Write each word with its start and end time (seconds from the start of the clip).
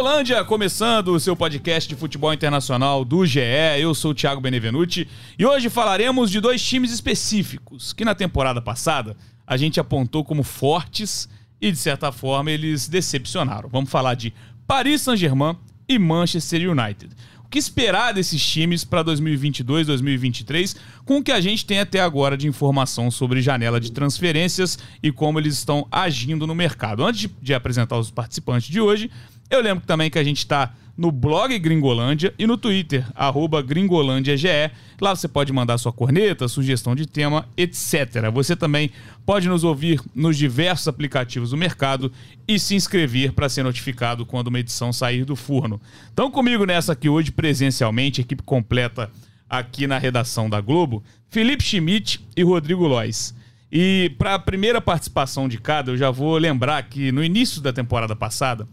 Gringolândia, 0.00 0.42
começando 0.46 1.08
o 1.08 1.20
seu 1.20 1.36
podcast 1.36 1.86
de 1.86 1.94
futebol 1.94 2.32
internacional 2.32 3.04
do 3.04 3.26
GE. 3.26 3.38
Eu 3.78 3.94
sou 3.94 4.12
o 4.12 4.14
Thiago 4.14 4.40
Benevenuti 4.40 5.06
e 5.38 5.44
hoje 5.44 5.68
falaremos 5.68 6.30
de 6.30 6.40
dois 6.40 6.64
times 6.64 6.90
específicos 6.90 7.92
que 7.92 8.02
na 8.02 8.14
temporada 8.14 8.62
passada 8.62 9.14
a 9.46 9.58
gente 9.58 9.78
apontou 9.78 10.24
como 10.24 10.42
fortes 10.42 11.28
e 11.60 11.70
de 11.70 11.76
certa 11.76 12.10
forma 12.10 12.50
eles 12.50 12.88
decepcionaram. 12.88 13.68
Vamos 13.68 13.90
falar 13.90 14.14
de 14.14 14.32
Paris 14.66 15.02
Saint-Germain 15.02 15.54
e 15.86 15.98
Manchester 15.98 16.70
United. 16.70 17.14
O 17.44 17.48
que 17.50 17.58
esperar 17.58 18.14
desses 18.14 18.42
times 18.42 18.84
para 18.84 19.02
2022, 19.02 19.86
2023, 19.86 20.76
com 21.04 21.18
o 21.18 21.22
que 21.22 21.32
a 21.32 21.42
gente 21.42 21.66
tem 21.66 21.78
até 21.78 22.00
agora 22.00 22.38
de 22.38 22.48
informação 22.48 23.10
sobre 23.10 23.42
janela 23.42 23.78
de 23.78 23.92
transferências 23.92 24.78
e 25.02 25.12
como 25.12 25.38
eles 25.38 25.58
estão 25.58 25.86
agindo 25.92 26.46
no 26.46 26.54
mercado. 26.54 27.04
Antes 27.04 27.28
de 27.42 27.52
apresentar 27.52 27.98
os 27.98 28.10
participantes 28.10 28.70
de 28.70 28.80
hoje, 28.80 29.10
eu 29.50 29.60
lembro 29.60 29.84
também 29.86 30.10
que 30.10 30.18
a 30.18 30.24
gente 30.24 30.38
está 30.38 30.72
no 31.00 31.10
blog 31.10 31.58
Gringolândia 31.58 32.34
e 32.38 32.46
no 32.46 32.58
Twitter, 32.58 33.06
arroba 33.14 33.62
GringolândiaGE. 33.62 34.70
Lá 35.00 35.16
você 35.16 35.26
pode 35.26 35.50
mandar 35.50 35.78
sua 35.78 35.92
corneta, 35.92 36.46
sugestão 36.46 36.94
de 36.94 37.06
tema, 37.06 37.48
etc. 37.56 38.30
Você 38.30 38.54
também 38.54 38.90
pode 39.24 39.48
nos 39.48 39.64
ouvir 39.64 39.98
nos 40.14 40.36
diversos 40.36 40.88
aplicativos 40.88 41.50
do 41.50 41.56
mercado 41.56 42.12
e 42.46 42.58
se 42.58 42.74
inscrever 42.74 43.32
para 43.32 43.48
ser 43.48 43.62
notificado 43.62 44.26
quando 44.26 44.48
uma 44.48 44.60
edição 44.60 44.92
sair 44.92 45.24
do 45.24 45.34
forno. 45.34 45.80
Então 46.12 46.30
comigo 46.30 46.66
nessa 46.66 46.92
aqui 46.92 47.08
hoje, 47.08 47.32
presencialmente, 47.32 48.20
equipe 48.20 48.42
completa 48.42 49.10
aqui 49.48 49.86
na 49.86 49.96
redação 49.96 50.50
da 50.50 50.60
Globo, 50.60 51.02
Felipe 51.30 51.64
Schmidt 51.64 52.20
e 52.36 52.42
Rodrigo 52.42 52.86
Lois. 52.86 53.34
E 53.72 54.14
para 54.18 54.34
a 54.34 54.38
primeira 54.38 54.82
participação 54.82 55.48
de 55.48 55.56
cada, 55.58 55.92
eu 55.92 55.96
já 55.96 56.10
vou 56.10 56.36
lembrar 56.36 56.82
que 56.82 57.10
no 57.10 57.24
início 57.24 57.62
da 57.62 57.72
temporada 57.72 58.14
passada, 58.14 58.68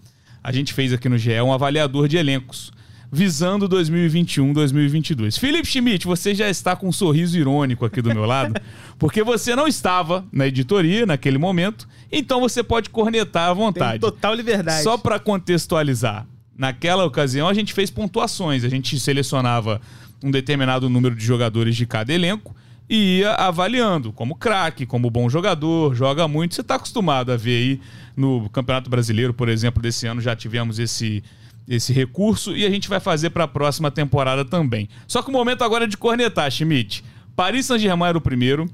a 0.48 0.52
gente 0.53 0.73
fez 0.73 0.94
aqui 0.94 1.09
no 1.09 1.17
GE 1.17 1.42
um 1.42 1.52
avaliador 1.52 2.08
de 2.08 2.16
elencos, 2.16 2.72
visando 3.12 3.67
2021, 3.67 4.53
2022. 4.53 5.38
Felipe 5.38 5.67
Schmidt, 5.67 6.08
você 6.08 6.34
já 6.34 6.50
está 6.50 6.73
com 6.73 6.88
um 6.88 6.92
sorriso 6.94 7.38
irônico 7.38 7.84
aqui 7.84 8.02
do 8.02 8.14
meu 8.14 8.23
lado, 8.23 8.53
porque 8.98 9.22
você 9.22 9.58
não 9.58 9.68
estava 9.68 10.25
na 10.31 10.48
editoria 10.48 11.06
naquele 11.06 11.38
momento, 11.38 11.86
então 12.09 12.40
você 12.40 12.64
pode 12.64 12.90
cornetar 12.90 13.50
à 13.50 13.53
vontade. 13.53 14.00
Tem 14.00 14.09
total 14.09 14.34
liberdade. 14.36 14.84
Só 14.84 14.98
para 14.98 15.20
contextualizar, 15.20 16.25
naquela 16.58 17.03
ocasião 17.03 17.50
a 17.50 17.53
gente 17.53 17.73
fez 17.73 17.92
pontuações, 17.92 18.64
a 18.64 18.70
gente 18.70 18.98
selecionava 19.02 19.81
um 20.23 20.31
determinado 20.31 20.90
número 20.90 21.14
de 21.14 21.25
jogadores 21.25 21.75
de 21.75 21.86
cada 21.86 22.14
elenco 22.14 22.56
e 22.90 23.20
ia 23.20 23.34
avaliando 23.34 24.14
como 24.14 24.36
craque, 24.36 24.86
como 24.86 25.10
bom 25.10 25.30
jogador, 25.30 25.94
joga 25.94 26.28
muito. 26.28 26.56
Você 26.56 26.62
está 26.62 26.76
acostumado 26.76 27.32
a 27.32 27.38
ver 27.38 27.58
aí 27.58 27.82
no 28.16 28.50
Campeonato 28.50 28.90
Brasileiro, 28.90 29.34
por 29.34 29.50
exemplo, 29.50 29.82
desse 29.82 30.08
ano 30.08 30.22
já 30.22 30.36
tivemos 30.36 30.80
esse 30.80 31.24
esse 31.68 31.92
recurso 31.92 32.56
e 32.56 32.66
a 32.66 32.70
gente 32.70 32.88
vai 32.88 33.00
fazer 33.00 33.30
para 33.32 33.44
a 33.44 33.48
próxima 33.48 33.92
temporada 33.92 34.46
também. 34.46 34.88
Só 35.06 35.22
que 35.22 35.30
o 35.30 35.34
momento 35.34 35.66
agora 35.66 35.84
é 35.84 35.88
de 35.88 35.98
cornetar, 35.98 36.50
Schmidt. 36.50 37.04
Paris 37.36 37.66
Saint-Germain 37.66 38.08
era 38.08 38.18
o 38.18 38.22
primeiro, 38.22 38.70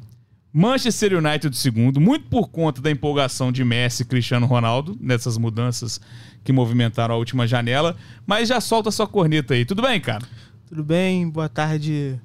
Manchester 0.53 1.17
United 1.17 1.50
o 1.50 1.58
segundo, 1.58 2.00
muito 2.00 2.28
por 2.28 2.50
conta 2.50 2.80
da 2.80 2.91
empolgação 2.91 3.52
de 3.52 3.64
Messi 3.64 4.03
e 4.03 4.06
Cristiano 4.06 4.45
Ronaldo 4.45 4.95
nessas 5.02 5.39
mudanças 5.39 6.00
que 6.44 6.53
movimentaram 6.53 7.16
a 7.16 7.17
última 7.17 7.47
janela, 7.47 7.95
mas 8.28 8.50
já 8.50 8.61
solta 8.61 8.91
sua 8.91 9.08
corneta 9.08 9.56
aí. 9.56 9.66
Tudo 9.66 9.81
bem, 9.81 10.00
cara? 10.00 10.23
Tudo 10.69 10.84
bem? 10.84 11.28
Boa 11.28 11.50
tarde, 11.50 12.19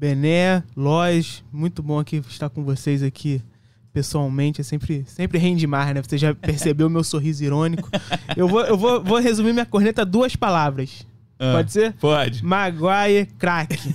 Bené, 0.00 0.62
Lois, 0.74 1.44
muito 1.52 1.82
bom 1.82 1.98
aqui 1.98 2.22
estar 2.26 2.48
com 2.48 2.64
vocês 2.64 3.02
aqui 3.02 3.42
pessoalmente. 3.92 4.62
É 4.62 4.64
sempre, 4.64 5.04
sempre 5.06 5.36
rende 5.36 5.66
mais, 5.66 5.94
né? 5.94 6.00
Você 6.00 6.16
já 6.16 6.32
percebeu 6.40 6.86
o 6.86 6.90
meu 6.90 7.04
sorriso 7.04 7.44
irônico. 7.44 7.86
Eu 8.34 8.48
vou, 8.48 8.62
eu 8.62 8.78
vou, 8.78 9.04
vou 9.04 9.18
resumir 9.18 9.52
minha 9.52 9.66
corneta 9.66 10.02
duas 10.02 10.34
palavras. 10.34 11.06
Ah, 11.38 11.52
pode 11.56 11.72
ser? 11.72 11.92
Pode. 12.00 12.42
Maguire, 12.42 13.26
craque. 13.38 13.94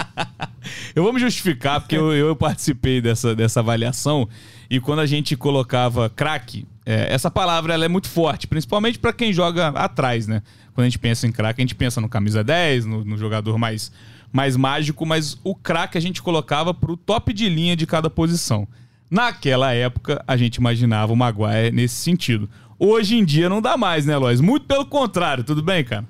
eu 0.96 1.02
vou 1.02 1.12
me 1.12 1.20
justificar, 1.20 1.82
porque 1.82 1.98
eu, 1.98 2.14
eu, 2.14 2.34
participei 2.34 3.02
dessa, 3.02 3.36
dessa 3.36 3.60
avaliação 3.60 4.26
e 4.70 4.80
quando 4.80 5.00
a 5.00 5.06
gente 5.06 5.36
colocava 5.36 6.08
craque, 6.08 6.66
é, 6.86 7.12
essa 7.12 7.30
palavra 7.30 7.74
ela 7.74 7.84
é 7.84 7.88
muito 7.88 8.08
forte, 8.08 8.46
principalmente 8.46 8.98
para 8.98 9.12
quem 9.12 9.34
joga 9.34 9.68
atrás, 9.68 10.26
né? 10.26 10.42
Quando 10.72 10.86
a 10.86 10.88
gente 10.88 10.98
pensa 10.98 11.26
em 11.26 11.32
craque, 11.32 11.60
a 11.60 11.64
gente 11.64 11.74
pensa 11.74 12.00
no 12.00 12.08
camisa 12.08 12.42
10, 12.42 12.86
no, 12.86 13.04
no 13.04 13.18
jogador 13.18 13.58
mais 13.58 13.92
mais 14.36 14.54
mágico, 14.54 15.06
mas 15.06 15.40
o 15.42 15.54
craque 15.54 15.96
a 15.96 16.00
gente 16.00 16.20
colocava 16.22 16.74
para 16.74 16.92
o 16.92 16.96
top 16.96 17.32
de 17.32 17.48
linha 17.48 17.74
de 17.74 17.86
cada 17.86 18.10
posição. 18.10 18.68
Naquela 19.10 19.72
época, 19.72 20.22
a 20.28 20.36
gente 20.36 20.56
imaginava 20.56 21.10
o 21.10 21.16
Maguire 21.16 21.72
nesse 21.72 21.94
sentido. 21.94 22.46
Hoje 22.78 23.16
em 23.16 23.24
dia 23.24 23.48
não 23.48 23.62
dá 23.62 23.78
mais, 23.78 24.04
né, 24.04 24.14
Lois? 24.14 24.42
Muito 24.42 24.66
pelo 24.66 24.84
contrário, 24.84 25.42
tudo 25.42 25.62
bem, 25.62 25.82
cara? 25.82 26.04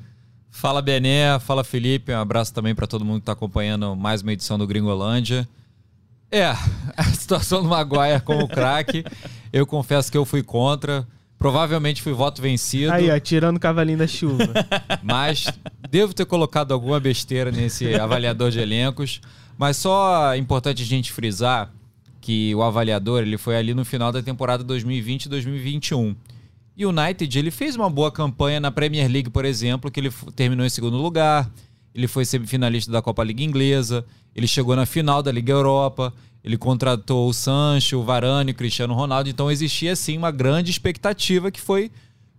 Fala 0.50 0.82
Bené, 0.82 1.38
fala 1.38 1.62
Felipe, 1.62 2.12
um 2.12 2.18
abraço 2.18 2.52
também 2.52 2.74
para 2.74 2.88
todo 2.88 3.04
mundo 3.04 3.18
que 3.18 3.22
está 3.22 3.32
acompanhando 3.32 3.94
mais 3.94 4.22
uma 4.22 4.32
edição 4.32 4.58
do 4.58 4.66
Gringolândia. 4.66 5.48
É, 6.28 6.46
a 6.96 7.04
situação 7.04 7.62
do 7.62 7.68
Maguire 7.68 8.20
como 8.24 8.48
craque, 8.48 9.04
eu 9.52 9.64
confesso 9.64 10.10
que 10.10 10.18
eu 10.18 10.24
fui 10.24 10.42
contra. 10.42 11.06
Provavelmente 11.38 12.02
fui 12.02 12.12
voto 12.12 12.40
vencido. 12.40 12.92
Aí, 12.92 13.10
ó, 13.10 13.20
tirando 13.20 13.58
o 13.58 13.60
cavalinho 13.60 13.98
da 13.98 14.06
chuva. 14.06 14.48
Mas 15.02 15.46
devo 15.96 16.12
ter 16.12 16.26
colocado 16.26 16.72
alguma 16.72 17.00
besteira 17.00 17.50
nesse 17.50 17.92
avaliador 17.98 18.50
de 18.50 18.60
elencos. 18.60 19.20
Mas 19.56 19.78
só 19.78 20.34
é 20.34 20.36
importante 20.36 20.82
a 20.82 20.86
gente 20.86 21.10
frisar 21.10 21.72
que 22.20 22.54
o 22.54 22.62
avaliador 22.62 23.22
ele 23.22 23.38
foi 23.38 23.56
ali 23.56 23.72
no 23.72 23.84
final 23.84 24.12
da 24.12 24.22
temporada 24.22 24.62
2020-2021. 24.64 26.14
E 26.76 26.84
o 26.84 26.90
United 26.90 27.38
ele 27.38 27.50
fez 27.50 27.76
uma 27.76 27.88
boa 27.88 28.12
campanha 28.12 28.60
na 28.60 28.70
Premier 28.70 29.10
League, 29.10 29.30
por 29.30 29.46
exemplo, 29.46 29.90
que 29.90 29.98
ele 29.98 30.10
terminou 30.34 30.66
em 30.66 30.68
segundo 30.70 30.98
lugar. 30.98 31.50
Ele 31.94 32.06
foi 32.06 32.26
semifinalista 32.26 32.92
da 32.92 33.00
Copa 33.00 33.24
Liga 33.24 33.42
Inglesa. 33.42 34.04
Ele 34.34 34.46
chegou 34.46 34.76
na 34.76 34.84
final 34.84 35.22
da 35.22 35.32
Liga 35.32 35.52
Europa 35.52 36.12
ele 36.46 36.56
contratou 36.56 37.28
o 37.28 37.34
Sancho, 37.34 37.98
o 37.98 38.04
Varane, 38.04 38.52
o 38.52 38.54
Cristiano 38.54 38.94
Ronaldo, 38.94 39.28
então 39.28 39.50
existia 39.50 39.96
sim 39.96 40.16
uma 40.16 40.30
grande 40.30 40.70
expectativa 40.70 41.50
que 41.50 41.60
foi 41.60 41.90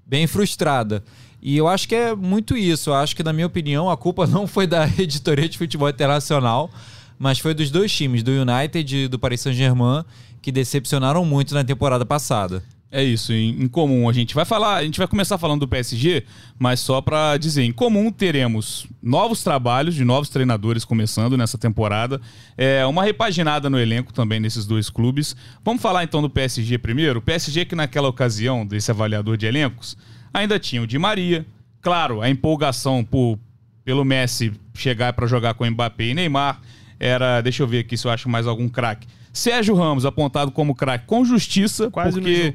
bem 0.06 0.26
frustrada. 0.26 1.04
E 1.42 1.56
eu 1.56 1.68
acho 1.68 1.88
que 1.88 1.96
é 1.96 2.16
muito 2.16 2.58
isso. 2.58 2.90
Eu 2.90 2.96
acho 2.96 3.16
que, 3.16 3.24
na 3.24 3.32
minha 3.32 3.48
opinião, 3.48 3.90
a 3.90 3.98
culpa 3.98 4.26
não 4.28 4.48
foi 4.48 4.68
da 4.68 4.88
editoria 4.88 5.48
de 5.48 5.58
futebol 5.58 5.90
internacional, 5.90 6.70
mas 7.18 7.40
foi 7.40 7.54
dos 7.54 7.72
dois 7.72 7.92
times, 7.92 8.24
do 8.24 8.32
United 8.32 8.96
e 8.96 9.08
do 9.08 9.20
Paris 9.20 9.42
Saint-Germain, 9.42 10.04
que 10.42 10.52
decepcionaram 10.52 11.24
muito 11.26 11.54
na 11.54 11.64
temporada 11.64 12.06
passada. 12.06 12.64
É 12.90 13.04
isso, 13.04 13.34
em, 13.34 13.64
em, 13.64 13.68
comum 13.68 14.08
a 14.08 14.14
gente 14.14 14.34
vai 14.34 14.46
falar, 14.46 14.76
a 14.76 14.84
gente 14.84 14.98
vai 14.98 15.08
começar 15.10 15.38
falando 15.38 15.60
do 15.60 15.68
PSG, 15.68 16.24
mas 16.58 16.80
só 16.80 17.02
para 17.02 17.36
dizer, 17.36 17.64
em 17.64 17.74
comum 17.74 18.10
teremos 18.10 18.88
novos 19.04 19.44
trabalhos 19.44 19.94
de 19.94 20.06
novos 20.06 20.30
treinadores 20.30 20.86
começando 20.86 21.36
nessa 21.36 21.58
temporada, 21.58 22.22
é 22.58 22.86
uma 22.86 23.04
repaginada 23.04 23.70
no 23.70 23.78
elenco 23.78 24.14
também 24.14 24.40
nesses 24.40 24.66
dois 24.66 24.90
clubes. 24.90 25.36
Vamos 25.66 25.82
falar 25.82 26.06
então 26.06 26.22
do 26.22 26.30
PSG 26.30 26.78
primeiro. 26.78 27.20
O 27.20 27.22
PSG 27.22 27.66
que 27.66 27.76
naquela 27.76 28.08
ocasião 28.08 28.66
desse 28.66 28.90
avaliador 28.90 29.36
de 29.36 29.46
elencos 29.46 29.98
ainda 30.40 30.60
tinha 30.60 30.82
o 30.82 30.88
Di 30.88 30.98
Maria, 30.98 31.46
claro, 31.82 32.22
a 32.22 32.30
empolgação 32.30 33.04
por, 33.04 33.40
pelo 33.84 34.04
Messi 34.06 34.52
chegar 34.74 35.14
para 35.14 35.28
jogar 35.28 35.54
com 35.54 35.66
Mbappé 35.70 36.06
e 36.06 36.14
Neymar 36.14 36.62
era, 37.00 37.42
deixa 37.42 37.64
eu 37.64 37.68
ver 37.68 37.80
aqui 37.80 37.98
se 37.98 38.08
eu 38.08 38.12
acho 38.12 38.30
mais 38.30 38.48
algum 38.48 38.70
craque. 38.70 39.08
Sérgio 39.34 39.76
Ramos 39.76 40.06
apontado 40.06 40.52
como 40.52 40.74
craque 40.74 41.06
com 41.06 41.24
justiça, 41.24 41.92
Quase 41.92 42.20
porque 42.20 42.54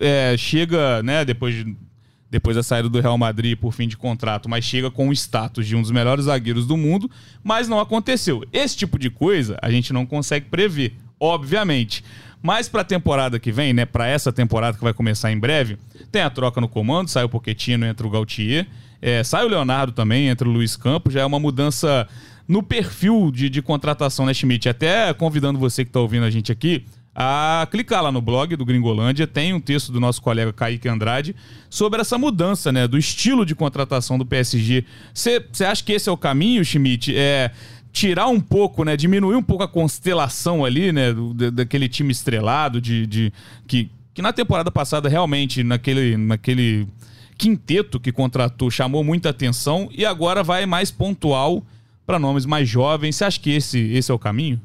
é, 0.00 0.36
chega, 0.36 1.02
né, 1.02 1.24
depois 1.24 1.54
de, 1.54 1.76
depois 2.30 2.56
da 2.56 2.62
saída 2.62 2.88
do 2.88 3.00
Real 3.00 3.16
Madrid 3.16 3.56
por 3.56 3.72
fim 3.72 3.86
de 3.86 3.96
contrato, 3.96 4.48
mas 4.48 4.64
chega 4.64 4.90
com 4.90 5.08
o 5.08 5.12
status 5.12 5.66
de 5.66 5.76
um 5.76 5.82
dos 5.82 5.90
melhores 5.90 6.24
zagueiros 6.24 6.66
do 6.66 6.76
mundo, 6.76 7.10
mas 7.42 7.68
não 7.68 7.80
aconteceu. 7.80 8.44
Esse 8.52 8.76
tipo 8.76 8.98
de 8.98 9.10
coisa 9.10 9.56
a 9.62 9.70
gente 9.70 9.92
não 9.92 10.04
consegue 10.04 10.46
prever, 10.46 10.94
obviamente. 11.20 12.04
Mas 12.42 12.68
para 12.68 12.82
a 12.82 12.84
temporada 12.84 13.38
que 13.38 13.50
vem, 13.50 13.72
né, 13.72 13.84
para 13.84 14.06
essa 14.06 14.32
temporada 14.32 14.76
que 14.76 14.84
vai 14.84 14.94
começar 14.94 15.32
em 15.32 15.38
breve, 15.38 15.76
tem 16.10 16.22
a 16.22 16.30
troca 16.30 16.60
no 16.60 16.68
comando, 16.68 17.08
sai 17.08 17.24
o 17.24 17.28
Pochettino, 17.28 17.84
entra 17.84 18.06
o 18.06 18.10
Gautier, 18.10 18.66
é, 19.02 19.22
sai 19.24 19.44
o 19.44 19.48
Leonardo 19.48 19.92
também, 19.92 20.28
entra 20.28 20.48
o 20.48 20.52
Luiz 20.52 20.76
Campos, 20.76 21.12
já 21.12 21.20
é 21.20 21.24
uma 21.24 21.40
mudança 21.40 22.08
no 22.46 22.62
perfil 22.62 23.30
de, 23.30 23.50
de 23.50 23.60
contratação, 23.60 24.24
né, 24.24 24.32
Schmidt? 24.32 24.68
Até 24.68 25.12
convidando 25.12 25.58
você 25.58 25.84
que 25.84 25.90
está 25.90 26.00
ouvindo 26.00 26.24
a 26.24 26.30
gente 26.30 26.50
aqui 26.50 26.84
a 27.20 27.66
clicar 27.68 28.00
lá 28.00 28.12
no 28.12 28.22
blog 28.22 28.54
do 28.54 28.64
Gringolândia. 28.64 29.26
Tem 29.26 29.52
um 29.52 29.58
texto 29.58 29.90
do 29.90 29.98
nosso 29.98 30.22
colega 30.22 30.52
Kaique 30.52 30.88
Andrade 30.88 31.34
sobre 31.68 32.00
essa 32.00 32.16
mudança, 32.16 32.70
né, 32.70 32.86
do 32.86 32.96
estilo 32.96 33.44
de 33.44 33.56
contratação 33.56 34.16
do 34.16 34.24
PSG. 34.24 34.84
Você 35.12 35.64
acha 35.64 35.82
que 35.82 35.92
esse 35.92 36.08
é 36.08 36.12
o 36.12 36.16
caminho, 36.16 36.64
Schmidt? 36.64 37.12
É 37.16 37.50
tirar 37.92 38.28
um 38.28 38.40
pouco, 38.40 38.84
né, 38.84 38.96
diminuir 38.96 39.36
um 39.36 39.42
pouco 39.42 39.64
a 39.64 39.68
constelação 39.68 40.64
ali, 40.64 40.92
né, 40.92 41.12
do, 41.12 41.50
daquele 41.50 41.88
time 41.88 42.12
estrelado 42.12 42.80
de, 42.80 43.06
de 43.06 43.32
que, 43.66 43.90
que 44.14 44.22
na 44.22 44.32
temporada 44.32 44.70
passada 44.70 45.08
realmente 45.08 45.62
naquele 45.62 46.16
naquele 46.16 46.86
quinteto 47.36 48.00
que 48.00 48.12
contratou 48.12 48.70
chamou 48.70 49.04
muita 49.04 49.30
atenção 49.30 49.88
e 49.92 50.04
agora 50.04 50.42
vai 50.42 50.66
mais 50.66 50.90
pontual 50.90 51.64
para 52.04 52.18
nomes 52.18 52.46
mais 52.46 52.68
jovens. 52.68 53.16
Você 53.16 53.24
acha 53.24 53.40
que 53.40 53.50
esse, 53.50 53.78
esse 53.78 54.10
é 54.10 54.14
o 54.14 54.18
caminho? 54.18 54.60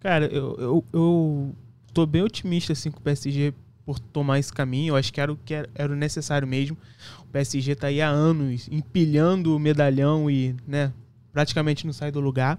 Cara, 0.00 0.26
eu, 0.26 0.56
eu, 0.58 0.84
eu 0.92 1.54
tô 1.92 2.06
bem 2.06 2.22
otimista 2.22 2.72
assim 2.72 2.90
com 2.90 2.98
o 2.98 3.02
PSG 3.02 3.52
por 3.84 3.98
tomar 3.98 4.38
esse 4.38 4.52
caminho. 4.52 4.92
Eu 4.92 4.96
acho 4.96 5.12
que 5.12 5.20
era 5.20 5.32
o 5.32 5.36
que 5.36 5.54
era, 5.54 5.68
era 5.74 5.92
o 5.92 5.96
necessário 5.96 6.46
mesmo. 6.46 6.76
O 7.20 7.26
PSG 7.26 7.74
tá 7.74 7.88
aí 7.88 8.00
há 8.00 8.08
anos 8.08 8.68
empilhando 8.70 9.54
o 9.54 9.58
medalhão 9.58 10.30
e, 10.30 10.54
né, 10.66 10.92
praticamente 11.38 11.86
não 11.86 11.92
sai 11.92 12.10
do 12.10 12.18
lugar. 12.18 12.58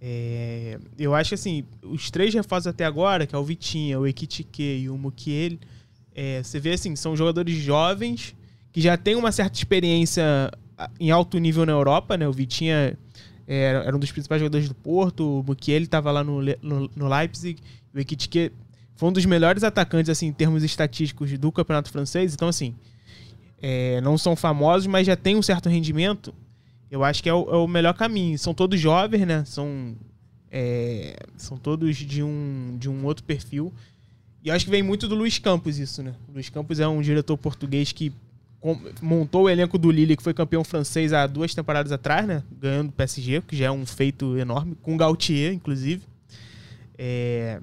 É, 0.00 0.80
eu 0.98 1.14
acho 1.14 1.28
que 1.28 1.34
assim, 1.36 1.64
os 1.80 2.10
três 2.10 2.34
reforços 2.34 2.66
até 2.66 2.84
agora, 2.84 3.24
que 3.24 3.36
é 3.36 3.38
o 3.38 3.44
Vitinha, 3.44 4.00
o 4.00 4.04
Ekitike 4.04 4.80
e 4.80 4.90
o 4.90 4.98
Mukiele, 4.98 5.60
é, 6.12 6.42
você 6.42 6.58
vê 6.58 6.72
assim, 6.72 6.96
são 6.96 7.16
jogadores 7.16 7.54
jovens 7.54 8.34
que 8.72 8.80
já 8.80 8.96
têm 8.96 9.14
uma 9.14 9.30
certa 9.30 9.56
experiência 9.56 10.50
em 10.98 11.12
alto 11.12 11.38
nível 11.38 11.64
na 11.64 11.70
Europa, 11.70 12.16
né? 12.16 12.26
O 12.26 12.32
Vitinha 12.32 12.98
é, 13.46 13.82
era 13.86 13.94
um 13.94 14.00
dos 14.00 14.10
principais 14.10 14.40
jogadores 14.40 14.68
do 14.68 14.74
Porto, 14.74 15.38
o 15.38 15.44
Mukiele 15.44 15.84
estava 15.84 16.10
lá 16.10 16.24
no, 16.24 16.42
no, 16.60 16.90
no, 16.96 17.08
Leipzig, 17.08 17.62
o 17.94 18.00
Ekitike 18.00 18.50
foi 18.96 19.08
um 19.08 19.12
dos 19.12 19.24
melhores 19.24 19.62
atacantes 19.62 20.10
assim 20.10 20.26
em 20.26 20.32
termos 20.32 20.64
estatísticos 20.64 21.38
do 21.38 21.52
campeonato 21.52 21.92
francês, 21.92 22.34
então 22.34 22.48
assim, 22.48 22.74
é, 23.62 24.00
não 24.00 24.18
são 24.18 24.34
famosos, 24.34 24.88
mas 24.88 25.06
já 25.06 25.14
tem 25.14 25.36
um 25.36 25.42
certo 25.42 25.68
rendimento 25.68 26.34
eu 26.94 27.02
acho 27.02 27.20
que 27.20 27.28
é 27.28 27.34
o, 27.34 27.50
é 27.50 27.56
o 27.56 27.66
melhor 27.66 27.92
caminho. 27.94 28.38
São 28.38 28.54
todos 28.54 28.78
jovens, 28.78 29.26
né? 29.26 29.44
São, 29.44 29.96
é, 30.48 31.16
são 31.36 31.56
todos 31.56 31.96
de 31.96 32.22
um, 32.22 32.76
de 32.78 32.88
um 32.88 33.04
outro 33.04 33.24
perfil. 33.24 33.72
E 34.44 34.48
eu 34.48 34.54
acho 34.54 34.64
que 34.64 34.70
vem 34.70 34.80
muito 34.80 35.08
do 35.08 35.16
Luiz 35.16 35.36
Campos 35.36 35.80
isso, 35.80 36.04
né? 36.04 36.14
O 36.28 36.34
Luiz 36.34 36.48
Campos 36.48 36.78
é 36.78 36.86
um 36.86 37.00
diretor 37.00 37.36
português 37.36 37.90
que 37.90 38.12
montou 39.02 39.42
o 39.42 39.50
elenco 39.50 39.76
do 39.76 39.90
Lille, 39.90 40.16
que 40.16 40.22
foi 40.22 40.32
campeão 40.32 40.62
francês 40.62 41.12
há 41.12 41.26
duas 41.26 41.52
temporadas 41.52 41.90
atrás, 41.90 42.28
né? 42.28 42.44
Ganhando 42.60 42.90
o 42.90 42.92
PSG, 42.92 43.42
que 43.42 43.56
já 43.56 43.64
é 43.64 43.70
um 43.72 43.84
feito 43.84 44.38
enorme, 44.38 44.76
com 44.80 44.94
o 44.94 44.96
Gautier, 44.96 45.52
inclusive. 45.52 46.02
É... 46.96 47.60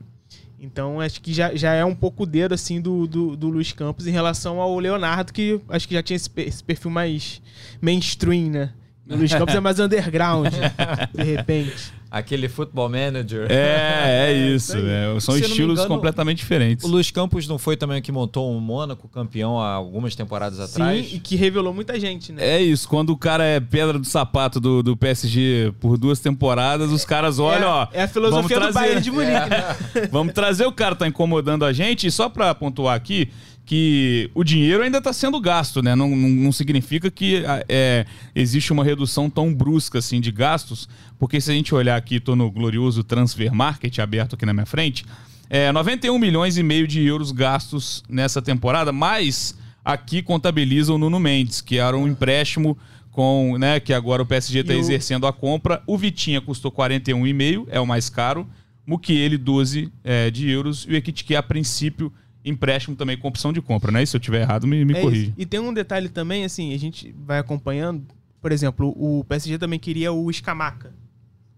Então, 0.60 1.00
acho 1.00 1.22
que 1.22 1.34
já, 1.34 1.56
já 1.56 1.72
é 1.72 1.86
um 1.86 1.96
pouco 1.96 2.24
o 2.24 2.26
dedo, 2.26 2.54
assim, 2.54 2.82
do, 2.82 3.08
do, 3.08 3.38
do 3.38 3.48
Luiz 3.48 3.72
Campos 3.72 4.08
em 4.08 4.12
relação 4.12 4.60
ao 4.60 4.78
Leonardo, 4.78 5.32
que 5.32 5.62
acho 5.70 5.88
que 5.88 5.94
já 5.94 6.04
tinha 6.04 6.18
esse, 6.18 6.30
esse 6.36 6.62
perfil 6.62 6.92
mais 6.92 7.42
mainstream, 7.82 8.50
né? 8.50 8.74
O 9.10 9.16
Luiz 9.16 9.34
Campos 9.34 9.56
é 9.56 9.60
mais 9.60 9.80
underground, 9.80 10.48
de 11.14 11.24
repente. 11.24 12.02
Aquele 12.12 12.50
football 12.50 12.90
manager. 12.90 13.50
É, 13.50 14.28
é 14.28 14.34
isso. 14.34 14.76
É, 14.76 15.18
são 15.22 15.34
Se 15.34 15.44
estilos 15.44 15.80
engano, 15.80 15.88
completamente 15.88 16.40
diferentes. 16.40 16.84
O 16.84 16.90
Luiz 16.90 17.10
Campos 17.10 17.48
não 17.48 17.58
foi 17.58 17.78
também 17.78 18.00
o 18.00 18.02
que 18.02 18.12
montou 18.12 18.52
o 18.52 18.58
um 18.58 18.60
Mônaco 18.60 19.08
campeão 19.08 19.58
há 19.58 19.72
algumas 19.72 20.14
temporadas 20.14 20.60
atrás? 20.60 21.08
Sim, 21.08 21.16
e 21.16 21.20
que 21.20 21.38
revelou 21.38 21.74
muita 21.74 21.98
gente, 21.98 22.34
né? 22.34 22.46
É 22.46 22.62
isso. 22.62 22.86
Quando 22.90 23.12
o 23.12 23.18
cara 23.18 23.46
é 23.46 23.62
pedra 23.62 23.98
do 23.98 24.06
sapato 24.06 24.60
do, 24.60 24.84
do 24.84 24.98
PSG 24.98 25.74
por 25.80 25.98
duas 25.98 26.20
temporadas, 26.20 26.92
os 26.92 27.06
caras 27.06 27.40
olham, 27.40 27.70
é, 27.70 27.72
ó. 27.72 27.88
É 27.94 28.04
a 28.04 28.08
filosofia 28.10 28.60
do 28.60 28.74
Bayern 28.74 29.02
de 29.02 29.10
Munique, 29.10 29.32
é. 29.96 30.02
né? 30.02 30.10
vamos 30.12 30.34
trazer 30.34 30.66
o 30.66 30.72
cara, 30.74 30.96
tá 30.98 31.08
incomodando 31.08 31.64
a 31.64 31.72
gente. 31.72 32.08
E 32.08 32.12
só 32.12 32.28
pra 32.28 32.54
pontuar 32.54 32.94
aqui, 32.94 33.30
que 33.66 34.30
o 34.34 34.44
dinheiro 34.44 34.84
ainda 34.84 34.98
está 34.98 35.14
sendo 35.14 35.40
gasto, 35.40 35.82
né? 35.82 35.96
Não, 35.96 36.10
não, 36.10 36.30
não 36.30 36.52
significa 36.52 37.10
que 37.10 37.44
é, 37.70 38.06
existe 38.36 38.74
uma 38.74 38.84
redução 38.84 39.30
tão 39.30 39.54
brusca 39.54 40.00
assim 40.00 40.20
de 40.20 40.32
gastos, 40.32 40.90
porque 41.18 41.40
se 41.40 41.52
a 41.52 41.54
gente 41.54 41.74
olhar 41.74 41.96
aqui, 41.96 42.16
estou 42.16 42.36
no 42.36 42.50
glorioso 42.52 43.04
Transfer 43.04 43.54
Market 43.54 44.00
aberto 44.00 44.36
aqui 44.36 44.46
na 44.46 44.54
minha 44.54 44.66
frente, 44.66 45.06
é 45.50 45.72
91 45.72 46.18
milhões 46.18 46.58
e 46.58 46.64
meio 46.64 46.88
de 46.88 47.02
euros 47.04 47.32
gastos 47.32 48.04
nessa 48.10 48.42
temporada, 48.42 48.92
mas 48.92 49.58
aqui 49.84 50.22
contabiliza 50.22 50.94
o 50.94 50.98
Nuno 50.98 51.20
Mendes, 51.20 51.62
que 51.62 51.78
era 51.78 51.98
um 51.98 52.08
empréstimo 52.08 52.78
com, 53.12 53.58
né, 53.58 53.80
que 53.80 53.94
agora 53.94 54.22
o 54.22 54.26
PSG 54.26 54.60
está 54.60 54.74
exercendo 54.74 55.28
a 55.28 55.34
compra. 55.34 55.84
O 55.86 55.98
Vitinha 55.98 56.40
custou 56.40 56.72
41,5, 56.72 57.68
é 57.70 57.80
o 57.80 57.86
mais 57.86 58.10
caro. 58.10 58.48
Mukiele 58.86 59.38
12 59.38 59.92
é, 60.04 60.32
de 60.32 60.50
euros 60.50 60.86
e 60.88 60.94
o 60.94 60.96
Ekitike 60.96 61.36
a 61.36 61.44
princípio 61.44 62.12
empréstimo 62.44 62.96
também 62.96 63.18
com 63.18 63.28
opção 63.28 63.54
de 63.54 63.62
compra, 63.62 63.92
né? 63.92 64.04
E 64.04 64.08
se 64.08 64.16
eu 64.16 64.20
tiver 64.20 64.42
errado, 64.42 64.68
me, 64.68 64.84
me 64.84 64.94
é 64.94 65.02
corrija. 65.02 65.34
E 65.38 65.46
tem 65.46 65.60
um 65.60 65.74
detalhe 65.74 66.10
também, 66.10 66.44
assim, 66.44 66.74
a 66.74 66.80
gente 66.80 67.14
vai 67.26 67.40
acompanhando. 67.40 68.04
Por 68.42 68.52
exemplo, 68.52 68.94
o 68.98 69.24
PSG 69.26 69.58
também 69.58 69.80
queria 69.80 70.12
o 70.12 70.32
Scamaca, 70.32 70.94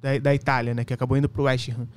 da, 0.02 0.18
da 0.18 0.36
Itália, 0.36 0.74
né? 0.74 0.84
Que 0.84 0.94
acabou 0.94 1.18
indo 1.18 1.30
pro 1.30 1.44
West 1.44 1.70
Ham. 1.70 1.88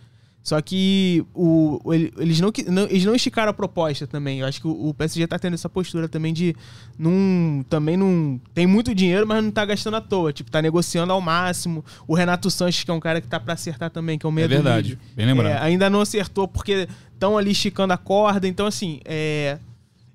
Só 0.46 0.60
que 0.62 1.26
o, 1.34 1.80
eles, 2.20 2.38
não, 2.38 2.52
não, 2.68 2.84
eles 2.84 3.04
não 3.04 3.16
esticaram 3.16 3.50
a 3.50 3.52
proposta 3.52 4.06
também. 4.06 4.38
Eu 4.38 4.46
acho 4.46 4.60
que 4.60 4.68
o, 4.68 4.90
o 4.90 4.94
PSG 4.94 5.26
tá 5.26 5.40
tendo 5.40 5.54
essa 5.54 5.68
postura 5.68 6.08
também 6.08 6.32
de. 6.32 6.54
Num, 6.96 7.64
também 7.68 7.96
não. 7.96 8.40
Tem 8.54 8.64
muito 8.64 8.94
dinheiro, 8.94 9.26
mas 9.26 9.42
não 9.42 9.50
tá 9.50 9.64
gastando 9.64 9.96
à 9.96 10.00
toa. 10.00 10.32
Tipo, 10.32 10.48
tá 10.48 10.62
negociando 10.62 11.12
ao 11.12 11.20
máximo. 11.20 11.84
O 12.06 12.14
Renato 12.14 12.48
Sanches, 12.48 12.84
que 12.84 12.90
é 12.92 12.94
um 12.94 13.00
cara 13.00 13.20
que 13.20 13.26
tá 13.26 13.40
para 13.40 13.54
acertar 13.54 13.90
também, 13.90 14.16
que 14.20 14.24
é 14.24 14.28
o 14.28 14.30
meio 14.30 14.44
É 14.44 14.48
verdade, 14.48 14.96
bem 15.16 15.26
lembrado. 15.26 15.50
É, 15.50 15.58
ainda 15.58 15.90
não 15.90 16.00
acertou 16.00 16.46
porque 16.46 16.86
estão 17.16 17.36
ali 17.36 17.50
esticando 17.50 17.92
a 17.92 17.96
corda. 17.96 18.46
Então, 18.46 18.66
assim, 18.66 19.00
é, 19.04 19.58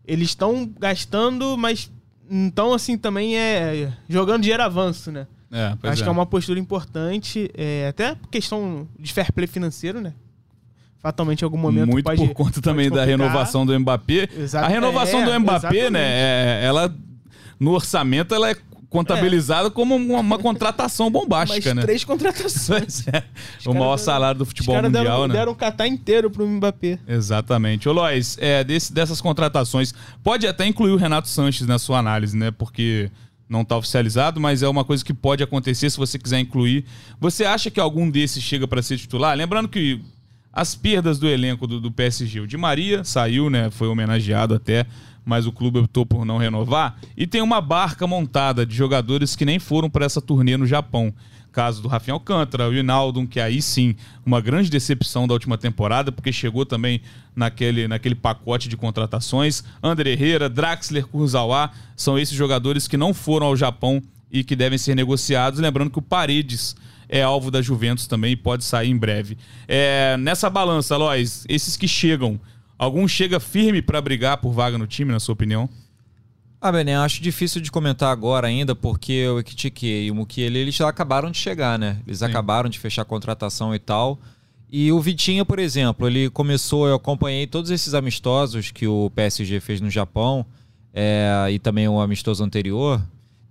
eles 0.06 0.30
estão 0.30 0.70
gastando, 0.80 1.58
mas 1.58 1.92
então, 2.30 2.74
assim, 2.74 2.98
também 2.98 3.38
é 3.38 3.92
jogando 4.08 4.44
dinheiro 4.44 4.64
avanço, 4.64 5.12
né? 5.12 5.28
É, 5.52 5.76
Acho 5.90 6.02
é. 6.02 6.04
que 6.04 6.10
é 6.10 6.12
uma 6.12 6.26
postura 6.26 6.58
importante, 6.58 7.52
é, 7.54 7.88
até 7.90 8.16
questão 8.32 8.88
de 8.98 9.12
fair 9.12 9.34
play 9.34 9.48
financeiro, 9.48 10.00
né? 10.00 10.14
Fatalmente 11.00 11.42
em 11.42 11.46
algum 11.46 11.58
momento 11.58 11.90
Muito 11.90 12.06
pode, 12.06 12.26
por 12.26 12.34
conta 12.34 12.62
também 12.62 12.90
da 12.90 13.04
renovação 13.04 13.66
do 13.66 13.78
Mbappé. 13.78 14.30
Exato. 14.38 14.66
A 14.66 14.70
renovação 14.70 15.22
é, 15.22 15.26
do 15.26 15.40
Mbappé, 15.42 15.90
né? 15.90 16.00
É, 16.00 16.62
ela 16.64 16.96
no 17.60 17.72
orçamento 17.72 18.34
ela 18.34 18.50
é 18.50 18.56
contabilizada 18.92 19.70
é. 19.70 19.72
como 19.72 19.96
uma, 19.96 20.20
uma, 20.20 20.38
contratação 20.38 21.10
bombástica, 21.10 21.70
Mas 21.70 21.76
né? 21.76 21.82
Três 21.82 22.04
contratações. 22.04 23.08
é. 23.08 23.24
O 23.66 23.74
maior 23.74 23.96
salário 23.96 24.40
do 24.40 24.46
futebol 24.46 24.76
mundial, 24.76 25.04
deram, 25.04 25.28
né? 25.28 25.34
Deram 25.34 25.52
um 25.54 25.56
catar 25.56 25.88
inteiro 25.88 26.30
pro 26.30 26.46
Mbappé. 26.46 27.00
Exatamente. 27.08 27.88
Ô, 27.88 27.94
Lois, 27.94 28.38
é, 28.40 28.64
desse, 28.66 28.94
dessas 28.94 29.22
contratações, 29.22 29.94
pode 30.22 30.46
até 30.46 30.68
incluir 30.68 30.92
o 30.92 30.98
Renato 30.98 31.30
Sanches 31.30 31.66
na 31.66 31.80
sua 31.80 32.00
análise, 32.00 32.36
né? 32.36 32.52
Porque 32.52 33.10
não 33.50 33.62
está 33.62 33.78
oficializado, 33.78 34.42
mas 34.42 34.62
é 34.62 34.68
uma 34.68 34.84
coisa 34.84 35.04
que 35.06 35.14
pode 35.14 35.42
acontecer 35.42 35.90
se 35.90 35.98
você 35.98 36.20
quiser 36.20 36.40
incluir. 36.40 36.84
Você 37.20 37.46
acha 37.46 37.72
que 37.72 37.80
algum 37.80 38.10
desses 38.10 38.44
chega 38.44 38.68
para 38.68 38.82
ser 38.82 38.98
titular? 38.98 39.38
Lembrando 39.38 39.70
que 39.70 40.02
as 40.52 40.76
perdas 40.76 41.18
do 41.18 41.30
elenco 41.30 41.66
do, 41.66 41.80
do, 41.80 41.90
PSG, 41.90 42.42
o 42.42 42.48
Di 42.48 42.58
Maria 42.58 43.06
saiu, 43.06 43.50
né? 43.50 43.72
Foi 43.72 43.88
homenageado 43.88 44.54
até, 44.54 44.86
mas 45.26 45.46
o 45.46 45.52
clube 45.52 45.80
optou 45.80 46.06
por 46.06 46.26
não 46.26 46.38
renovar. 46.38 46.98
E 47.16 47.28
tem 47.28 47.42
uma 47.42 47.62
barca 47.62 48.08
montada 48.08 48.66
de 48.66 48.76
jogadores 48.76 49.36
que 49.36 49.46
nem 49.46 49.60
foram 49.60 49.90
para 49.90 50.06
essa 50.06 50.22
turnê 50.22 50.58
no 50.58 50.66
Japão. 50.66 51.14
Caso 51.52 51.82
do 51.82 51.90
Rafael 51.90 52.16
Alcântara, 52.16 52.70
o 52.70 52.74
Hinaldo, 52.74 53.28
que 53.28 53.40
aí 53.40 53.62
sim, 53.62 53.96
uma 54.26 54.40
grande 54.40 54.70
decepção 54.70 55.28
da 55.28 55.34
última 55.34 55.58
temporada, 55.58 56.10
porque 56.10 56.32
chegou 56.32 56.66
também 56.66 57.02
naquele, 57.36 57.90
naquele 57.90 58.16
pacote 58.16 58.70
de 58.70 58.78
contratações. 58.78 59.62
André 59.84 60.12
Herrera, 60.12 60.50
Draxler, 60.50 61.06
Kurzawa, 61.06 61.72
são 61.96 62.18
esses 62.18 62.36
jogadores 62.36 62.88
que 62.88 62.96
não 62.96 63.14
foram 63.14 63.48
ao 63.48 63.56
Japão 63.58 64.02
e 64.32 64.46
que 64.46 64.56
devem 64.56 64.78
ser 64.78 64.96
negociados. 64.96 65.60
Lembrando 65.60 65.92
que 65.92 66.00
o 66.00 66.02
Paredes 66.02 66.74
é 67.10 67.22
alvo 67.22 67.52
da 67.52 67.62
Juventus 67.62 68.08
também 68.08 68.32
e 68.32 68.38
pode 68.38 68.64
sair 68.64 68.90
em 68.90 68.98
breve. 68.98 69.38
É, 69.68 70.16
nessa 70.18 70.50
balança, 70.50 70.96
Lois, 70.96 71.46
esses 71.50 71.76
que 71.76 71.88
chegam, 71.88 72.40
algum 72.82 73.08
chega 73.08 73.40
firme 73.40 73.80
para 73.80 74.02
brigar 74.02 74.38
por 74.38 74.52
vaga 74.52 74.76
no 74.76 74.88
time, 74.88 75.12
na 75.12 75.20
sua 75.20 75.34
opinião? 75.34 75.70
Ah, 76.60 76.72
Bené, 76.72 76.96
acho 76.96 77.22
difícil 77.22 77.62
de 77.62 77.72
comentar 77.72 78.12
agora 78.12 78.48
ainda, 78.48 78.76
porque 78.76 79.28
o 79.28 79.40
Ekitike 79.40 80.06
e 80.06 80.12
o 80.12 80.16
Mukiele, 80.16 80.58
eles 80.58 80.76
já 80.76 80.90
acabaram 80.90 81.30
de 81.30 81.38
chegar, 81.38 81.78
né? 81.78 82.00
Eles 82.08 82.20
Sim. 82.20 82.26
acabaram 82.26 82.70
de 82.70 82.80
fechar 82.80 83.04
a 83.04 83.06
contratação 83.06 83.74
e 83.74 83.80
tal. 83.80 84.20
E 84.70 84.92
o 84.92 85.00
Vitinha, 85.00 85.46
por 85.46 85.60
exemplo, 85.60 86.08
ele 86.08 86.30
começou, 86.32 86.88
eu 86.88 86.96
acompanhei 86.96 87.46
todos 87.46 87.70
esses 87.70 87.94
amistosos 87.94 88.72
que 88.72 88.88
o 88.88 89.12
PSG 89.12 89.60
fez 89.60 89.80
no 89.80 89.90
Japão 89.90 90.46
é, 90.94 91.48
e 91.52 91.60
também 91.60 91.88
o 91.88 92.00
amistoso 92.00 92.44
anterior. 92.44 93.02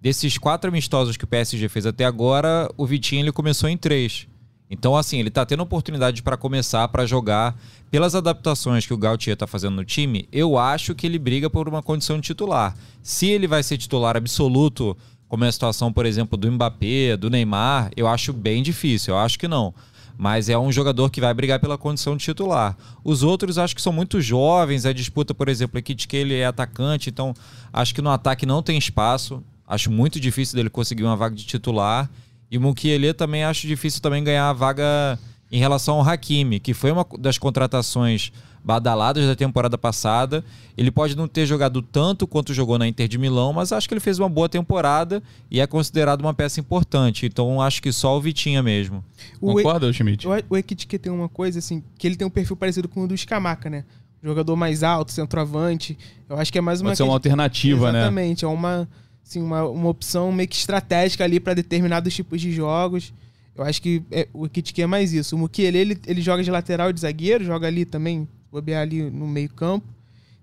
Desses 0.01 0.39
quatro 0.39 0.71
amistosos 0.71 1.17
que 1.17 1.25
o 1.25 1.29
PSG 1.29 1.69
fez 1.69 1.87
até 1.87 2.05
agora, 2.05 2.69
o 2.77 2.87
Vitinha 2.87 3.21
ele 3.21 3.33
começou 3.33 3.69
em 3.69 3.77
três. 3.77 4.27
Então, 4.71 4.97
assim, 4.97 5.19
ele 5.19 5.29
está 5.29 5.45
tendo 5.45 5.65
oportunidade 5.65 6.23
para 6.23 6.37
começar, 6.37 6.87
para 6.89 7.05
jogar. 7.05 7.59
Pelas 7.91 8.15
adaptações 8.15 8.87
que 8.87 8.95
o 8.95 8.97
Gautier 8.97 9.35
está 9.35 9.47
fazendo 9.47 9.75
no 9.75 9.85
time, 9.85 10.29
eu 10.31 10.57
acho 10.57 10.95
que 10.95 11.07
ele 11.07 11.19
briga 11.19 11.50
por 11.50 11.69
uma 11.69 11.83
condição 11.83 12.17
de 12.17 12.23
titular. 12.23 12.77
Se 13.03 13.29
ele 13.29 13.49
vai 13.49 13.65
ser 13.65 13.77
titular 13.77 14.17
absoluto, 14.17 14.97
como 15.27 15.45
é 15.45 15.49
a 15.49 15.53
situação, 15.53 15.93
por 15.93 16.07
exemplo, 16.07 16.39
do 16.39 16.50
Mbappé, 16.50 17.17
do 17.17 17.29
Neymar, 17.29 17.91
eu 17.97 18.07
acho 18.07 18.33
bem 18.33 18.62
difícil. 18.62 19.15
Eu 19.15 19.19
acho 19.19 19.37
que 19.37 19.49
não. 19.49 19.75
Mas 20.17 20.49
é 20.49 20.57
um 20.57 20.71
jogador 20.71 21.11
que 21.11 21.21
vai 21.21 21.35
brigar 21.35 21.59
pela 21.59 21.77
condição 21.77 22.17
de 22.17 22.25
titular. 22.25 22.77
Os 23.03 23.25
outros 23.25 23.59
acho 23.59 23.75
que 23.75 23.83
são 23.83 23.93
muito 23.93 24.21
jovens. 24.21 24.87
A 24.87 24.93
disputa, 24.93 25.35
por 25.35 25.49
exemplo, 25.49 25.79
aqui 25.79 25.95
de 25.95 26.07
que 26.07 26.17
ele 26.17 26.35
é 26.35 26.47
atacante, 26.47 27.11
então 27.11 27.35
acho 27.73 27.93
que 27.95 28.03
no 28.03 28.11
ataque 28.11 28.47
não 28.47 28.62
tem 28.62 28.79
espaço. 28.79 29.43
Acho 29.67 29.91
muito 29.91 30.21
difícil 30.21 30.57
dele 30.57 30.71
conseguir 30.71 31.05
uma 31.05 31.17
vaga 31.17 31.35
de 31.35 31.45
titular. 31.45 32.09
E 32.50 32.59
o 32.59 32.61
Mukiele 32.61 33.12
também 33.14 33.45
acho 33.45 33.66
difícil 33.66 34.00
também 34.00 34.25
ganhar 34.25 34.49
a 34.49 34.52
vaga 34.52 35.19
em 35.52 35.59
relação 35.59 35.97
ao 35.97 36.09
Hakimi, 36.09 36.61
que 36.61 36.75
foi 36.75 36.90
uma 36.90 37.07
das 37.19 37.38
contratações 37.38 38.33
badaladas 38.62 39.26
da 39.26 39.35
temporada 39.35 39.78
passada. 39.78 40.45
Ele 40.76 40.90
pode 40.90 41.16
não 41.16 41.26
ter 41.26 41.47
jogado 41.47 41.80
tanto 41.80 42.26
quanto 42.26 42.52
jogou 42.52 42.78
na 42.78 42.87
Inter 42.87 43.09
de 43.09 43.19
Milão, 43.19 43.52
mas 43.52 43.73
acho 43.73 43.88
que 43.88 43.95
ele 43.95 44.00
fez 44.00 44.19
uma 44.19 44.28
boa 44.28 44.49
temporada 44.49 45.23
e 45.50 45.61
é 45.61 45.66
considerado 45.66 46.21
uma 46.21 46.35
peça 46.35 46.61
importante. 46.61 47.26
Então 47.26 47.61
acho 47.61 47.83
que 47.83 47.92
só 47.92 48.16
o 48.16 48.21
Vitinha 48.21 48.62
mesmo. 48.62 49.04
O 49.40 49.54
Concorda, 49.54 49.88
e... 49.88 49.95
Schmidt? 49.95 50.26
O 50.49 50.57
Ekitike 50.57 50.99
tem 50.99 51.12
uma 51.12 51.28
coisa 51.28 51.59
assim, 51.59 51.83
que 51.99 52.07
ele 52.07 52.16
tem 52.16 52.26
um 52.26 52.30
perfil 52.30 52.57
parecido 52.57 52.88
com 52.88 53.04
o 53.04 53.09
do 53.09 53.16
Scamaca, 53.16 53.71
né? 53.71 53.85
jogador 54.23 54.54
mais 54.57 54.83
alto, 54.83 55.12
centroavante. 55.12 55.99
Eu 56.28 56.37
acho 56.37 56.52
que 56.52 56.59
é 56.59 56.61
mais 56.61 56.80
uma 56.80 56.90
Pode 56.90 56.99
ser 56.99 57.02
uma 57.04 57.14
alternativa, 57.14 57.90
né? 57.90 58.00
Exatamente, 58.00 58.45
é 58.45 58.49
uma, 58.49 58.88
assim, 59.25 59.41
uma, 59.41 59.65
uma 59.69 59.89
opção 59.89 60.31
meio 60.33 60.49
que 60.49 60.57
estratégica 60.57 61.25
ali 61.25 61.41
para 61.41 61.55
determinados 61.55 62.15
tipos 62.15 62.41
de 62.41 62.53
jogos. 62.53 63.12
Eu 63.55 63.65
acho 63.65 63.83
que 63.83 64.03
é, 64.11 64.29
o 64.33 64.49
Kitike 64.49 64.83
é 64.83 64.87
mais 64.87 65.12
isso. 65.12 65.37
O 65.37 65.39
Mukiele, 65.39 65.79
ele, 65.79 65.99
ele 66.07 66.21
joga 66.21 66.43
de 66.43 66.50
lateral 66.50 66.93
de 66.93 67.00
zagueiro, 67.00 67.45
joga 67.45 67.67
ali 67.67 67.85
também, 67.85 68.27
bobear 68.50 68.83
ali 68.83 69.11
no 69.11 69.27
meio 69.27 69.49
campo. 69.50 69.87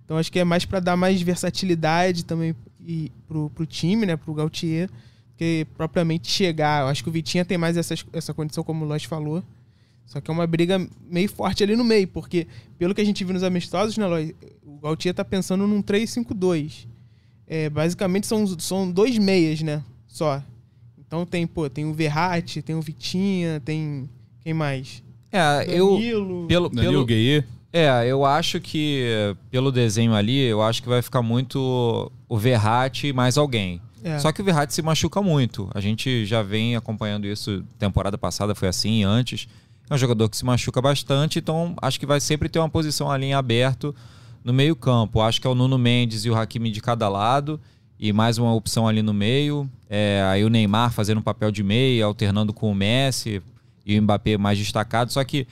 Então 0.06 0.18
acho 0.18 0.32
que 0.32 0.40
é 0.40 0.44
mais 0.44 0.66
para 0.66 0.80
dar 0.80 0.96
mais 0.96 1.22
versatilidade 1.22 2.24
também 2.24 2.56
e 2.88 3.12
pro, 3.28 3.50
pro 3.50 3.66
time, 3.66 4.06
né, 4.06 4.16
pro 4.16 4.34
Gautier, 4.34 4.90
que 5.36 5.68
propriamente 5.76 6.32
chegar. 6.32 6.84
Eu 6.84 6.88
acho 6.88 7.04
que 7.04 7.10
o 7.10 7.12
Vitinha 7.12 7.44
tem 7.44 7.58
mais 7.58 7.76
essa, 7.76 7.94
essa 8.14 8.34
condição, 8.34 8.64
como 8.64 8.86
o 8.86 8.88
Lois 8.88 9.04
falou. 9.04 9.44
Só 10.06 10.22
que 10.22 10.32
é 10.32 10.34
uma 10.34 10.48
briga 10.48 10.88
meio 11.10 11.30
forte 11.30 11.62
ali 11.62 11.76
no 11.76 11.84
meio, 11.84 12.08
porque 12.08 12.48
pelo 12.78 12.96
que 12.96 13.02
a 13.02 13.04
gente 13.04 13.26
viu 13.26 13.34
nos 13.34 13.44
amistosos, 13.44 13.98
né, 13.98 14.06
Lois, 14.08 14.32
o 14.66 14.78
Gautier 14.78 15.14
tá 15.14 15.26
pensando 15.26 15.68
num 15.68 15.84
3-5-2. 15.84 16.88
É, 17.48 17.70
basicamente 17.70 18.28
são, 18.28 18.46
são 18.60 18.92
dois 18.92 19.18
meias, 19.18 19.62
né, 19.62 19.82
só. 20.06 20.44
Então 21.00 21.26
tem, 21.26 21.48
pô, 21.48 21.70
tem 21.70 21.86
o 21.86 21.94
Verratti, 21.94 22.62
tem 22.62 22.76
o 22.76 22.82
Vitinha, 22.82 23.62
tem 23.64 24.10
quem 24.42 24.54
mais? 24.54 25.02
É, 25.32 25.66
Danilo. 25.66 26.02
eu 26.02 26.48
pelo 26.48 26.70
Danilo 26.70 26.94
pelo 26.94 27.06
Gueye. 27.06 27.44
É, 27.72 28.08
eu 28.08 28.26
acho 28.26 28.60
que 28.60 29.06
pelo 29.52 29.72
desenho 29.72 30.14
ali, 30.14 30.40
eu 30.40 30.62
acho 30.62 30.82
que 30.82 30.90
vai 30.90 31.02
ficar 31.02 31.22
muito 31.22 32.12
o 32.28 32.38
Verratti 32.38 33.14
mais 33.14 33.38
alguém. 33.38 33.82
É. 34.04 34.20
Só 34.20 34.32
que 34.32 34.42
o 34.42 34.46
Verratti 34.46 34.74
se 34.74 34.82
machuca 34.82 35.22
muito. 35.22 35.70
A 35.74 35.82
gente 35.82 36.26
já 36.26 36.42
vem 36.42 36.76
acompanhando 36.76 37.26
isso 37.28 37.64
temporada 37.78 38.18
passada, 38.18 38.56
foi 38.56 38.68
assim 38.68 39.04
antes. 39.04 39.48
É 39.90 39.94
um 39.94 39.98
jogador 39.98 40.30
que 40.30 40.38
se 40.38 40.46
machuca 40.46 40.82
bastante, 40.82 41.40
então 41.40 41.76
acho 41.82 42.00
que 42.00 42.06
vai 42.06 42.20
sempre 42.20 42.50
ter 42.50 42.60
uma 42.60 42.70
posição 42.70 43.10
ali 43.10 43.28
em 43.28 43.34
aberto 43.34 43.96
no 44.48 44.54
meio-campo. 44.54 45.20
Acho 45.20 45.42
que 45.42 45.46
é 45.46 45.50
o 45.50 45.54
Nuno 45.54 45.78
Mendes 45.78 46.24
e 46.24 46.30
o 46.30 46.36
Hakimi 46.36 46.72
de 46.72 46.80
cada 46.80 47.10
lado 47.10 47.60
e 48.00 48.14
mais 48.14 48.38
uma 48.38 48.54
opção 48.54 48.88
ali 48.88 49.02
no 49.02 49.14
meio. 49.14 49.70
É, 49.90 50.26
aí 50.26 50.46
o 50.46 50.50
Neymar 50.50 50.94
fazendo 50.94 51.18
um 51.18 51.22
papel 51.22 51.52
de 51.52 51.62
meia, 51.62 52.06
alternando 52.06 52.54
com 52.54 52.72
o 52.72 52.76
Messi 52.76 53.42
e 53.86 54.00
o 54.00 54.02
Mbappé 54.02 54.38
mais 54.38 54.58
destacado. 54.58 55.12
Só 55.12 55.22
que 55.26 55.46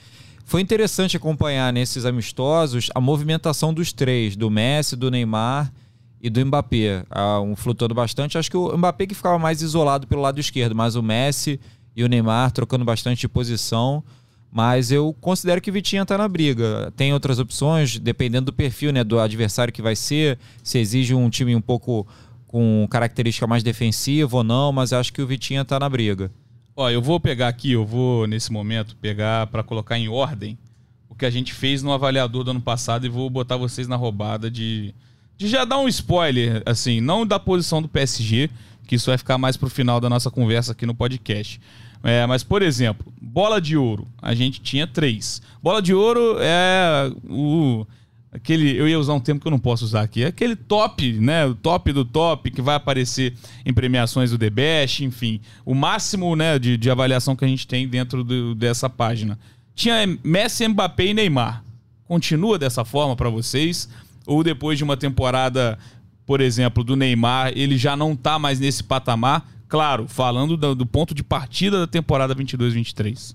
foi 0.46 0.62
interessante 0.62 1.14
acompanhar 1.14 1.70
nesses 1.74 2.06
amistosos 2.06 2.88
a 2.94 3.00
movimentação 3.00 3.74
dos 3.74 3.92
três, 3.92 4.34
do 4.34 4.48
Messi, 4.48 4.96
do 4.96 5.10
Neymar 5.10 5.70
e 6.18 6.30
do 6.30 6.46
Mbappé. 6.46 7.04
Ah, 7.10 7.42
um 7.42 7.54
flutuando 7.54 7.94
bastante. 7.94 8.38
Acho 8.38 8.50
que 8.50 8.56
o 8.56 8.78
Mbappé 8.78 9.08
que 9.08 9.14
ficava 9.14 9.38
mais 9.38 9.60
isolado 9.60 10.06
pelo 10.06 10.22
lado 10.22 10.40
esquerdo, 10.40 10.74
mas 10.74 10.96
o 10.96 11.02
Messi 11.02 11.60
e 11.94 12.02
o 12.02 12.08
Neymar 12.08 12.50
trocando 12.50 12.82
bastante 12.82 13.20
de 13.20 13.28
posição. 13.28 14.02
Mas 14.56 14.90
eu 14.90 15.14
considero 15.20 15.60
que 15.60 15.68
o 15.68 15.72
Vitinha 15.72 16.00
está 16.00 16.16
na 16.16 16.26
briga. 16.26 16.90
Tem 16.96 17.12
outras 17.12 17.38
opções, 17.38 17.98
dependendo 17.98 18.46
do 18.46 18.54
perfil 18.54 18.90
né, 18.90 19.04
do 19.04 19.20
adversário 19.20 19.70
que 19.70 19.82
vai 19.82 19.94
ser, 19.94 20.38
se 20.62 20.78
exige 20.78 21.14
um 21.14 21.28
time 21.28 21.54
um 21.54 21.60
pouco 21.60 22.06
com 22.46 22.88
característica 22.90 23.46
mais 23.46 23.62
defensiva 23.62 24.34
ou 24.34 24.42
não, 24.42 24.72
mas 24.72 24.94
acho 24.94 25.12
que 25.12 25.20
o 25.20 25.26
Vitinha 25.26 25.60
está 25.60 25.78
na 25.78 25.86
briga. 25.90 26.32
Ó, 26.74 26.88
eu 26.88 27.02
vou 27.02 27.20
pegar 27.20 27.48
aqui, 27.48 27.72
eu 27.72 27.84
vou 27.84 28.26
nesse 28.26 28.50
momento 28.50 28.96
pegar 28.96 29.46
para 29.48 29.62
colocar 29.62 29.98
em 29.98 30.08
ordem 30.08 30.56
o 31.06 31.14
que 31.14 31.26
a 31.26 31.30
gente 31.30 31.52
fez 31.52 31.82
no 31.82 31.92
avaliador 31.92 32.42
do 32.42 32.52
ano 32.52 32.60
passado 32.62 33.04
e 33.04 33.10
vou 33.10 33.28
botar 33.28 33.58
vocês 33.58 33.86
na 33.86 33.96
roubada 33.96 34.50
de 34.50 34.94
de 35.36 35.48
já 35.48 35.66
dar 35.66 35.76
um 35.76 35.86
spoiler, 35.86 36.62
assim, 36.64 36.98
não 36.98 37.26
da 37.26 37.38
posição 37.38 37.82
do 37.82 37.88
PSG, 37.88 38.48
que 38.86 38.94
isso 38.94 39.10
vai 39.10 39.18
ficar 39.18 39.36
mais 39.36 39.54
pro 39.54 39.68
final 39.68 40.00
da 40.00 40.08
nossa 40.08 40.30
conversa 40.30 40.72
aqui 40.72 40.86
no 40.86 40.94
podcast. 40.94 41.60
É, 42.08 42.24
mas, 42.24 42.44
por 42.44 42.62
exemplo, 42.62 43.12
bola 43.20 43.60
de 43.60 43.76
ouro, 43.76 44.06
a 44.22 44.32
gente 44.32 44.60
tinha 44.60 44.86
três. 44.86 45.42
Bola 45.60 45.82
de 45.82 45.92
ouro 45.92 46.36
é 46.40 47.10
o. 47.28 47.84
Aquele, 48.30 48.76
eu 48.76 48.86
ia 48.86 48.98
usar 48.98 49.14
um 49.14 49.18
termo 49.20 49.40
que 49.40 49.46
eu 49.46 49.50
não 49.50 49.58
posso 49.58 49.84
usar 49.84 50.02
aqui. 50.02 50.22
É 50.22 50.26
aquele 50.26 50.54
top, 50.54 51.14
né? 51.14 51.46
O 51.46 51.54
top 51.54 51.92
do 51.92 52.04
top 52.04 52.50
que 52.50 52.62
vai 52.62 52.76
aparecer 52.76 53.34
em 53.64 53.72
premiações 53.72 54.30
do 54.30 54.38
The 54.38 54.50
Best, 54.50 55.02
enfim. 55.04 55.40
O 55.64 55.74
máximo 55.74 56.36
né, 56.36 56.58
de, 56.58 56.76
de 56.76 56.90
avaliação 56.90 57.34
que 57.34 57.44
a 57.44 57.48
gente 57.48 57.66
tem 57.66 57.88
dentro 57.88 58.22
do- 58.22 58.54
dessa 58.54 58.88
página. 58.90 59.38
Tinha 59.74 60.06
Messi, 60.22 60.68
Mbappé 60.68 61.06
e 61.06 61.14
Neymar. 61.14 61.64
Continua 62.06 62.56
dessa 62.58 62.84
forma 62.84 63.16
para 63.16 63.30
vocês? 63.30 63.88
Ou 64.26 64.44
depois 64.44 64.76
de 64.78 64.84
uma 64.84 64.96
temporada, 64.96 65.76
por 66.26 66.40
exemplo, 66.40 66.84
do 66.84 66.94
Neymar, 66.94 67.52
ele 67.56 67.76
já 67.78 67.96
não 67.96 68.14
tá 68.14 68.38
mais 68.38 68.60
nesse 68.60 68.84
patamar? 68.84 69.48
Claro, 69.68 70.06
falando 70.06 70.56
do, 70.56 70.74
do 70.74 70.86
ponto 70.86 71.14
de 71.14 71.24
partida 71.24 71.80
da 71.80 71.86
temporada 71.86 72.34
22-23. 72.34 73.34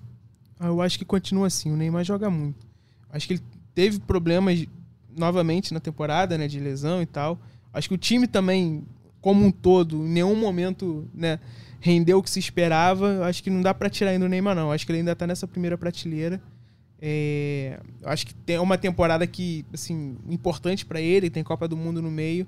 Ah, 0.59 0.67
Eu 0.67 0.81
acho 0.81 0.97
que 0.97 1.05
continua 1.05 1.47
assim. 1.47 1.71
O 1.71 1.75
Neymar 1.75 2.03
joga 2.03 2.29
muito. 2.29 2.65
Acho 3.11 3.27
que 3.27 3.33
ele 3.33 3.43
teve 3.75 3.99
problemas 3.99 4.65
novamente 5.17 5.73
na 5.73 5.79
temporada, 5.79 6.37
né, 6.37 6.47
de 6.47 6.59
lesão 6.59 7.01
e 7.01 7.05
tal. 7.05 7.39
Acho 7.73 7.89
que 7.89 7.95
o 7.95 7.97
time 7.97 8.27
também, 8.27 8.83
como 9.19 9.45
um 9.45 9.51
todo, 9.51 9.97
em 10.05 10.09
nenhum 10.09 10.35
momento, 10.35 11.07
né, 11.13 11.39
rendeu 11.79 12.19
o 12.19 12.23
que 12.23 12.29
se 12.29 12.39
esperava. 12.39 13.25
Acho 13.25 13.43
que 13.43 13.49
não 13.49 13.61
dá 13.61 13.73
pra 13.73 13.89
tirar 13.89 14.11
ainda 14.11 14.25
o 14.25 14.29
Neymar 14.29 14.55
não. 14.55 14.71
Acho 14.71 14.85
que 14.85 14.91
ele 14.91 14.99
ainda 14.99 15.15
tá 15.15 15.27
nessa 15.27 15.47
primeira 15.47 15.77
prateleira. 15.77 16.41
É, 17.01 17.79
acho 18.05 18.27
que 18.27 18.33
tem 18.33 18.59
uma 18.59 18.77
temporada 18.77 19.25
que, 19.25 19.65
assim, 19.73 20.17
importante 20.29 20.85
pra 20.85 21.01
ele. 21.01 21.29
Tem 21.29 21.43
Copa 21.43 21.67
do 21.67 21.75
Mundo 21.75 22.01
no 22.01 22.11
meio. 22.11 22.45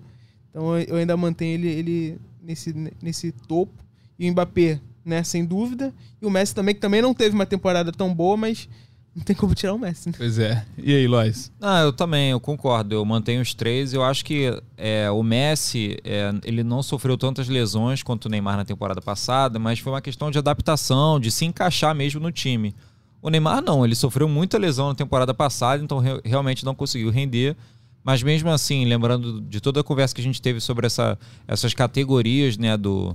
Então 0.54 0.78
eu 0.78 0.98
ainda 0.98 1.18
mantenho 1.18 1.54
ele, 1.56 1.68
ele 1.68 2.18
nesse, 2.42 2.74
nesse 3.02 3.32
topo. 3.32 3.74
E 4.20 4.30
o 4.30 4.32
Mbappé, 4.32 4.80
né, 5.04 5.24
sem 5.24 5.44
dúvida. 5.44 5.92
E 6.22 6.26
o 6.26 6.30
Messi 6.30 6.54
também, 6.54 6.76
que 6.76 6.80
também 6.82 7.02
não 7.02 7.14
teve 7.14 7.34
uma 7.34 7.46
temporada 7.48 7.92
tão 7.92 8.14
boa, 8.14 8.38
mas 8.38 8.70
não 9.16 9.24
tem 9.24 9.36
como 9.36 9.56
tirar 9.56 9.74
o 9.74 9.80
Messi, 9.80 10.10
né? 10.10 10.16
Pois 10.16 10.38
é. 10.38 10.64
E 10.78 10.94
aí, 10.94 11.08
Lois? 11.08 11.52
Ah, 11.60 11.82
eu 11.82 11.92
também, 11.92 12.30
eu 12.30 12.40
concordo. 12.40 12.94
Eu 12.94 13.04
mantenho 13.04 13.42
os 13.42 13.56
três. 13.56 13.94
Eu 13.94 14.04
acho 14.04 14.24
que 14.24 14.56
é, 14.78 15.10
o 15.10 15.24
Messi, 15.24 15.98
é, 16.04 16.32
ele 16.44 16.64
não 16.64 16.84
sofreu 16.84 17.18
tantas 17.18 17.48
lesões 17.50 18.04
quanto 18.04 18.26
o 18.26 18.30
Neymar 18.30 18.56
na 18.56 18.64
temporada 18.66 19.02
passada, 19.02 19.58
mas 19.58 19.80
foi 19.80 19.92
uma 19.92 20.02
questão 20.02 20.30
de 20.30 20.38
adaptação, 20.38 21.20
de 21.20 21.32
se 21.32 21.46
encaixar 21.46 21.96
mesmo 21.96 22.20
no 22.22 22.32
time. 22.32 22.76
O 23.22 23.30
Neymar 23.30 23.62
não, 23.64 23.84
ele 23.84 23.96
sofreu 23.96 24.30
muita 24.30 24.58
lesão 24.60 24.90
na 24.90 24.96
temporada 24.96 25.34
passada, 25.34 25.84
então 25.84 25.98
re- 26.00 26.22
realmente 26.24 26.64
não 26.64 26.76
conseguiu 26.76 27.10
render. 27.10 27.56
Mas 28.04 28.22
mesmo 28.22 28.50
assim, 28.50 28.86
lembrando 28.86 29.40
de 29.42 29.62
toda 29.62 29.80
a 29.80 29.84
conversa 29.84 30.14
que 30.14 30.22
a 30.22 30.24
gente 30.24 30.42
teve 30.42 30.60
sobre 30.60 30.86
essa, 30.86 31.18
essas 31.48 31.74
categorias 31.74 32.58
né, 32.58 32.76
do, 32.76 33.14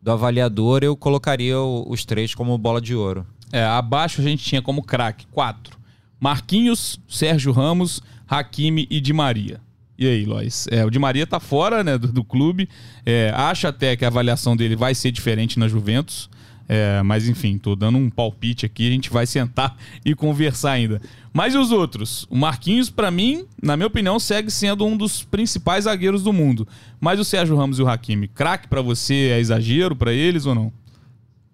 do 0.00 0.10
avaliador, 0.12 0.80
eu 0.84 0.96
colocaria 0.96 1.58
o- 1.58 1.84
os 1.90 2.04
três 2.04 2.34
como 2.34 2.56
bola 2.56 2.80
de 2.80 2.94
ouro. 2.94 3.26
É, 3.52 3.64
abaixo 3.64 4.20
a 4.20 4.24
gente 4.24 4.44
tinha 4.44 4.62
como 4.62 4.82
craque 4.82 5.26
quatro. 5.32 5.76
Marquinhos, 6.20 7.00
Sérgio 7.08 7.52
Ramos, 7.52 8.02
Hakimi 8.28 8.86
e 8.90 9.00
Di 9.00 9.12
Maria. 9.12 9.60
E 9.98 10.06
aí, 10.06 10.24
Lois? 10.24 10.68
É, 10.70 10.84
o 10.84 10.90
Di 10.90 10.98
Maria 10.98 11.26
tá 11.26 11.40
fora 11.40 11.82
né, 11.82 11.98
do, 11.98 12.06
do 12.12 12.22
clube. 12.22 12.68
É, 13.04 13.32
acho 13.34 13.66
até 13.66 13.96
que 13.96 14.04
a 14.04 14.08
avaliação 14.08 14.56
dele 14.56 14.76
vai 14.76 14.94
ser 14.94 15.10
diferente 15.10 15.58
na 15.58 15.66
Juventus. 15.66 16.28
É, 16.68 17.02
mas 17.02 17.26
enfim, 17.26 17.56
tô 17.56 17.74
dando 17.74 17.96
um 17.96 18.10
palpite 18.10 18.66
aqui, 18.66 18.86
a 18.86 18.90
gente 18.90 19.08
vai 19.08 19.26
sentar 19.26 19.74
e 20.04 20.14
conversar 20.14 20.72
ainda. 20.72 21.00
Mas 21.32 21.54
e 21.54 21.58
os 21.58 21.72
outros? 21.72 22.26
O 22.28 22.36
Marquinhos, 22.36 22.90
pra 22.90 23.10
mim, 23.10 23.46
na 23.62 23.76
minha 23.76 23.86
opinião, 23.86 24.18
segue 24.18 24.50
sendo 24.50 24.84
um 24.84 24.96
dos 24.96 25.22
principais 25.22 25.84
zagueiros 25.84 26.22
do 26.22 26.32
mundo. 26.32 26.68
Mas 27.00 27.18
o 27.18 27.24
Sérgio 27.24 27.56
Ramos 27.56 27.78
e 27.78 27.82
o 27.82 27.88
Hakimi, 27.88 28.28
craque 28.28 28.68
pra 28.68 28.82
você 28.82 29.30
é 29.32 29.40
exagero 29.40 29.96
pra 29.96 30.12
eles 30.12 30.44
ou 30.44 30.54
não? 30.54 30.70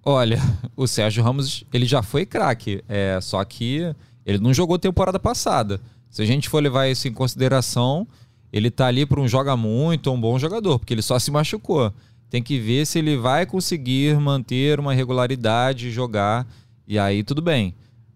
Olha, 0.05 0.41
o 0.77 0.87
Sérgio 0.87 1.23
Ramos, 1.23 1.65
ele 1.73 1.87
já 1.87 2.03
foi 2.03 2.27
craque, 2.27 2.83
é, 2.89 3.19
só 3.23 3.43
que 3.45 3.95
ele 4.27 4.39
não 4.39 4.53
jogou 4.53 4.79
temporada 4.79 5.21
passada. 5.21 5.81
Se 6.11 6.23
a 6.23 6.27
gente 6.27 6.49
for 6.49 6.63
levar 6.63 6.89
isso 6.89 7.07
em 7.07 7.13
consideração, 7.13 8.07
ele 8.53 8.71
tá 8.71 8.87
ali 8.87 9.07
para 9.07 9.21
um 9.21 9.29
joga 9.29 9.57
muito, 9.57 10.11
um 10.11 10.21
bom 10.21 10.39
jogador, 10.39 10.79
porque 10.79 10.95
ele 10.95 11.03
só 11.03 11.19
se 11.19 11.31
machucou. 11.31 11.93
Tem 12.31 12.43
que 12.43 12.59
ver 12.59 12.87
se 12.87 12.99
ele 12.99 13.17
vai 13.17 13.47
conseguir 13.47 14.19
manter 14.19 14.81
uma 14.81 14.93
regularidade, 14.93 15.91
jogar, 15.91 16.47
e 16.87 16.99
aí 16.99 17.23
tudo 17.23 17.41
bem. 17.41 17.75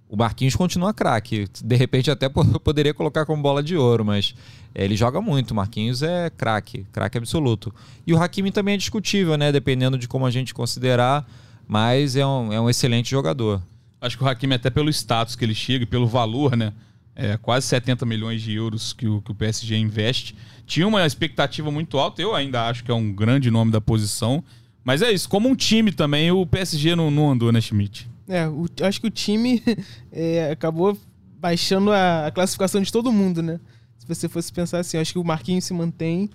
O 0.08 0.16
Marquinhos 0.16 0.56
continua 0.56 0.92
craque. 0.94 1.46
De 1.62 1.76
repente 1.76 2.10
até 2.10 2.28
po- 2.28 2.44
poderia 2.60 2.94
colocar 2.94 3.26
como 3.26 3.42
bola 3.42 3.62
de 3.62 3.76
ouro, 3.76 4.04
mas 4.04 4.34
é, 4.74 4.84
ele 4.84 4.96
joga 4.96 5.20
muito. 5.20 5.50
O 5.50 5.54
Marquinhos 5.54 6.02
é 6.02 6.30
craque, 6.30 6.86
craque 6.90 7.18
absoluto. 7.18 7.72
E 8.06 8.14
o 8.14 8.20
Hakimi 8.22 8.50
também 8.50 8.74
é 8.74 8.78
discutível, 8.78 9.36
né? 9.36 9.52
Dependendo 9.52 9.98
de 9.98 10.08
como 10.08 10.24
a 10.26 10.30
gente 10.30 10.54
considerar, 10.54 11.28
mas 11.66 12.16
é 12.16 12.26
um, 12.26 12.52
é 12.52 12.60
um 12.60 12.70
excelente 12.70 13.10
jogador. 13.10 13.62
Acho 14.00 14.16
que 14.16 14.24
o 14.24 14.28
Hakimi, 14.28 14.54
até 14.54 14.70
pelo 14.70 14.88
status 14.90 15.36
que 15.36 15.44
ele 15.44 15.54
chega 15.54 15.82
e 15.82 15.86
pelo 15.86 16.06
valor, 16.06 16.56
né? 16.56 16.72
É, 17.20 17.36
quase 17.36 17.66
70 17.66 18.06
milhões 18.06 18.40
de 18.40 18.54
euros 18.54 18.92
que 18.92 19.08
o, 19.08 19.20
que 19.20 19.32
o 19.32 19.34
PSG 19.34 19.76
investe. 19.76 20.36
Tinha 20.64 20.86
uma 20.86 21.04
expectativa 21.04 21.68
muito 21.68 21.98
alta. 21.98 22.22
Eu 22.22 22.32
ainda 22.32 22.68
acho 22.68 22.84
que 22.84 22.92
é 22.92 22.94
um 22.94 23.12
grande 23.12 23.50
nome 23.50 23.72
da 23.72 23.80
posição. 23.80 24.44
Mas 24.84 25.02
é 25.02 25.10
isso, 25.10 25.28
como 25.28 25.48
um 25.48 25.56
time 25.56 25.90
também, 25.90 26.30
o 26.30 26.46
PSG 26.46 26.94
não, 26.94 27.10
não 27.10 27.30
andou, 27.32 27.50
né, 27.50 27.60
Schmidt? 27.60 28.08
É, 28.28 28.46
o- 28.46 28.66
acho 28.82 29.00
que 29.00 29.08
o 29.08 29.10
time 29.10 29.60
é, 30.12 30.50
acabou 30.52 30.96
baixando 31.40 31.90
a, 31.90 32.26
a 32.28 32.30
classificação 32.30 32.80
de 32.80 32.92
todo 32.92 33.10
mundo, 33.12 33.42
né? 33.42 33.58
Se 33.98 34.06
você 34.06 34.28
fosse 34.28 34.52
pensar 34.52 34.78
assim, 34.78 34.96
acho 34.96 35.12
que 35.12 35.18
o 35.18 35.24
Marquinhos 35.24 35.64
se 35.64 35.74
mantém. 35.74 36.30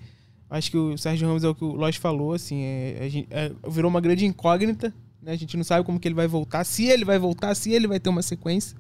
Acho 0.50 0.70
que 0.70 0.78
o 0.78 0.98
Sérgio 0.98 1.28
Ramos 1.28 1.44
é 1.46 1.48
o 1.48 1.56
que 1.56 1.64
o 1.64 1.72
Lois 1.74 1.96
falou, 1.96 2.34
assim, 2.34 2.62
é, 2.62 3.08
gente- 3.10 3.28
é, 3.32 3.52
virou 3.70 3.90
uma 3.90 4.02
grande 4.02 4.26
incógnita, 4.26 4.94
né? 5.22 5.32
A 5.32 5.36
gente 5.38 5.56
não 5.56 5.64
sabe 5.64 5.86
como 5.86 5.98
que 6.00 6.08
ele 6.08 6.14
vai 6.16 6.28
voltar, 6.28 6.64
se 6.66 6.86
ele 6.86 7.06
vai 7.06 7.18
voltar, 7.18 7.56
se 7.56 7.72
ele 7.72 7.88
vai 7.88 8.00
ter 8.02 8.10
uma 8.10 8.22
sequência. 8.22 8.78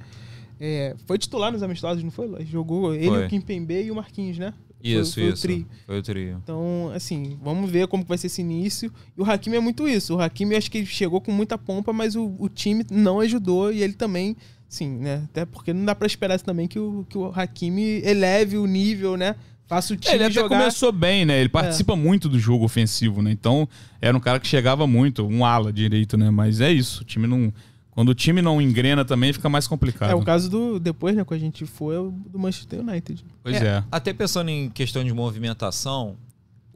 É, 0.59 0.95
foi 1.05 1.17
titular 1.17 1.51
nos 1.51 1.63
amistosos, 1.63 2.03
não 2.03 2.11
foi? 2.11 2.45
Jogou 2.45 2.93
ele, 2.93 3.07
Foi. 3.07 3.25
o 3.25 3.29
Kimpembe 3.29 3.83
e 3.83 3.91
o 3.91 3.95
Marquinhos, 3.95 4.37
né? 4.37 4.53
Isso, 4.83 5.13
foi 5.13 5.23
o 5.29 5.33
isso. 5.33 5.41
trio. 5.41 5.65
Foi 5.85 5.99
o 5.99 6.03
trio. 6.03 6.41
Então, 6.43 6.91
assim, 6.93 7.37
vamos 7.41 7.69
ver 7.71 7.87
como 7.87 8.03
vai 8.03 8.17
ser 8.17 8.27
esse 8.27 8.41
início. 8.41 8.91
E 9.17 9.21
o 9.21 9.23
Hakimi 9.23 9.55
é 9.55 9.59
muito 9.61 9.87
isso. 9.87 10.15
O 10.15 10.21
Hakimi, 10.21 10.55
acho 10.55 10.69
que 10.69 10.79
ele 10.79 10.87
chegou 10.87 11.21
com 11.21 11.31
muita 11.31 11.57
pompa, 11.57 11.93
mas 11.93 12.15
o, 12.15 12.35
o 12.37 12.49
time 12.49 12.85
não 12.91 13.21
ajudou 13.21 13.71
e 13.71 13.81
ele 13.81 13.93
também, 13.93 14.35
sim, 14.67 14.89
né? 14.89 15.23
Até 15.25 15.45
porque 15.45 15.71
não 15.71 15.85
dá 15.85 15.95
pra 15.95 16.05
esperar 16.05 16.37
também 16.41 16.67
que 16.67 16.77
o, 16.77 17.05
que 17.09 17.17
o 17.17 17.31
Hakimi 17.33 18.01
eleve 18.03 18.57
o 18.57 18.65
nível, 18.67 19.15
né? 19.15 19.35
Faça 19.65 19.93
o 19.93 19.97
time 19.97 20.15
Ele 20.15 20.25
até 20.25 20.33
jogar. 20.33 20.57
começou 20.59 20.91
bem, 20.91 21.25
né? 21.25 21.39
Ele 21.39 21.49
participa 21.49 21.95
muito 21.95 22.27
do 22.27 22.37
jogo 22.37 22.65
ofensivo, 22.65 23.21
né? 23.21 23.31
Então, 23.31 23.67
era 24.01 24.15
um 24.15 24.19
cara 24.19 24.37
que 24.39 24.47
chegava 24.47 24.85
muito, 24.85 25.25
um 25.25 25.45
ala 25.45 25.71
direito, 25.71 26.17
né? 26.17 26.29
Mas 26.29 26.59
é 26.59 26.71
isso, 26.71 27.01
o 27.03 27.05
time 27.05 27.25
não. 27.25 27.53
Quando 27.93 28.09
o 28.09 28.15
time 28.15 28.41
não 28.41 28.59
engrena 28.59 29.05
também, 29.05 29.31
fica 29.31 29.47
mais 29.47 29.67
complicado. 29.67 30.09
É, 30.09 30.15
o 30.15 30.23
caso 30.23 30.49
do. 30.49 30.79
Depois, 30.79 31.15
né, 31.15 31.23
quando 31.23 31.39
a 31.39 31.43
gente 31.43 31.63
foi, 31.65 31.95
é 31.95 31.99
o 31.99 32.09
do 32.11 32.39
Manchester 32.39 32.79
United. 32.79 33.23
Pois 33.43 33.61
é. 33.61 33.83
Até 33.91 34.11
pensando 34.13 34.49
em 34.49 34.67
questão 34.69 35.03
de 35.03 35.13
movimentação, 35.13 36.15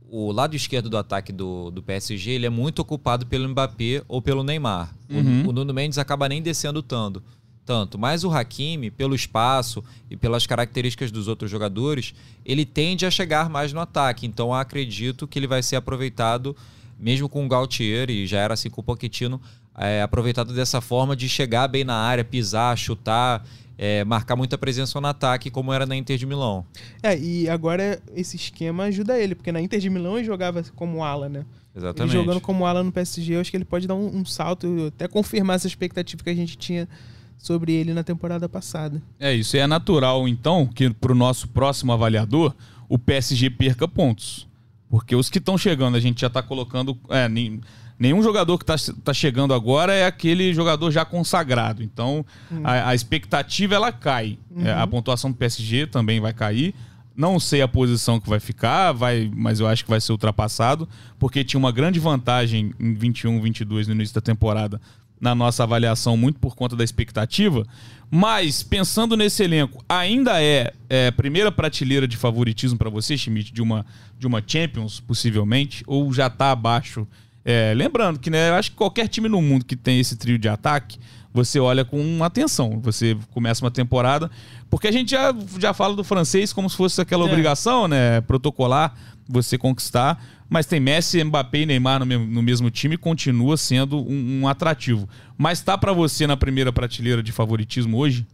o 0.10 0.32
lado 0.32 0.56
esquerdo 0.56 0.90
do 0.90 0.98
ataque 0.98 1.34
do, 1.34 1.72
do 1.72 1.82
PSG 1.82 2.32
ele 2.32 2.46
é 2.46 2.50
muito 2.50 2.80
ocupado 2.80 3.26
pelo 3.26 3.50
Mbappé 3.50 4.04
ou 4.08 4.22
pelo 4.22 4.44
Neymar. 4.44 4.94
O- 5.10 5.16
Uhum. 5.16 5.48
O, 5.50 5.52
Nuno 5.52 5.74
Mendes 5.74 5.98
acaba 5.98 6.30
nem 6.30 6.42
descendo 6.42 6.82
tanto. 6.84 7.22
Tanto, 7.66 7.98
mas 8.00 8.24
o 8.24 8.30
Hakimi, 8.32 8.90
pelo 8.90 9.14
espaço 9.14 9.84
e 10.10 10.16
pelas 10.16 10.48
características 10.48 11.12
dos 11.12 11.28
outros 11.28 11.52
jogadores, 11.52 12.14
ele 12.46 12.64
tende 12.66 13.06
a 13.06 13.12
chegar 13.12 13.50
mais 13.50 13.74
no 13.74 13.82
ataque. 13.82 14.26
Então, 14.26 14.48
eu 14.50 14.54
acredito 14.54 15.28
que 15.28 15.38
ele 15.38 15.48
vai 15.48 15.62
ser 15.62 15.76
aproveitado, 15.76 16.56
mesmo 16.98 17.28
com 17.28 17.46
o 17.46 17.50
Gautier, 17.50 18.10
e 18.10 18.26
já 18.26 18.40
era 18.40 18.54
assim 18.54 18.70
com 18.70 18.80
o 18.80 18.84
Pochettino, 18.84 19.42
é, 19.78 20.02
aproveitado 20.02 20.54
dessa 20.54 20.82
forma 20.82 21.16
de 21.16 21.30
chegar 21.30 21.68
bem 21.68 21.84
na 21.84 21.96
área, 21.96 22.24
pisar, 22.24 22.78
chutar, 22.78 23.46
é, 23.78 24.04
marcar 24.04 24.36
muita 24.36 24.58
presença 24.58 25.00
no 25.00 25.08
ataque, 25.08 25.52
como 25.52 25.72
era 25.72 25.86
na 25.86 25.96
Inter 25.96 26.18
de 26.18 26.26
Milão. 26.26 26.66
É, 27.04 27.18
e 27.18 27.48
agora 27.48 28.02
esse 28.16 28.36
esquema 28.36 28.86
ajuda 28.86 29.18
ele, 29.20 29.36
porque 29.36 29.52
na 29.52 29.62
Inter 29.62 29.80
de 29.80 29.90
Milão 29.90 30.18
ele 30.18 30.26
jogava 30.26 30.64
como 30.76 31.04
ala, 31.04 31.30
né? 31.30 31.46
Exatamente. 31.76 32.16
Ele 32.16 32.24
jogando 32.24 32.42
como 32.42 32.66
ala 32.66 32.84
no 32.84 32.92
PSG, 32.92 33.36
eu 33.36 33.42
acho 33.42 33.52
que 33.52 33.58
ele 33.58 33.66
pode 33.66 33.88
dar 33.88 33.94
um, 33.94 34.18
um 34.18 34.26
salto, 34.26 34.88
até 34.88 35.08
confirmar 35.08 35.58
essa 35.58 35.68
expectativa 35.68 36.24
que 36.24 36.30
a 36.30 36.36
gente 36.36 36.58
tinha 36.58 36.90
sobre 37.38 37.72
ele 37.72 37.94
na 37.94 38.04
temporada 38.04 38.50
passada. 38.50 39.00
É 39.20 39.32
isso. 39.32 39.56
E 39.56 39.60
é 39.60 39.68
natural, 39.68 40.28
então, 40.28 40.66
que 40.66 40.90
pro 40.90 41.14
nosso 41.14 41.48
próximo 41.50 41.94
avaliador, 41.94 42.56
o 42.90 42.98
PSG 42.98 43.52
perca 43.52 43.88
pontos. 43.88 44.48
Porque 44.90 45.16
os 45.16 45.30
que 45.30 45.38
estão 45.38 45.56
chegando, 45.56 45.96
a 45.98 46.00
gente 46.00 46.22
já 46.22 46.30
tá 46.32 46.42
colocando. 46.42 46.98
É, 47.10 47.30
nem- 47.30 47.62
nenhum 48.00 48.22
jogador 48.22 48.58
que 48.58 48.66
tá, 48.66 48.76
tá 49.04 49.14
chegando 49.14 49.54
agora 49.54 49.94
é 49.94 50.06
aquele 50.06 50.54
jogador 50.54 50.92
já 50.92 51.04
consagrado. 51.04 51.84
Então, 51.84 52.26
a, 52.64 52.90
a 52.90 52.96
expectativa 52.96 53.76
ela 53.76 53.92
cai. 53.92 54.38
É, 54.58 54.72
a 54.74 54.86
pontuação 54.88 55.32
do 55.32 55.38
PSG 55.38 55.88
também 55.88 56.20
vai 56.20 56.34
cair. 56.34 56.74
Não 57.16 57.40
sei 57.40 57.62
a 57.62 57.68
posição 57.68 58.20
que 58.20 58.30
vai 58.30 58.40
ficar, 58.40 58.92
vai, 58.92 59.32
mas 59.36 59.60
eu 59.60 59.68
acho 59.68 59.84
que 59.84 59.90
vai 59.90 60.00
ser 60.00 60.12
ultrapassado, 60.12 60.88
porque 61.18 61.44
tinha 61.44 61.58
uma 61.58 61.72
grande 61.72 62.00
vantagem 62.00 62.74
em 62.80 62.94
21, 62.94 63.42
22 63.42 63.88
no 63.88 63.96
início 63.96 64.14
da 64.14 64.22
temporada 64.22 64.80
na 65.20 65.34
nossa 65.34 65.64
avaliação, 65.64 66.16
muito 66.16 66.40
por 66.40 66.56
conta 66.56 66.76
da 66.76 66.84
expectativa. 66.84 67.66
Mas, 68.10 68.64
pensando 68.64 69.18
nesse 69.18 69.44
elenco, 69.44 69.84
ainda 69.90 70.42
é, 70.42 70.72
é 70.90 71.12
primeira 71.12 71.52
prateleira 71.52 72.08
de 72.08 72.16
favoritismo 72.16 72.78
para 72.78 72.90
você, 72.90 73.18
Schmidt, 73.18 73.52
de 73.52 73.62
uma, 73.62 73.86
de 74.18 74.28
uma 74.28 74.42
Champions, 74.46 75.00
possivelmente, 75.00 75.84
ou 75.86 76.14
já 76.14 76.30
tá 76.30 76.52
abaixo? 76.52 77.08
É, 77.50 77.74
lembrando 77.74 78.20
que 78.20 78.30
né, 78.30 78.50
eu 78.50 78.56
acho 78.56 78.72
que 78.72 78.76
qualquer 78.78 79.08
time 79.08 79.30
no 79.30 79.42
mundo 79.42 79.64
que 79.64 79.78
tem 79.78 80.02
esse 80.02 80.18
trio 80.18 80.38
de 80.38 80.50
ataque, 80.50 81.00
você 81.34 81.60
olha 81.62 81.86
com 81.86 82.22
atenção. 82.22 82.82
Você 82.82 83.18
começa 83.32 83.64
uma 83.64 83.72
temporada. 83.72 84.30
Porque 84.70 84.86
a 84.88 84.92
gente 84.92 85.12
já, 85.12 85.34
já 85.58 85.74
fala 85.74 85.96
do 85.96 86.04
francês 86.04 86.52
como 86.52 86.70
se 86.70 86.76
fosse 86.76 87.00
aquela 87.00 87.24
É. 87.24 87.28
obrigação, 87.28 87.88
né? 87.88 88.20
Protocolar, 88.22 88.94
você 89.30 89.58
conquistar. 89.58 90.22
Mas 90.50 90.66
tem 90.66 90.80
Messi, 90.80 91.24
Mbappé 91.24 91.60
e 91.60 91.66
Neymar 91.66 92.00
no, 92.02 92.06
me- 92.06 92.18
no 92.18 92.42
mesmo 92.42 92.70
time 92.70 92.96
e 92.96 92.98
continua 92.98 93.56
sendo 93.56 93.98
um, 93.98 94.42
um 94.42 94.48
atrativo. 94.48 95.08
Mas 95.38 95.62
tá 95.62 95.78
pra 95.78 95.94
você 95.94 96.28
na 96.28 96.36
primeira 96.36 96.74
prateleira 96.74 97.24
de 97.24 97.32
favoritismo 97.32 97.96
hoje? 97.98 98.28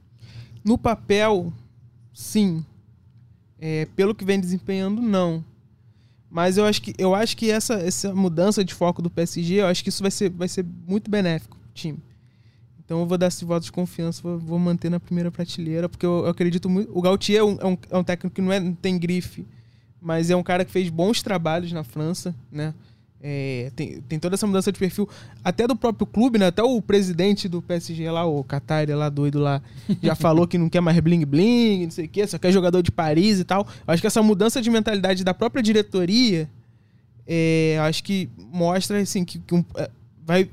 No 0.66 0.76
papel, 0.76 1.54
sim. 2.12 2.66
É, 3.60 3.88
pelo 3.96 4.16
que 4.16 4.26
vem 4.26 4.40
desempenhando, 4.40 5.02
não. 5.04 5.44
Mas 6.34 6.58
eu 6.58 6.66
acho 6.66 6.82
que, 6.82 6.96
eu 6.98 7.14
acho 7.14 7.38
que 7.38 7.52
essa, 7.52 7.76
essa 7.76 8.12
mudança 8.12 8.66
de 8.66 8.74
foco 8.74 9.04
do 9.04 9.10
PSG, 9.12 9.62
eu 9.62 9.68
acho 9.68 9.84
que 9.84 9.90
isso 9.90 10.02
vai 10.02 10.10
ser, 10.10 10.32
vai 10.32 10.48
ser 10.48 10.66
muito 10.88 11.12
benéfico 11.12 11.56
pro 11.56 11.70
time. 11.76 12.00
Então 12.84 13.02
eu 13.02 13.06
vou 13.06 13.20
dar 13.20 13.28
esse 13.28 13.46
voto 13.46 13.64
de 13.64 13.72
confiança, 13.72 14.20
vou, 14.24 14.40
vou 14.40 14.58
manter 14.58 14.90
na 14.90 15.00
primeira 15.00 15.30
prateleira, 15.30 15.88
porque 15.88 16.04
eu, 16.04 16.24
eu 16.24 16.32
acredito 16.32 16.68
muito. 16.68 16.90
O 16.92 17.04
Gautier 17.04 17.42
é 17.42 17.44
um, 17.44 17.58
é 17.62 17.66
um, 17.68 17.78
é 17.92 17.98
um 18.00 18.04
técnico 18.04 18.34
que 18.34 18.42
não, 18.42 18.52
é, 18.52 18.60
não 18.60 18.74
tem 18.74 18.98
grife, 18.98 19.46
mas 20.02 20.32
é 20.32 20.36
um 20.36 20.42
cara 20.42 20.66
que 20.66 20.72
fez 20.72 20.90
bons 20.90 21.22
trabalhos 21.22 21.72
na 21.72 21.84
França, 21.84 22.34
né? 22.52 22.74
É, 23.26 23.72
tem, 23.74 24.02
tem 24.02 24.20
toda 24.20 24.36
essa 24.36 24.46
mudança 24.46 24.70
de 24.70 24.78
perfil, 24.78 25.08
até 25.42 25.66
do 25.66 25.78
próprio 25.78 26.06
clube, 26.06 26.38
né? 26.38 26.48
Até 26.48 26.62
o 26.62 26.82
presidente 26.82 27.48
do 27.48 27.62
PSG 27.62 28.12
lá, 28.12 28.26
o 28.26 28.44
Qatar, 28.44 28.86
lá 28.90 29.08
doido 29.08 29.40
lá, 29.40 29.62
já 30.02 30.14
falou 30.14 30.46
que 30.46 30.58
não 30.58 30.68
quer 30.68 30.82
mais 30.82 31.00
bling 31.00 31.24
bling, 31.26 31.84
não 31.86 31.92
sei 31.92 32.04
o 32.06 32.10
quê, 32.10 32.28
só 32.28 32.38
quer 32.38 32.52
jogador 32.52 32.82
de 32.82 32.92
Paris 32.92 33.40
e 33.40 33.46
tal. 33.46 33.66
Eu 33.88 33.94
acho 33.94 34.02
que 34.02 34.08
essa 34.08 34.22
mudança 34.22 34.62
de 34.62 34.70
mentalidade 34.70 35.24
da 35.24 35.34
própria 35.34 35.64
diretoria, 35.64 36.50
é, 37.26 37.78
acho 37.84 38.04
que 38.04 38.30
mostra 38.52 39.00
assim 39.00 39.24
que, 39.24 39.40
que 39.40 39.56
um- 39.56 39.64
é, 39.78 39.90
vai 40.26 40.50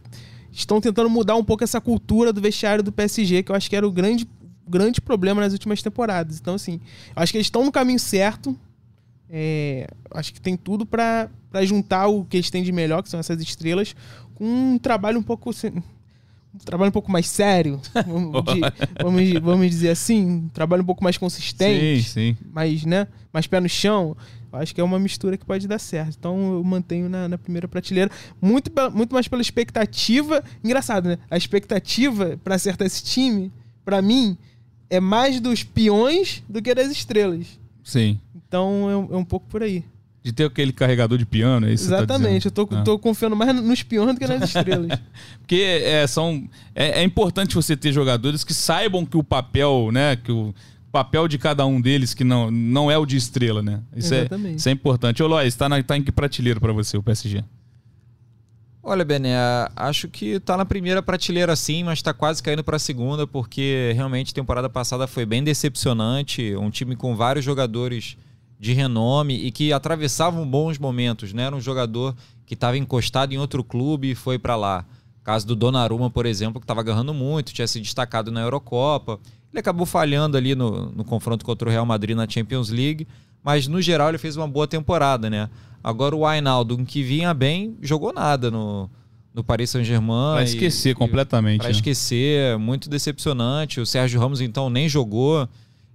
estão 0.53 0.81
tentando 0.81 1.11
mudar 1.11 1.35
um 1.35 1.45
pouco 1.45 1.65
essa 1.65 1.81
cultura 1.81 2.33
do 2.33 2.41
vestiário 2.41 2.85
do 2.85 2.93
PSG, 2.93 3.43
que 3.43 3.51
eu 3.51 3.57
acho 3.57 3.69
que 3.69 3.75
era 3.75 3.87
o 3.87 3.91
grande 3.91 4.29
grande 4.69 5.01
problema 5.01 5.41
nas 5.41 5.53
últimas 5.53 5.83
temporadas. 5.83 6.39
Então 6.39 6.55
assim, 6.55 6.81
acho 7.17 7.33
que 7.33 7.39
eles 7.39 7.47
estão 7.49 7.65
no 7.65 7.73
caminho 7.73 7.99
certo. 7.99 8.57
É, 9.29 9.89
acho 10.13 10.33
que 10.33 10.41
tem 10.41 10.57
tudo 10.57 10.87
pra 10.87 11.29
pra 11.51 11.65
juntar 11.65 12.07
o 12.09 12.25
que 12.25 12.37
eles 12.37 12.51
têm 12.51 12.63
de 12.63 12.73
melhor, 12.73 13.03
que 13.03 13.09
são 13.09 13.21
essas 13.21 13.41
estrelas, 13.41 13.95
com 14.35 14.45
um 14.45 14.79
trabalho 14.79 15.19
um 15.19 15.23
pouco 15.23 15.51
um 16.53 16.59
trabalho 16.65 16.89
um 16.89 16.93
pouco 16.93 17.11
mais 17.13 17.29
sério, 17.29 17.81
vamos, 18.07 18.45
de- 18.45 18.61
vamos, 19.03 19.33
vamos 19.41 19.71
dizer 19.71 19.91
assim, 19.91 20.27
um 20.27 20.49
trabalho 20.49 20.83
um 20.83 20.87
pouco 20.87 21.05
mais 21.05 21.17
consistente 21.17 22.03
sim. 22.03 22.37
mais, 22.53 22.85
né, 22.85 23.07
mais 23.33 23.47
pé 23.47 23.61
no 23.61 23.69
chão. 23.69 24.17
Eu 24.53 24.59
acho 24.59 24.75
que 24.75 24.81
é 24.81 24.85
uma 24.85 24.99
mistura 24.99 25.37
que 25.39 25.45
pode 25.45 25.69
dar 25.69 25.79
certo. 25.79 26.17
Então 26.19 26.55
eu 26.55 26.65
mantenho 26.65 27.09
na, 27.09 27.29
na 27.29 27.39
primeira 27.39 27.69
prateleira. 27.69 28.11
Muito, 28.43 28.69
muito 28.93 29.13
mais 29.15 29.29
pela 29.29 29.41
expectativa. 29.41 30.43
Engraçado, 30.65 31.09
né? 31.09 31.19
A 31.31 31.37
expectativa 31.37 32.37
pra 32.43 32.57
acertar 32.57 32.85
esse 32.85 33.05
time, 33.05 33.53
pra 33.85 34.03
mim, 34.03 34.37
é 34.89 34.99
mais 34.99 35.41
dos 35.41 35.63
peões 35.63 36.43
do 36.49 36.61
que 36.61 36.75
das 36.75 36.91
estrelas. 36.91 37.47
Sim. 37.85 38.19
Então 38.35 39.09
é, 39.11 39.15
é 39.15 39.17
um 39.17 39.25
pouco 39.25 39.47
por 39.47 39.63
aí. 39.63 39.85
De 40.23 40.33
ter 40.33 40.45
aquele 40.45 40.71
carregador 40.71 41.17
de 41.17 41.25
piano, 41.25 41.67
é 41.67 41.73
isso 41.73 41.85
que 41.85 41.89
você 41.89 41.97
tá 42.07 42.15
Exatamente. 42.15 42.45
eu 42.47 42.51
dizendo? 42.53 42.67
tô, 42.69 42.77
Ah. 42.77 42.83
tô 42.83 42.99
confiando 42.99 43.35
mais 43.35 43.55
nos 43.55 43.83
peões 43.83 44.13
do 44.15 44.19
que 44.21 44.27
nas 44.27 44.43
estrelas. 44.55 44.99
Porque 45.41 45.57
é, 45.57 46.07
são, 46.07 46.47
é, 46.75 47.01
é 47.01 47.03
importante 47.03 47.55
você 47.55 47.75
ter 47.75 47.91
jogadores 47.91 48.45
que 48.45 48.53
saibam 48.53 49.07
que 49.07 49.17
o 49.17 49.25
papel, 49.25 49.89
né? 49.91 50.17
Que 50.17 50.31
o 50.31 50.55
papel 50.93 51.27
de 51.27 51.39
cada 51.39 51.65
um 51.65 51.81
deles 51.81 52.13
que 52.13 52.23
não, 52.23 52.51
não 52.51 52.91
é 52.91 52.99
o 52.99 53.07
de 53.07 53.17
estrela, 53.17 53.63
né? 53.63 53.81
Isso, 53.97 54.13
é, 54.13 54.19
Exatamente. 54.19 54.57
isso 54.59 54.69
é 54.69 54.73
importante. 54.73 55.23
Ô, 55.23 55.27
Lois, 55.27 55.55
tá, 55.55 55.69
na, 55.71 55.83
tá 55.83 55.97
em 55.97 56.03
que 56.03 56.13
prateleira 56.13 56.61
pra 56.61 56.73
você 56.73 56.99
o 56.99 57.03
PSG? 57.03 57.43
Olha, 58.83 59.05
Bené, 59.05 59.35
acho 59.77 60.09
que 60.09 60.41
tá 60.41 60.57
na 60.57 60.65
primeira 60.65 61.03
prateleira 61.03 61.55
sim, 61.55 61.85
mas 61.85 62.01
tá 62.01 62.15
quase 62.15 62.43
caindo 62.43 62.65
pra 62.65 62.79
segunda, 62.79 63.27
porque 63.27 63.93
realmente 63.95 64.33
a 64.33 64.35
temporada 64.35 64.71
passada 64.71 65.07
foi 65.07 65.27
bem 65.27 65.45
decepcionante. 65.45 66.55
Um 66.57 66.71
time 66.71 66.97
com 66.97 67.15
vários 67.15 67.45
jogadores 67.45 68.17
de 68.61 68.75
renome 68.75 69.35
e 69.35 69.51
que 69.51 69.73
atravessavam 69.73 70.47
bons 70.47 70.79
momentos, 70.79 71.33
né? 71.33 71.45
Era 71.45 71.57
um 71.57 71.61
jogador 71.61 72.15
que 72.45 72.53
estava 72.53 72.77
encostado 72.77 73.33
em 73.33 73.39
outro 73.39 73.65
clube 73.65 74.11
e 74.11 74.15
foi 74.15 74.39
pra 74.39 74.55
lá. 74.55 74.85
Caso 75.25 75.47
do 75.47 75.57
Donnarumma, 75.57 76.11
por 76.11 76.27
exemplo, 76.27 76.61
que 76.61 76.65
estava 76.65 76.81
agarrando 76.81 77.15
muito, 77.15 77.55
tinha 77.55 77.67
se 77.67 77.81
destacado 77.81 78.31
na 78.31 78.43
Eurocopa. 78.43 79.19
Ele 79.51 79.61
acabou 79.61 79.87
falhando 79.87 80.37
ali 80.37 80.55
no, 80.55 80.93
no 80.93 81.05
confronto 81.05 81.43
contra 81.43 81.69
o 81.69 81.73
Real 81.73 81.87
Madrid 81.87 82.15
na 82.15 82.29
Champions 82.29 82.69
League, 82.69 83.09
mas 83.43 83.67
no 83.67 83.81
geral 83.81 84.11
ele 84.11 84.19
fez 84.19 84.37
uma 84.37 84.47
boa 84.47 84.67
temporada, 84.67 85.31
né? 85.31 85.49
Agora 85.83 86.15
o 86.15 86.27
Wijnaldum, 86.27 86.85
que 86.85 87.03
vinha 87.03 87.33
bem, 87.33 87.77
jogou 87.81 88.13
nada 88.13 88.51
no, 88.51 88.91
no 89.33 89.43
Paris 89.43 89.71
Saint-Germain. 89.71 90.35
Pra 90.35 90.43
e- 90.43 90.45
esquecer 90.45 90.91
e- 90.91 90.95
completamente. 90.95 91.61
Pra 91.61 91.69
né? 91.69 91.73
esquecer, 91.73 92.59
muito 92.59 92.91
decepcionante. 92.91 93.81
O 93.81 93.87
Sérgio 93.87 94.21
Ramos, 94.21 94.43
então, 94.43 94.69
nem 94.69 94.87
jogou. 94.87 95.49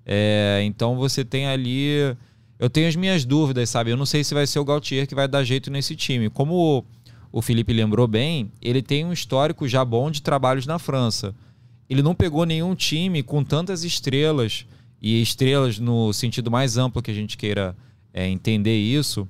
É, 0.03 0.61
então 0.65 0.95
você 0.95 1.23
tem 1.23 1.45
ali. 1.47 2.15
Eu 2.57 2.69
tenho 2.69 2.87
as 2.87 2.95
minhas 2.95 3.25
dúvidas, 3.25 3.69
sabe? 3.69 3.91
Eu 3.91 3.97
não 3.97 4.05
sei 4.05 4.23
se 4.23 4.33
vai 4.33 4.47
ser 4.47 4.59
o 4.59 4.65
Gautier 4.65 5.07
que 5.07 5.15
vai 5.15 5.27
dar 5.27 5.43
jeito 5.43 5.69
nesse 5.69 5.95
time. 5.95 6.29
Como 6.29 6.85
o, 7.31 7.41
Felipe 7.41 7.73
lembrou 7.73 8.07
bem, 8.07 8.51
ele 8.61 8.81
tem 8.81 9.03
um 9.03 9.11
histórico 9.11 9.67
já 9.67 9.83
bom 9.83 10.09
de 10.09 10.21
trabalhos 10.21 10.65
na 10.65 10.79
França. 10.79 11.35
Ele 11.89 12.01
não 12.01 12.15
pegou 12.15 12.45
nenhum 12.45 12.73
time 12.73 13.21
com 13.21 13.43
tantas 13.43 13.83
estrelas, 13.83 14.65
e 15.01 15.21
estrelas 15.21 15.77
no 15.77 16.11
sentido 16.13 16.49
mais 16.49 16.77
amplo 16.77 17.01
que 17.01 17.11
a 17.11 17.13
gente 17.13 17.37
queira 17.37 17.75
é, 18.13 18.27
entender 18.27 18.77
isso, 18.77 19.27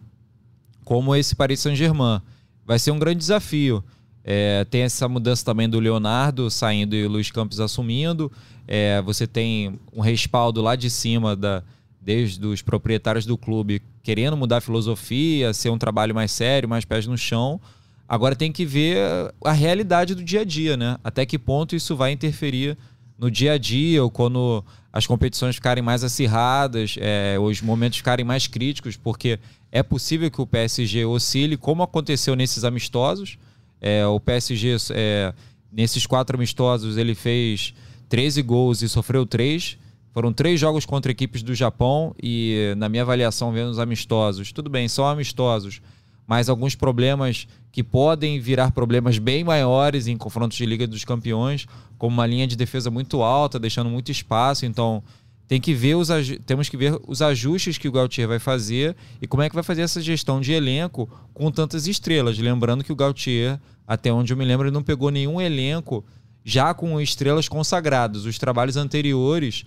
como 0.83 1.15
esse 1.15 1.35
Paris 1.35 1.59
Saint-Germain. 1.59 2.21
Vai 2.63 2.79
ser 2.79 2.91
um 2.91 2.99
grande 2.99 3.19
desafio. 3.19 3.83
É, 4.23 4.65
tem 4.65 4.81
essa 4.81 5.07
mudança 5.09 5.43
também 5.43 5.67
do 5.67 5.79
Leonardo 5.79 6.49
saindo 6.49 6.95
e 6.95 7.05
o 7.05 7.09
Luiz 7.09 7.29
Campos 7.29 7.59
assumindo. 7.59 8.31
É, 8.67 9.01
você 9.01 9.27
tem 9.27 9.79
um 9.91 10.01
respaldo 10.01 10.61
lá 10.61 10.75
de 10.75 10.89
cima 10.89 11.35
da, 11.35 11.63
desde 12.05 12.45
os 12.45 12.61
proprietários 12.61 13.25
do 13.25 13.35
clube 13.35 13.81
querendo 14.03 14.37
mudar 14.37 14.57
a 14.57 14.61
filosofia, 14.61 15.51
ser 15.55 15.71
um 15.71 15.77
trabalho 15.77 16.13
mais 16.13 16.31
sério, 16.31 16.69
mais 16.69 16.85
pés 16.85 17.07
no 17.07 17.17
chão. 17.17 17.59
Agora 18.07 18.35
tem 18.35 18.51
que 18.51 18.63
ver 18.63 18.97
a 19.43 19.51
realidade 19.51 20.13
do 20.13 20.23
dia 20.23 20.41
a 20.41 20.43
dia, 20.43 20.77
né? 20.77 20.97
Até 21.03 21.25
que 21.25 21.39
ponto 21.39 21.75
isso 21.75 21.95
vai 21.95 22.11
interferir 22.11 22.77
no 23.17 23.31
dia 23.31 23.53
a 23.53 23.57
dia 23.57 24.03
ou 24.03 24.11
quando 24.11 24.63
as 24.93 25.07
competições 25.07 25.55
ficarem 25.55 25.83
mais 25.83 26.03
acirradas, 26.03 26.95
é, 26.99 27.37
os 27.39 27.59
momentos 27.59 27.97
ficarem 27.97 28.23
mais 28.23 28.45
críticos, 28.45 28.95
porque 28.95 29.39
é 29.71 29.81
possível 29.81 30.29
que 30.29 30.39
o 30.39 30.45
PSG 30.45 31.05
oscile, 31.05 31.57
como 31.57 31.81
aconteceu 31.81 32.35
nesses 32.35 32.63
amistosos. 32.63 33.39
É, 33.81 34.05
o 34.05 34.19
PSG, 34.19 34.77
é, 34.91 35.33
nesses 35.71 36.05
quatro 36.05 36.37
amistosos, 36.37 36.97
ele 36.97 37.15
fez 37.15 37.73
13 38.07 38.43
gols 38.43 38.83
e 38.83 38.87
sofreu 38.87 39.25
3. 39.25 39.79
Foram 40.15 40.31
três 40.31 40.57
jogos 40.57 40.85
contra 40.85 41.11
equipes 41.11 41.43
do 41.43 41.53
Japão 41.53 42.15
e, 42.23 42.73
na 42.77 42.87
minha 42.87 43.03
avaliação, 43.03 43.51
vendo 43.51 43.69
os 43.69 43.79
amistosos, 43.79 44.53
tudo 44.53 44.69
bem, 44.69 44.87
são 44.87 45.05
amistosos, 45.05 45.81
mas 46.25 46.47
alguns 46.47 46.73
problemas 46.73 47.49
que 47.69 47.83
podem 47.83 48.39
virar 48.39 48.71
problemas 48.71 49.17
bem 49.17 49.43
maiores 49.43 50.07
em 50.07 50.15
confrontos 50.15 50.57
de 50.57 50.65
Liga 50.65 50.87
dos 50.87 51.03
Campeões, 51.03 51.65
como 51.97 52.13
uma 52.13 52.25
linha 52.25 52.47
de 52.47 52.55
defesa 52.55 52.89
muito 52.89 53.21
alta, 53.21 53.59
deixando 53.59 53.89
muito 53.89 54.09
espaço. 54.09 54.65
Então, 54.65 55.03
tem 55.49 55.59
que 55.59 55.73
ver 55.73 55.95
os 55.95 56.07
temos 56.45 56.69
que 56.69 56.77
ver 56.77 56.97
os 57.05 57.21
ajustes 57.21 57.77
que 57.77 57.89
o 57.89 57.91
Gautier 57.91 58.25
vai 58.25 58.39
fazer 58.39 58.95
e 59.21 59.27
como 59.27 59.43
é 59.43 59.49
que 59.49 59.55
vai 59.55 59.65
fazer 59.65 59.81
essa 59.81 59.99
gestão 60.01 60.39
de 60.39 60.53
elenco 60.53 61.09
com 61.33 61.51
tantas 61.51 61.87
estrelas. 61.87 62.37
Lembrando 62.37 62.85
que 62.85 62.91
o 62.93 62.95
Gautier, 62.95 63.59
até 63.85 64.13
onde 64.13 64.31
eu 64.31 64.37
me 64.37 64.45
lembro, 64.45 64.71
não 64.71 64.81
pegou 64.81 65.11
nenhum 65.11 65.41
elenco 65.41 66.05
já 66.41 66.73
com 66.73 67.01
estrelas 67.01 67.49
consagradas. 67.49 68.23
Os 68.23 68.39
trabalhos 68.39 68.77
anteriores 68.77 69.65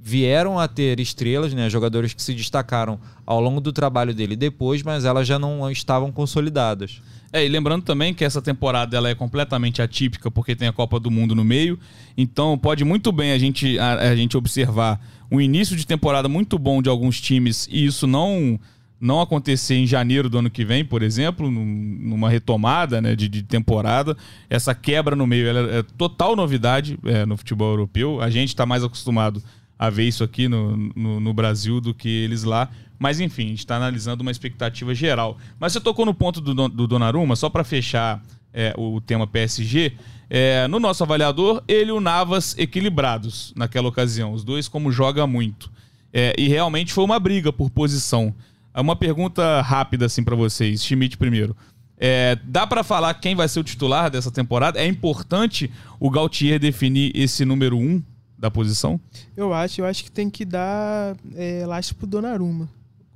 vieram 0.00 0.58
a 0.58 0.68
ter 0.68 1.00
estrelas, 1.00 1.52
né, 1.52 1.68
jogadores 1.68 2.14
que 2.14 2.22
se 2.22 2.34
destacaram 2.34 2.98
ao 3.26 3.40
longo 3.40 3.60
do 3.60 3.72
trabalho 3.72 4.14
dele 4.14 4.36
depois, 4.36 4.82
mas 4.82 5.04
elas 5.04 5.26
já 5.26 5.38
não 5.38 5.70
estavam 5.70 6.12
consolidadas. 6.12 7.02
É, 7.32 7.44
e 7.44 7.48
lembrando 7.48 7.82
também 7.82 8.14
que 8.14 8.24
essa 8.24 8.40
temporada 8.40 8.96
ela 8.96 9.08
é 9.08 9.14
completamente 9.14 9.82
atípica 9.82 10.30
porque 10.30 10.56
tem 10.56 10.68
a 10.68 10.72
Copa 10.72 10.98
do 10.98 11.10
Mundo 11.10 11.34
no 11.34 11.44
meio, 11.44 11.78
então 12.16 12.56
pode 12.56 12.84
muito 12.84 13.12
bem 13.12 13.32
a 13.32 13.38
gente, 13.38 13.78
a, 13.78 14.10
a 14.10 14.16
gente 14.16 14.36
observar 14.36 15.00
um 15.30 15.40
início 15.40 15.76
de 15.76 15.86
temporada 15.86 16.28
muito 16.28 16.58
bom 16.58 16.80
de 16.80 16.88
alguns 16.88 17.20
times 17.20 17.68
e 17.70 17.84
isso 17.84 18.06
não 18.06 18.58
não 19.00 19.20
acontecer 19.20 19.76
em 19.76 19.86
janeiro 19.86 20.28
do 20.28 20.38
ano 20.38 20.50
que 20.50 20.64
vem, 20.64 20.84
por 20.84 21.02
exemplo, 21.02 21.48
numa 21.48 22.28
retomada 22.28 23.00
né, 23.00 23.14
de, 23.14 23.28
de 23.28 23.44
temporada. 23.44 24.16
Essa 24.50 24.74
quebra 24.74 25.14
no 25.14 25.24
meio 25.26 25.46
é 25.48 25.84
total 25.96 26.34
novidade 26.34 26.98
é, 27.04 27.24
no 27.24 27.36
futebol 27.36 27.70
europeu. 27.70 28.20
A 28.20 28.28
gente 28.28 28.48
está 28.48 28.66
mais 28.66 28.82
acostumado 28.82 29.40
a 29.78 29.88
ver 29.88 30.04
isso 30.04 30.24
aqui 30.24 30.48
no, 30.48 30.76
no, 30.76 31.20
no, 31.20 31.32
Brasil 31.32 31.80
do 31.80 31.94
que 31.94 32.08
eles 32.08 32.42
lá. 32.42 32.68
Mas 32.98 33.20
enfim, 33.20 33.44
a 33.44 33.48
gente 33.48 33.58
está 33.60 33.76
analisando 33.76 34.22
uma 34.22 34.30
expectativa 34.30 34.94
geral. 34.94 35.38
Mas 35.60 35.72
você 35.72 35.80
tocou 35.80 36.04
no 36.04 36.12
ponto 36.12 36.40
do, 36.40 36.68
do 36.68 36.86
Donnarumma, 36.86 37.36
só 37.36 37.48
para 37.48 37.62
fechar 37.62 38.20
é, 38.52 38.74
o 38.76 39.00
tema 39.00 39.26
PSG. 39.26 39.92
É, 40.28 40.66
no 40.66 40.80
nosso 40.80 41.04
avaliador, 41.04 41.62
ele 41.68 41.90
e 41.90 41.92
o 41.92 42.00
Navas 42.00 42.56
equilibrados 42.58 43.52
naquela 43.54 43.88
ocasião. 43.88 44.32
Os 44.32 44.42
dois 44.42 44.66
como 44.66 44.90
joga 44.90 45.26
muito. 45.26 45.70
É, 46.12 46.34
e 46.36 46.48
realmente 46.48 46.92
foi 46.92 47.04
uma 47.04 47.20
briga 47.20 47.52
por 47.52 47.70
posição. 47.70 48.34
Uma 48.74 48.96
pergunta 48.96 49.60
rápida 49.60 50.06
assim 50.06 50.24
para 50.24 50.34
vocês. 50.34 50.82
Schmidt 50.82 51.16
primeiro. 51.16 51.56
É, 52.00 52.38
dá 52.44 52.66
para 52.66 52.84
falar 52.84 53.14
quem 53.14 53.34
vai 53.34 53.48
ser 53.48 53.60
o 53.60 53.64
titular 53.64 54.10
dessa 54.10 54.30
temporada? 54.30 54.78
É 54.78 54.86
importante 54.86 55.70
o 55.98 56.10
Gautier 56.10 56.58
definir 56.58 57.10
esse 57.14 57.44
número 57.44 57.76
um 57.76 58.02
da 58.38 58.50
posição? 58.50 59.00
Eu 59.36 59.52
acho, 59.52 59.80
eu 59.80 59.84
acho 59.84 60.04
que 60.04 60.10
tem 60.10 60.30
que 60.30 60.44
dar 60.44 61.16
é, 61.34 61.66
lastro 61.66 61.96
pro 61.96 62.06
Donnarumma. 62.06 62.68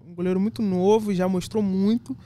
Um 0.06 0.14
goleiro 0.14 0.40
muito 0.40 0.60
novo, 0.60 1.14
já 1.14 1.28
mostrou 1.28 1.62
muito, 1.62 2.16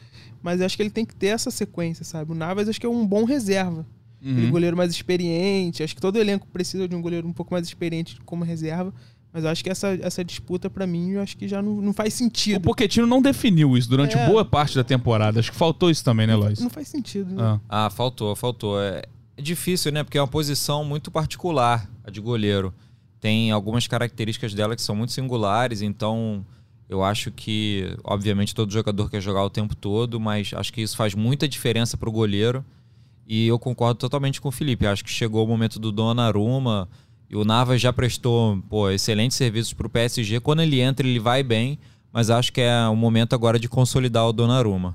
mas 0.43 0.61
eu 0.61 0.67
acho 0.67 0.77
que 0.77 0.83
ele 0.83 0.91
tem 0.91 1.05
que 1.05 1.15
ter 1.15 1.29
essa 1.29 1.51
sequência, 1.51 2.05
sabe? 2.05 2.33
O 2.33 2.35
Navas 2.35 2.69
acho 2.69 2.81
que 2.81 2.87
é 2.87 2.89
um 2.89 3.07
bom 3.07 3.25
reserva. 3.25 3.87
Uhum. 4.23 4.31
Ele 4.31 4.47
é 4.47 4.49
um 4.49 4.51
goleiro 4.51 4.77
mais 4.77 4.91
experiente, 4.91 5.83
acho 5.83 5.95
que 5.95 6.01
todo 6.01 6.19
elenco 6.19 6.47
precisa 6.49 6.89
de 6.89 6.97
um 6.97 7.03
goleiro 7.03 7.29
um 7.29 7.33
pouco 7.33 7.53
mais 7.53 7.67
experiente 7.67 8.19
como 8.25 8.45
reserva. 8.45 8.93
Mas 9.33 9.45
eu 9.45 9.51
acho 9.51 9.63
que 9.63 9.69
essa, 9.69 9.89
essa 10.01 10.25
disputa, 10.25 10.71
para 10.71 10.87
mim, 10.87 11.11
eu 11.11 11.21
acho 11.21 11.37
que 11.37 11.47
já 11.47 11.61
não, 11.61 11.83
não 11.83 11.93
faz 11.93 12.15
sentido. 12.15 12.57
O 12.57 12.61
Pochettino 12.61 13.07
não 13.07 13.21
definiu 13.21 13.77
isso 13.77 13.91
durante 13.91 14.17
é. 14.17 14.27
boa 14.27 14.47
parte 14.47 14.75
da 14.75 14.83
temporada. 14.83 15.39
Acho 15.39 15.53
que 15.53 15.59
faltou 15.59 15.91
isso 15.91 16.03
também, 16.03 16.27
né, 16.27 16.35
Lois? 16.35 16.59
Não 16.59 16.71
faz 16.71 16.89
sentido. 16.89 17.35
Né? 17.35 17.43
Ah. 17.69 17.85
ah, 17.87 17.91
faltou, 17.91 18.35
faltou. 18.35 18.81
É 18.81 19.03
difícil, 19.37 19.93
né? 19.93 20.03
Porque 20.03 20.17
é 20.17 20.21
uma 20.23 20.27
posição 20.27 20.83
muito 20.85 21.11
particular, 21.11 21.87
a 22.03 22.11
de 22.11 22.19
goleiro 22.19 22.73
tem 23.27 23.51
algumas 23.51 23.89
características 23.89 24.55
dela 24.55 24.77
que 24.77 24.83
são 24.83 24.95
muito 24.95 25.13
singulares, 25.13 25.83
então 25.83 26.47
eu 26.89 27.03
acho 27.03 27.33
que, 27.33 27.93
obviamente, 28.05 28.55
todo 28.55 28.73
jogador 28.73 29.11
quer 29.11 29.21
jogar 29.21 29.43
o 29.43 29.51
tempo 29.51 29.75
todo, 29.75 30.21
mas 30.21 30.53
acho 30.55 30.73
que 30.73 30.81
isso 30.81 30.97
faz 30.97 31.13
muita 31.13 31.49
diferença 31.49 31.97
para 31.97 32.09
o 32.09 32.13
goleiro. 32.13 32.65
E 33.27 33.49
eu 33.49 33.59
concordo 33.59 33.99
totalmente 33.99 34.41
com 34.41 34.49
o 34.49 34.53
Felipe. 34.53 34.87
Acho 34.87 35.03
que 35.03 35.11
chegou 35.11 35.45
o 35.45 35.49
momento 35.49 35.81
do 35.81 35.91
Donnarumma 35.91 36.89
e 37.29 37.35
o 37.35 37.45
Navas 37.45 37.81
já 37.81 37.93
prestou 37.93 38.63
pô, 38.71 38.89
excelentes 38.91 39.37
serviços 39.37 39.73
para 39.73 39.89
o 39.89 39.91
PSG. 39.91 40.39
Quando 40.39 40.63
ele 40.63 40.81
entra, 40.81 41.05
ele 41.05 41.19
vai 41.19 41.43
bem, 41.43 41.81
mas 42.13 42.31
acho 42.31 42.53
que 42.53 42.61
é 42.61 42.87
o 42.87 42.95
momento 42.95 43.35
agora 43.35 43.59
de 43.59 43.69
consolidar 43.69 44.25
o 44.25 44.33
Donnarumma. 44.33 44.95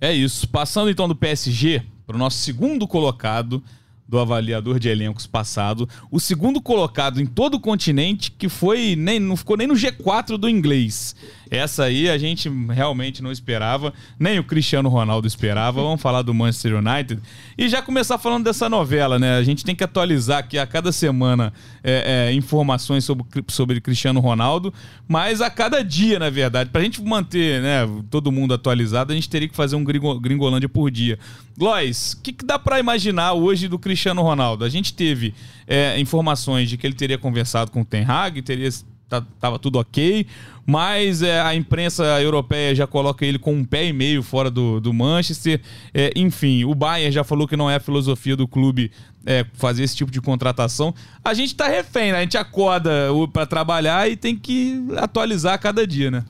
É 0.00 0.12
isso. 0.12 0.48
Passando 0.48 0.90
então 0.90 1.06
do 1.06 1.14
PSG 1.14 1.80
para 2.04 2.16
o 2.16 2.18
nosso 2.18 2.38
segundo 2.38 2.88
colocado, 2.88 3.62
do 4.08 4.18
avaliador 4.18 4.78
de 4.78 4.88
elencos 4.88 5.26
passado, 5.26 5.88
o 6.10 6.20
segundo 6.20 6.60
colocado 6.60 7.20
em 7.20 7.26
todo 7.26 7.54
o 7.54 7.60
continente, 7.60 8.30
que 8.30 8.48
foi 8.48 8.94
nem 8.96 9.18
não 9.18 9.36
ficou 9.36 9.56
nem 9.56 9.66
no 9.66 9.74
G4 9.74 10.36
do 10.36 10.48
inglês. 10.48 11.16
Essa 11.52 11.84
aí 11.84 12.08
a 12.08 12.16
gente 12.16 12.48
realmente 12.70 13.22
não 13.22 13.30
esperava, 13.30 13.92
nem 14.18 14.38
o 14.38 14.44
Cristiano 14.44 14.88
Ronaldo 14.88 15.28
esperava. 15.28 15.82
Vamos 15.82 16.00
falar 16.00 16.22
do 16.22 16.32
Manchester 16.32 16.76
United 16.78 17.20
e 17.58 17.68
já 17.68 17.82
começar 17.82 18.16
falando 18.16 18.44
dessa 18.44 18.70
novela, 18.70 19.18
né? 19.18 19.36
A 19.36 19.42
gente 19.42 19.62
tem 19.62 19.74
que 19.74 19.84
atualizar 19.84 20.38
aqui 20.38 20.58
a 20.58 20.66
cada 20.66 20.90
semana 20.90 21.52
é, 21.84 22.30
é, 22.30 22.32
informações 22.32 23.04
sobre, 23.04 23.26
sobre 23.48 23.82
Cristiano 23.82 24.18
Ronaldo, 24.18 24.72
mas 25.06 25.42
a 25.42 25.50
cada 25.50 25.84
dia, 25.84 26.18
na 26.18 26.30
verdade. 26.30 26.70
Pra 26.70 26.80
gente 26.80 27.02
manter 27.02 27.60
né, 27.60 27.86
todo 28.08 28.32
mundo 28.32 28.54
atualizado, 28.54 29.12
a 29.12 29.14
gente 29.14 29.28
teria 29.28 29.46
que 29.46 29.54
fazer 29.54 29.76
um 29.76 29.84
gringo, 29.84 30.18
Gringolândia 30.18 30.70
por 30.70 30.90
dia. 30.90 31.18
Lois, 31.58 32.14
o 32.14 32.22
que, 32.22 32.32
que, 32.32 32.46
dá 32.46 32.58
para 32.58 32.80
imaginar 32.80 33.34
hoje 33.34 33.68
do 33.68 33.78
Cristiano 33.78 34.22
Ronaldo? 34.22 34.64
A 34.64 34.70
gente 34.70 34.94
teve 34.94 35.34
é, 35.66 36.00
informações 36.00 36.70
de 36.70 36.78
que 36.78 36.86
ele 36.86 36.94
teria 36.94 37.18
conversado 37.18 37.70
com 37.70 37.82
o 37.82 37.84
Ten 37.84 38.06
Hag, 38.08 38.40
teria 38.40 38.70
tava 39.20 39.58
tudo 39.58 39.78
ok, 39.78 40.26
mas 40.64 41.22
é, 41.22 41.40
a 41.40 41.54
imprensa 41.54 42.04
europeia 42.20 42.74
já 42.74 42.86
coloca 42.86 43.26
ele 43.26 43.38
com 43.38 43.52
um 43.52 43.64
pé 43.64 43.86
e 43.86 43.92
meio 43.92 44.22
fora 44.22 44.50
do, 44.50 44.80
do 44.80 44.92
Manchester. 44.92 45.60
É, 45.92 46.12
enfim, 46.16 46.64
o 46.64 46.74
Bayern 46.74 47.12
já 47.12 47.24
falou 47.24 47.46
que 47.48 47.56
não 47.56 47.70
é 47.70 47.76
a 47.76 47.80
filosofia 47.80 48.36
do 48.36 48.46
clube 48.46 48.90
é, 49.26 49.44
fazer 49.54 49.82
esse 49.82 49.96
tipo 49.96 50.10
de 50.10 50.20
contratação. 50.20 50.94
A 51.24 51.34
gente 51.34 51.54
tá 51.54 51.68
refém, 51.68 52.12
né? 52.12 52.18
A 52.18 52.22
gente 52.22 52.36
acorda 52.36 53.08
para 53.32 53.46
trabalhar 53.46 54.08
e 54.10 54.16
tem 54.16 54.36
que 54.36 54.82
atualizar 54.96 55.54
a 55.54 55.58
cada 55.58 55.86
dia, 55.86 56.10
né? 56.10 56.24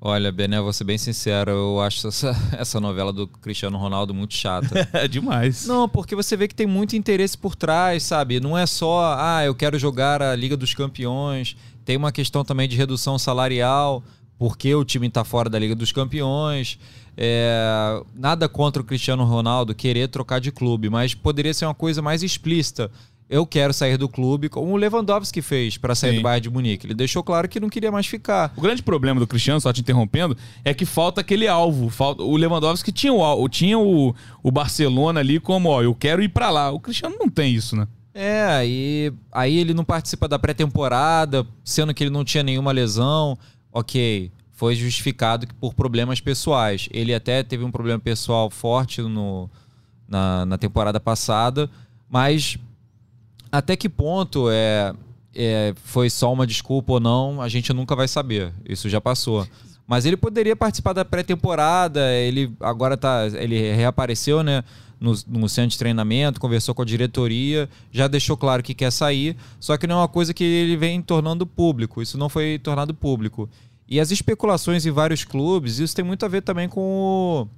Olha, 0.00 0.30
Bené, 0.30 0.60
vou 0.60 0.72
ser 0.72 0.84
bem 0.84 0.96
sincero, 0.96 1.50
eu 1.50 1.80
acho 1.80 2.06
essa, 2.06 2.30
essa 2.56 2.80
novela 2.80 3.12
do 3.12 3.26
Cristiano 3.26 3.76
Ronaldo 3.76 4.14
muito 4.14 4.34
chata. 4.34 4.88
É 4.92 5.08
demais. 5.08 5.66
Não, 5.66 5.88
porque 5.88 6.14
você 6.14 6.36
vê 6.36 6.46
que 6.46 6.54
tem 6.54 6.66
muito 6.66 6.94
interesse 6.94 7.36
por 7.36 7.56
trás, 7.56 8.04
sabe? 8.04 8.38
Não 8.38 8.56
é 8.56 8.64
só, 8.64 9.14
ah, 9.18 9.44
eu 9.44 9.54
quero 9.54 9.78
jogar 9.78 10.22
a 10.22 10.36
Liga 10.36 10.56
dos 10.56 10.72
Campeões. 10.72 11.56
Tem 11.84 11.96
uma 11.96 12.12
questão 12.12 12.44
também 12.44 12.68
de 12.68 12.76
redução 12.76 13.18
salarial, 13.18 14.02
porque 14.38 14.72
o 14.74 14.84
time 14.84 15.08
está 15.08 15.24
fora 15.24 15.50
da 15.50 15.58
Liga 15.58 15.74
dos 15.74 15.90
Campeões. 15.90 16.78
É, 17.16 18.00
nada 18.14 18.48
contra 18.48 18.80
o 18.80 18.84
Cristiano 18.84 19.24
Ronaldo 19.24 19.74
querer 19.74 20.08
trocar 20.08 20.40
de 20.40 20.52
clube, 20.52 20.88
mas 20.88 21.14
poderia 21.14 21.52
ser 21.52 21.64
uma 21.64 21.74
coisa 21.74 22.00
mais 22.00 22.22
explícita 22.22 22.90
eu 23.30 23.46
quero 23.46 23.74
sair 23.74 23.96
do 23.98 24.08
clube, 24.08 24.48
como 24.48 24.72
o 24.72 24.76
Lewandowski 24.76 25.42
fez 25.42 25.76
para 25.76 25.94
sair 25.94 26.12
Sim. 26.12 26.16
do 26.16 26.22
Bayern 26.22 26.42
de 26.42 26.50
Munique. 26.50 26.86
Ele 26.86 26.94
deixou 26.94 27.22
claro 27.22 27.48
que 27.48 27.60
não 27.60 27.68
queria 27.68 27.92
mais 27.92 28.06
ficar. 28.06 28.52
O 28.56 28.60
grande 28.60 28.82
problema 28.82 29.20
do 29.20 29.26
Cristiano, 29.26 29.60
só 29.60 29.72
te 29.72 29.82
interrompendo, 29.82 30.36
é 30.64 30.72
que 30.72 30.86
falta 30.86 31.20
aquele 31.20 31.46
alvo. 31.46 31.92
O 32.18 32.36
Lewandowski 32.36 32.90
tinha 32.90 33.12
o, 33.12 33.48
tinha 33.48 33.78
o, 33.78 34.14
o 34.42 34.50
Barcelona 34.50 35.20
ali 35.20 35.38
como, 35.38 35.68
ó, 35.68 35.82
eu 35.82 35.94
quero 35.94 36.22
ir 36.22 36.30
para 36.30 36.48
lá. 36.48 36.70
O 36.70 36.80
Cristiano 36.80 37.16
não 37.18 37.28
tem 37.28 37.54
isso, 37.54 37.76
né? 37.76 37.86
É, 38.14 38.44
aí, 38.46 39.12
aí 39.30 39.58
ele 39.58 39.74
não 39.74 39.84
participa 39.84 40.26
da 40.26 40.38
pré-temporada, 40.38 41.46
sendo 41.62 41.92
que 41.92 42.02
ele 42.02 42.10
não 42.10 42.24
tinha 42.24 42.42
nenhuma 42.42 42.72
lesão. 42.72 43.38
Ok, 43.70 44.32
foi 44.52 44.74
justificado 44.74 45.46
por 45.60 45.74
problemas 45.74 46.20
pessoais. 46.20 46.88
Ele 46.90 47.14
até 47.14 47.42
teve 47.42 47.62
um 47.62 47.70
problema 47.70 48.00
pessoal 48.00 48.48
forte 48.50 49.02
no, 49.02 49.48
na, 50.08 50.46
na 50.46 50.58
temporada 50.58 50.98
passada, 50.98 51.70
mas 52.10 52.58
até 53.50 53.76
que 53.76 53.88
ponto 53.88 54.48
é, 54.50 54.92
é, 55.34 55.74
foi 55.84 56.10
só 56.10 56.32
uma 56.32 56.46
desculpa 56.46 56.94
ou 56.94 57.00
não, 57.00 57.40
a 57.40 57.48
gente 57.48 57.72
nunca 57.72 57.94
vai 57.94 58.08
saber. 58.08 58.52
Isso 58.68 58.88
já 58.88 59.00
passou. 59.00 59.46
Mas 59.86 60.04
ele 60.04 60.16
poderia 60.16 60.54
participar 60.54 60.92
da 60.92 61.04
pré-temporada, 61.04 62.12
ele 62.12 62.52
agora 62.60 62.96
tá. 62.96 63.26
Ele 63.38 63.72
reapareceu, 63.72 64.42
né? 64.42 64.62
No, 65.00 65.14
no, 65.28 65.48
centro 65.48 65.70
de 65.70 65.78
treinamento, 65.78 66.40
conversou 66.40 66.74
com 66.74 66.82
a 66.82 66.84
diretoria, 66.84 67.70
já 67.92 68.08
deixou 68.08 68.36
claro 68.36 68.64
que 68.64 68.74
quer 68.74 68.90
sair, 68.90 69.36
só 69.60 69.76
que 69.76 69.86
não 69.86 69.94
é 69.94 69.98
uma 70.00 70.08
coisa 70.08 70.34
que 70.34 70.42
ele 70.42 70.76
vem 70.76 71.00
tornando 71.00 71.46
público. 71.46 72.02
Isso 72.02 72.18
não 72.18 72.28
foi 72.28 72.58
tornado 72.58 72.92
público. 72.92 73.48
E 73.88 74.00
as 74.00 74.10
especulações 74.10 74.84
em 74.84 74.90
vários 74.90 75.22
clubes, 75.22 75.78
isso 75.78 75.94
tem 75.94 76.04
muito 76.04 76.26
a 76.26 76.28
ver 76.28 76.42
também 76.42 76.68
com 76.68 76.80
o, 76.80 77.48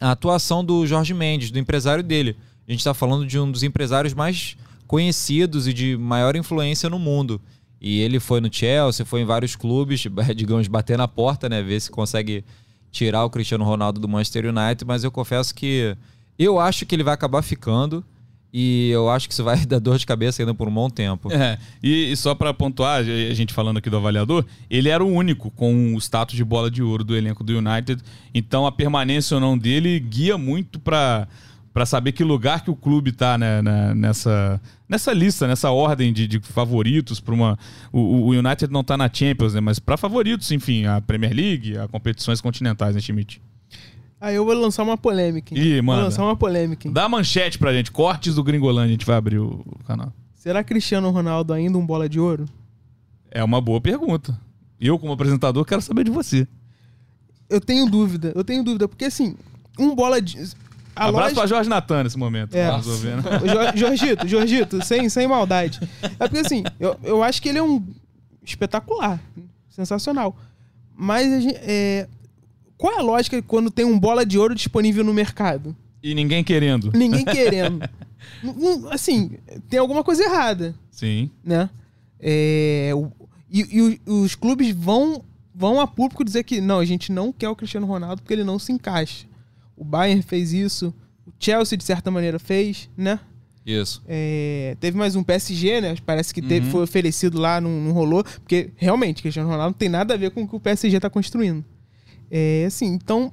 a 0.00 0.12
atuação 0.12 0.64
do 0.64 0.86
Jorge 0.86 1.12
Mendes, 1.12 1.50
do 1.50 1.58
empresário 1.58 2.02
dele. 2.02 2.34
A 2.66 2.70
gente 2.72 2.80
está 2.80 2.94
falando 2.94 3.26
de 3.26 3.38
um 3.38 3.52
dos 3.52 3.62
empresários 3.62 4.14
mais 4.14 4.56
conhecidos 4.94 5.66
e 5.66 5.72
de 5.72 5.96
maior 5.96 6.36
influência 6.36 6.88
no 6.88 7.00
mundo. 7.00 7.40
E 7.80 8.00
ele 8.00 8.20
foi 8.20 8.40
no 8.40 8.48
Chelsea, 8.48 9.04
foi 9.04 9.22
em 9.22 9.24
vários 9.24 9.56
clubes, 9.56 10.06
digamos, 10.36 10.68
bater 10.68 10.96
na 10.96 11.08
porta, 11.08 11.48
né? 11.48 11.60
Ver 11.60 11.80
se 11.80 11.90
consegue 11.90 12.44
tirar 12.92 13.24
o 13.24 13.28
Cristiano 13.28 13.64
Ronaldo 13.64 13.98
do 14.00 14.06
Manchester 14.06 14.44
United, 14.46 14.84
mas 14.86 15.02
eu 15.02 15.10
confesso 15.10 15.52
que 15.52 15.96
eu 16.38 16.60
acho 16.60 16.86
que 16.86 16.94
ele 16.94 17.02
vai 17.02 17.12
acabar 17.12 17.42
ficando. 17.42 18.04
E 18.52 18.90
eu 18.90 19.10
acho 19.10 19.26
que 19.26 19.32
isso 19.32 19.42
vai 19.42 19.56
dar 19.66 19.80
dor 19.80 19.98
de 19.98 20.06
cabeça 20.06 20.40
ainda 20.40 20.54
por 20.54 20.68
um 20.68 20.72
bom 20.72 20.88
tempo. 20.88 21.28
É, 21.32 21.58
e, 21.82 22.12
e 22.12 22.16
só 22.16 22.36
para 22.36 22.54
pontuar, 22.54 23.00
a 23.00 23.34
gente 23.34 23.52
falando 23.52 23.78
aqui 23.78 23.90
do 23.90 23.96
avaliador, 23.96 24.44
ele 24.70 24.90
era 24.90 25.02
o 25.02 25.08
único 25.08 25.50
com 25.50 25.96
o 25.96 25.98
status 25.98 26.36
de 26.36 26.44
bola 26.44 26.70
de 26.70 26.84
ouro 26.84 27.02
do 27.02 27.16
elenco 27.16 27.42
do 27.42 27.58
United. 27.58 28.00
Então 28.32 28.64
a 28.64 28.70
permanência 28.70 29.34
ou 29.34 29.40
não 29.40 29.58
dele 29.58 29.98
guia 29.98 30.38
muito 30.38 30.78
para 30.78 31.26
para 31.74 31.84
saber 31.84 32.12
que 32.12 32.22
lugar 32.22 32.62
que 32.62 32.70
o 32.70 32.76
clube 32.76 33.10
tá 33.10 33.36
né, 33.36 33.60
né, 33.60 33.92
nessa, 33.94 34.60
nessa 34.88 35.12
lista, 35.12 35.48
nessa 35.48 35.72
ordem 35.72 36.12
de, 36.12 36.28
de 36.28 36.38
favoritos 36.38 37.18
para 37.18 37.34
uma. 37.34 37.58
O, 37.92 37.98
o, 37.98 38.28
United 38.28 38.72
não 38.72 38.84
tá 38.84 38.96
na 38.96 39.10
Champions, 39.12 39.54
né? 39.54 39.60
Mas 39.60 39.80
para 39.80 39.96
favoritos, 39.96 40.52
enfim, 40.52 40.86
a 40.86 41.00
Premier 41.00 41.34
League, 41.34 41.76
a 41.76 41.88
competições 41.88 42.40
continentais, 42.40 42.94
né, 42.94 43.00
Schmidt? 43.00 43.42
Aí 44.20 44.36
eu 44.36 44.44
vou 44.44 44.54
lançar 44.54 44.84
uma 44.84 44.96
polêmica. 44.96 45.52
Hein? 45.52 45.60
Ih, 45.60 45.82
mano. 45.82 45.98
Vou 45.98 46.08
lançar 46.10 46.22
uma 46.22 46.36
polêmica. 46.36 46.86
Hein? 46.86 46.94
Dá 46.94 47.08
manchete 47.08 47.58
pra 47.58 47.72
gente. 47.72 47.90
Cortes 47.90 48.36
do 48.36 48.44
Gringolândia, 48.44 48.90
a 48.90 48.92
gente 48.92 49.04
vai 49.04 49.16
abrir 49.16 49.38
o 49.38 49.64
canal. 49.84 50.12
Será 50.36 50.62
Cristiano 50.62 51.10
Ronaldo 51.10 51.52
ainda 51.52 51.76
um 51.76 51.84
bola 51.84 52.08
de 52.08 52.20
ouro? 52.20 52.46
É 53.32 53.42
uma 53.42 53.60
boa 53.60 53.80
pergunta. 53.80 54.38
Eu, 54.80 54.96
como 54.96 55.12
apresentador, 55.12 55.64
quero 55.64 55.82
saber 55.82 56.04
de 56.04 56.10
você. 56.12 56.46
Eu 57.50 57.60
tenho 57.60 57.90
dúvida. 57.90 58.32
Eu 58.34 58.44
tenho 58.44 58.62
dúvida. 58.62 58.86
Porque, 58.86 59.06
assim, 59.06 59.34
um 59.78 59.92
bola 59.94 60.22
de. 60.22 60.38
A 60.96 61.06
Abraço 61.06 61.34
loja... 61.34 61.34
pra 61.34 61.46
Jorge 61.46 61.70
Natan 61.70 62.04
nesse 62.04 62.18
momento. 62.18 62.54
É. 62.54 62.70
Jorgito, 63.74 64.28
Jorgito, 64.28 64.84
sem, 64.84 65.08
sem 65.08 65.26
maldade. 65.26 65.80
É 66.02 66.28
porque, 66.28 66.38
assim, 66.38 66.62
eu, 66.78 66.96
eu 67.02 67.22
acho 67.22 67.42
que 67.42 67.48
ele 67.48 67.58
é 67.58 67.62
um 67.62 67.84
espetacular. 68.42 69.20
Sensacional. 69.68 70.36
Mas 70.96 71.42
gente, 71.42 71.56
é, 71.62 72.06
qual 72.76 72.92
é 72.92 72.98
a 72.98 73.02
lógica 73.02 73.42
quando 73.42 73.70
tem 73.70 73.84
um 73.84 73.98
bola 73.98 74.24
de 74.24 74.38
ouro 74.38 74.54
disponível 74.54 75.02
no 75.02 75.12
mercado? 75.12 75.74
E 76.02 76.14
ninguém 76.14 76.44
querendo. 76.44 76.92
Ninguém 76.94 77.24
querendo. 77.26 77.80
assim, 78.90 79.38
tem 79.68 79.80
alguma 79.80 80.04
coisa 80.04 80.22
errada. 80.22 80.74
Sim. 80.90 81.30
Né? 81.42 81.68
É, 82.20 82.92
e, 83.50 83.60
e, 83.60 84.00
os 84.06 84.34
clubes 84.34 84.70
vão, 84.74 85.24
vão 85.54 85.80
a 85.80 85.86
público 85.86 86.24
dizer 86.24 86.44
que 86.44 86.60
não, 86.60 86.78
a 86.78 86.84
gente 86.84 87.10
não 87.10 87.32
quer 87.32 87.48
o 87.48 87.56
Cristiano 87.56 87.86
Ronaldo 87.86 88.22
porque 88.22 88.34
ele 88.34 88.44
não 88.44 88.58
se 88.58 88.70
encaixa. 88.70 89.26
O 89.76 89.84
Bayern 89.84 90.22
fez 90.22 90.52
isso, 90.52 90.94
o 91.26 91.32
Chelsea, 91.38 91.76
de 91.76 91.84
certa 91.84 92.10
maneira, 92.10 92.38
fez, 92.38 92.88
né? 92.96 93.18
Isso. 93.66 94.02
É, 94.06 94.76
teve 94.78 94.96
mais 94.96 95.16
um 95.16 95.22
PSG, 95.22 95.80
né? 95.80 95.96
Parece 96.04 96.34
que 96.34 96.42
teve, 96.42 96.66
uhum. 96.66 96.72
foi 96.72 96.82
oferecido 96.82 97.40
lá, 97.40 97.60
não, 97.60 97.70
não 97.70 97.92
rolou. 97.92 98.22
Porque, 98.22 98.70
realmente, 98.76 99.22
Cristiano 99.22 99.48
Ronaldo 99.48 99.72
não 99.72 99.78
tem 99.78 99.88
nada 99.88 100.14
a 100.14 100.16
ver 100.16 100.30
com 100.32 100.42
o 100.42 100.48
que 100.48 100.54
o 100.54 100.60
PSG 100.60 100.96
está 100.96 101.08
construindo. 101.08 101.64
É, 102.30 102.64
assim, 102.66 102.86
então. 102.86 103.32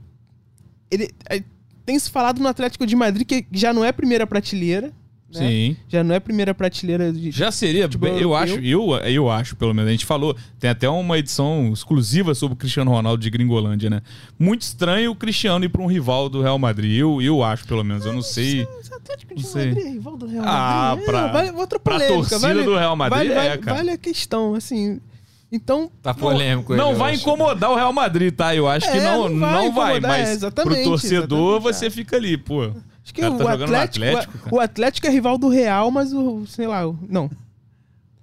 Ele, 0.89 1.09
é, 1.29 1.43
tem 1.85 1.97
se 1.99 2.09
falado 2.09 2.39
no 2.39 2.47
Atlético 2.47 2.85
de 2.85 2.95
Madrid 2.95 3.27
que 3.27 3.45
já 3.51 3.73
não 3.73 3.83
é 3.83 3.91
primeira 3.91 4.25
prateleira. 4.25 4.93
Né? 5.33 5.47
Sim. 5.47 5.77
Já 5.87 6.03
não 6.03 6.13
é 6.13 6.19
primeira 6.19 6.53
prateleira 6.53 7.11
de. 7.11 7.31
Já 7.31 7.51
seria, 7.51 7.89
eu 8.19 8.35
acho, 8.35 8.59
eu, 8.59 8.95
eu 8.97 9.29
acho, 9.29 9.55
pelo 9.55 9.73
menos. 9.73 9.87
A 9.87 9.91
gente 9.91 10.05
falou, 10.05 10.35
tem 10.59 10.69
até 10.69 10.89
uma 10.89 11.17
edição 11.17 11.71
exclusiva 11.71 12.35
sobre 12.35 12.53
o 12.53 12.57
Cristiano 12.57 12.91
Ronaldo 12.91 13.21
de 13.21 13.29
Gringolândia, 13.29 13.89
né? 13.89 14.01
Muito 14.37 14.63
estranho 14.63 15.11
o 15.11 15.15
Cristiano 15.15 15.63
ir 15.63 15.69
para 15.69 15.81
um 15.81 15.87
rival 15.87 16.27
do 16.27 16.41
Real 16.41 16.59
Madrid. 16.59 16.99
Eu, 16.99 17.21
eu 17.21 17.43
acho, 17.43 17.65
pelo 17.65 17.83
menos. 17.83 18.05
Eu 18.05 18.13
não 18.13 18.21
sei. 18.21 18.63
O 18.63 18.95
Atlético 18.95 19.35
de 19.35 19.43
Madrid 19.43 19.77
é 19.77 19.89
rival 19.89 20.17
do 20.17 20.27
Real 20.27 20.43
ah, 20.45 20.95
Madrid. 20.95 21.03
Ah, 21.07 21.11
pra, 21.11 21.19
é, 21.19 21.31
vale, 21.31 21.51
outra 21.51 21.79
polêmica, 21.79 22.07
pra 22.07 22.15
torcida 22.15 22.39
vale, 22.39 22.63
do 22.63 22.75
Real 22.75 22.95
Madrid 22.95 23.33
vale, 23.33 23.47
é, 23.47 23.57
cara. 23.57 23.77
Vale 23.77 23.91
a 23.91 23.97
questão, 23.97 24.53
assim. 24.53 24.99
Então. 25.51 25.91
Tá 26.01 26.13
polêmico. 26.13 26.75
Não, 26.75 26.91
não 26.91 26.95
vai 26.95 27.13
acho. 27.13 27.21
incomodar 27.21 27.71
o 27.71 27.75
Real 27.75 27.91
Madrid, 27.91 28.33
tá? 28.33 28.55
Eu 28.55 28.67
acho 28.67 28.87
é, 28.87 28.91
que 28.91 28.99
não, 28.99 29.29
não 29.29 29.39
vai, 29.39 29.65
não 29.65 29.71
vai 29.71 29.99
mas 29.99 30.43
é, 30.43 30.49
pro 30.49 30.83
torcedor 30.83 31.59
você 31.59 31.89
fica 31.89 32.15
ali, 32.15 32.37
pô. 32.37 32.71
Acho 33.03 33.13
que 33.13 33.25
o, 33.25 33.37
tá 33.37 33.53
Atlético, 33.53 34.05
Atlético 34.05 34.55
o 34.55 34.59
Atlético 34.59 35.07
é 35.07 35.09
rival 35.09 35.37
do 35.37 35.49
Real, 35.49 35.89
mas 35.89 36.13
o, 36.13 36.45
sei 36.45 36.67
lá, 36.67 36.81
não. 37.09 37.29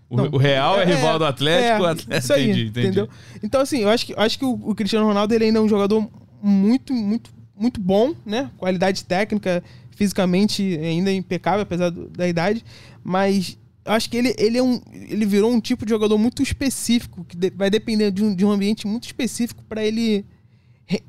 O, 0.08 0.16
não. 0.16 0.28
o 0.32 0.36
Real 0.36 0.78
é, 0.78 0.82
é, 0.82 0.86
rival 0.86 1.18
do 1.18 1.24
Atlético, 1.24 1.68
é, 1.68 1.80
o 1.80 1.86
Atlético. 1.86 2.14
Isso 2.14 2.32
aí, 2.32 2.44
entendi, 2.44 2.66
entendi. 2.68 2.86
entendeu? 2.86 3.08
Então, 3.42 3.60
assim, 3.60 3.80
eu 3.80 3.88
acho 3.88 4.06
que, 4.06 4.12
eu 4.12 4.20
acho 4.20 4.38
que 4.38 4.44
o, 4.44 4.52
o, 4.52 4.74
Cristiano 4.74 5.06
Ronaldo 5.06 5.34
ele 5.34 5.46
ainda 5.46 5.58
é 5.58 5.62
um 5.62 5.68
jogador 5.68 6.08
muito, 6.40 6.94
muito, 6.94 7.30
muito 7.56 7.80
bom, 7.80 8.14
né? 8.24 8.50
Qualidade 8.56 9.04
técnica, 9.04 9.62
fisicamente 9.90 10.78
ainda 10.80 11.12
impecável, 11.12 11.62
apesar 11.62 11.90
do, 11.90 12.08
da 12.08 12.26
idade. 12.28 12.64
Mas 13.02 13.58
eu 13.84 13.92
acho 13.92 14.08
que 14.08 14.16
ele, 14.16 14.34
ele, 14.38 14.58
é 14.58 14.62
um, 14.62 14.80
ele 14.92 15.26
virou 15.26 15.50
um 15.50 15.60
tipo 15.60 15.84
de 15.84 15.90
jogador 15.90 16.16
muito 16.16 16.42
específico, 16.42 17.24
que 17.24 17.36
de, 17.36 17.50
vai 17.50 17.68
depender 17.68 18.10
de 18.10 18.22
um, 18.22 18.34
de 18.34 18.44
um 18.44 18.50
ambiente 18.50 18.86
muito 18.86 19.04
específico 19.04 19.62
para 19.68 19.84
ele 19.84 20.24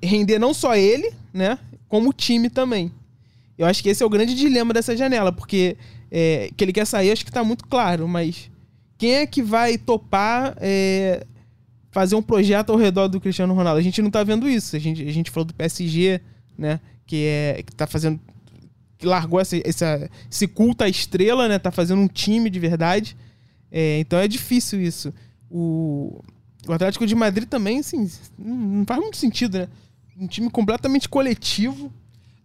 render 0.02 0.40
não 0.40 0.54
só 0.54 0.76
ele, 0.76 1.14
né, 1.34 1.58
como 1.88 2.10
o 2.10 2.14
time 2.14 2.50
também. 2.50 2.92
Eu 3.60 3.68
acho 3.68 3.84
que 3.84 3.90
esse 3.90 4.02
é 4.02 4.06
o 4.06 4.10
grande 4.10 4.34
dilema 4.34 4.74
dessa 4.74 4.96
janela, 4.96 5.34
porque 5.34 5.76
é, 6.10 6.50
que 6.56 6.64
ele 6.64 6.72
quer 6.72 6.86
sair, 6.88 7.12
acho 7.12 7.26
que 7.26 7.30
está 7.30 7.44
muito 7.44 7.68
claro, 7.68 8.08
mas 8.08 8.50
quem 8.98 9.16
é 9.16 9.28
que 9.28 9.44
vai 9.44 9.78
topar 9.78 10.56
é, 10.62 11.28
fazer 11.92 12.16
um 12.16 12.22
projeto 12.22 12.72
ao 12.72 12.78
redor 12.78 13.10
do 13.10 13.20
Cristiano 13.20 13.54
Ronaldo? 13.54 13.78
A 13.78 13.84
gente 13.84 14.02
não 14.02 14.08
está 14.08 14.24
vendo 14.24 14.50
isso. 14.50 14.78
A 14.78 14.80
gente, 14.80 15.06
a 15.06 15.12
gente 15.12 15.30
falou 15.30 15.44
do 15.44 15.54
PSG, 15.54 16.22
né, 16.58 16.80
que 17.06 17.26
é 17.26 17.62
que 17.62 17.76
tá 17.76 17.86
fazendo 17.86 18.18
que 18.98 19.06
largou 19.06 19.42
essa, 19.42 19.58
essa, 19.66 20.10
esse 20.32 20.48
culto 20.48 20.84
à 20.84 20.90
estrela, 20.90 21.48
né? 21.48 21.58
Tá 21.58 21.72
fazendo 21.72 22.02
um 22.02 22.08
time 22.08 22.50
de 22.50 22.60
verdade. 22.60 23.16
É, 23.72 24.00
então 24.00 24.20
é 24.20 24.28
difícil 24.28 24.82
isso. 24.82 25.14
O, 25.50 26.22
o 26.68 26.74
Atlético 26.74 27.08
de 27.08 27.16
Madrid 27.16 27.48
também, 27.48 27.80
assim, 27.80 28.10
não 28.38 28.86
faz 28.86 29.00
muito 29.00 29.18
sentido, 29.18 29.58
né? 29.58 29.68
Um 30.18 30.28
time 30.28 30.50
completamente 30.50 31.08
coletivo. 31.08 31.92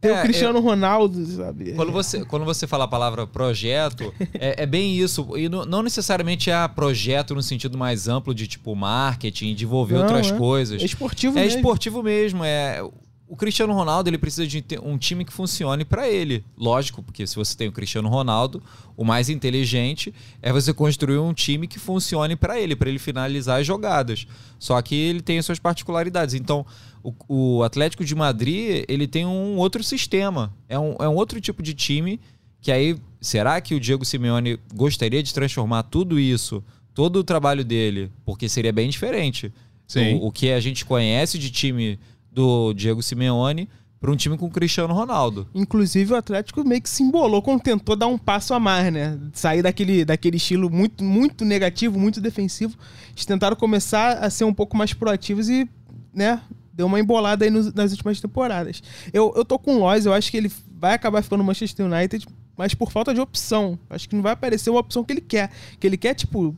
Tem 0.05 0.12
é, 0.12 0.19
o 0.19 0.23
Cristiano 0.23 0.59
eu, 0.59 0.62
Ronaldo, 0.62 1.25
sabe? 1.25 1.73
Quando 1.73 1.90
você, 1.90 2.25
quando 2.27 2.45
você 2.45 2.67
fala 2.67 2.85
a 2.85 2.88
palavra 2.88 3.27
projeto, 3.27 4.12
é, 4.35 4.62
é, 4.62 4.67
bem 4.67 4.95
isso. 4.95 5.35
E 5.35 5.49
não, 5.49 5.64
não, 5.64 5.83
necessariamente 5.83 6.51
é 6.51 6.69
projeto 6.69 7.35
no 7.35 7.43
sentido 7.43 7.79
mais 7.79 8.07
amplo 8.07 8.35
de 8.35 8.47
tipo 8.47 8.75
marketing, 8.77 9.55
de 9.55 9.64
envolver 9.64 9.95
não, 9.95 10.03
outras 10.03 10.31
é. 10.31 10.37
coisas. 10.37 10.83
É 10.83 10.85
esportivo 10.85 11.38
é 11.38 11.43
mesmo. 11.43 11.57
É 11.57 11.61
esportivo 11.61 12.03
mesmo. 12.03 12.45
É, 12.45 12.83
o 13.26 13.37
Cristiano 13.37 13.72
Ronaldo 13.72 14.10
ele 14.10 14.18
precisa 14.18 14.46
de 14.46 14.62
um 14.82 14.98
time 14.98 15.24
que 15.24 15.32
funcione 15.32 15.84
para 15.84 16.08
ele. 16.08 16.44
Lógico, 16.56 17.02
porque 17.02 17.26
se 17.26 17.34
você 17.34 17.56
tem 17.56 17.68
o 17.68 17.72
Cristiano 17.72 18.08
Ronaldo, 18.08 18.62
o 18.96 19.04
mais 19.04 19.30
inteligente 19.30 20.12
é 20.42 20.52
você 20.52 20.74
construir 20.74 21.18
um 21.18 21.32
time 21.32 21.66
que 21.66 21.78
funcione 21.78 22.37
para 22.37 22.60
ele, 22.60 22.76
para 22.76 22.88
ele 22.88 22.98
finalizar 22.98 23.60
as 23.60 23.66
jogadas. 23.66 24.26
Só 24.58 24.80
que 24.82 24.94
ele 24.94 25.22
tem 25.22 25.38
as 25.38 25.46
suas 25.46 25.58
particularidades. 25.58 26.34
Então, 26.34 26.66
o, 27.02 27.14
o, 27.28 27.62
Atlético 27.62 28.04
de 28.04 28.14
Madrid 28.14 28.84
ele 28.88 29.06
tem 29.06 29.24
um 29.24 29.56
outro 29.56 29.82
sistema. 29.82 30.54
É 30.68 30.78
um, 30.78 30.94
é 31.00 31.08
um 31.08 31.14
outro 31.14 31.40
tipo 31.40 31.62
de 31.62 31.72
time 31.72 32.20
que 32.60 32.70
aí 32.70 32.96
será 33.20 33.60
que 33.60 33.74
o 33.74 33.80
Diego 33.80 34.04
Simeone 34.04 34.58
gostaria 34.74 35.22
de 35.22 35.32
transformar 35.32 35.82
tudo 35.84 36.20
isso, 36.20 36.62
todo 36.94 37.16
o 37.16 37.24
trabalho 37.24 37.64
dele, 37.64 38.10
porque 38.24 38.48
seria 38.48 38.72
bem 38.72 38.88
diferente. 38.88 39.52
Sim. 39.87 40.14
O, 40.14 40.26
o 40.26 40.32
que 40.32 40.50
a 40.50 40.60
gente 40.60 40.84
conhece 40.84 41.38
de 41.38 41.50
time 41.50 41.98
do 42.35 42.75
Diego 42.75 43.03
Simeone 43.03 43.68
para 44.05 44.12
um 44.12 44.16
time 44.16 44.37
com 44.37 44.44
o 44.44 44.51
Cristiano 44.51 44.92
Ronaldo. 44.92 45.49
Inclusive 45.55 46.12
o 46.12 46.16
Atlético 46.16 46.62
meio 46.62 46.83
que 46.83 46.90
se 46.90 47.03
embolou 47.03 47.40
quando 47.40 47.62
tentou 47.62 47.97
dar 47.97 48.07
um 48.07 48.18
passo 48.18 48.53
a 48.53 48.61
mais, 48.61 48.92
né? 48.92 49.18
Sair 49.33 49.62
daquele, 49.62 50.05
daquele 50.05 50.37
estilo 50.37 50.68
muito, 50.68 51.03
muito 51.03 51.42
negativo, 51.42 51.99
muito 51.99 52.20
defensivo. 52.20 52.77
Eles 53.12 53.25
tentaram 53.25 53.57
começar 53.57 54.18
a 54.18 54.29
ser 54.29 54.44
um 54.44 54.53
pouco 54.53 54.77
mais 54.77 54.92
proativos 54.92 55.49
e, 55.49 55.66
né, 56.12 56.42
deu 56.70 56.85
uma 56.87 57.01
embolada 57.01 57.47
aí 57.47 57.51
nos, 57.51 57.73
nas 57.73 57.92
últimas 57.92 58.20
temporadas. 58.20 58.83
Eu, 59.11 59.33
eu 59.37 59.44
tô 59.44 59.59
com 59.59 59.77
o 59.77 59.79
Lois, 59.79 60.05
eu 60.05 60.12
acho 60.12 60.31
que 60.31 60.37
ele 60.37 60.53
vai 60.79 60.92
acabar 60.92 61.23
ficando 61.23 61.38
no 61.38 61.44
Manchester 61.44 61.87
United, 61.87 62.27
mas 62.59 62.75
por 62.75 62.92
falta 62.92 63.14
de 63.14 63.20
opção. 63.20 63.79
Acho 63.88 64.07
que 64.07 64.14
não 64.14 64.23
vai 64.23 64.33
aparecer 64.33 64.68
uma 64.68 64.81
opção 64.81 65.03
que 65.03 65.14
ele 65.14 65.23
quer. 65.23 65.51
Que 65.81 65.87
ele 65.87 65.97
quer, 65.97 66.12
tipo, 66.12 66.55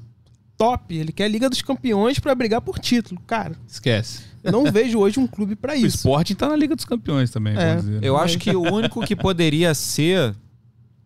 top, 0.56 0.96
ele 0.96 1.12
quer 1.12 1.26
a 1.26 1.28
Liga 1.28 1.48
dos 1.48 1.62
Campeões 1.62 2.18
para 2.18 2.34
brigar 2.34 2.60
por 2.60 2.78
título. 2.78 3.20
Cara, 3.26 3.54
esquece. 3.68 4.22
Eu 4.46 4.52
não 4.52 4.70
vejo 4.70 4.98
hoje 4.98 5.18
um 5.18 5.26
clube 5.26 5.56
para 5.56 5.74
isso. 5.74 5.84
O 5.84 5.88
esporte 5.88 6.34
tá 6.34 6.48
na 6.48 6.56
Liga 6.56 6.74
dos 6.74 6.84
Campeões 6.84 7.30
também, 7.30 7.56
é. 7.56 7.76
dizer, 7.76 7.90
né? 7.92 7.98
Eu 8.02 8.16
acho 8.16 8.38
que 8.38 8.54
o 8.54 8.62
único 8.62 9.04
que 9.04 9.16
poderia 9.16 9.74
ser 9.74 10.34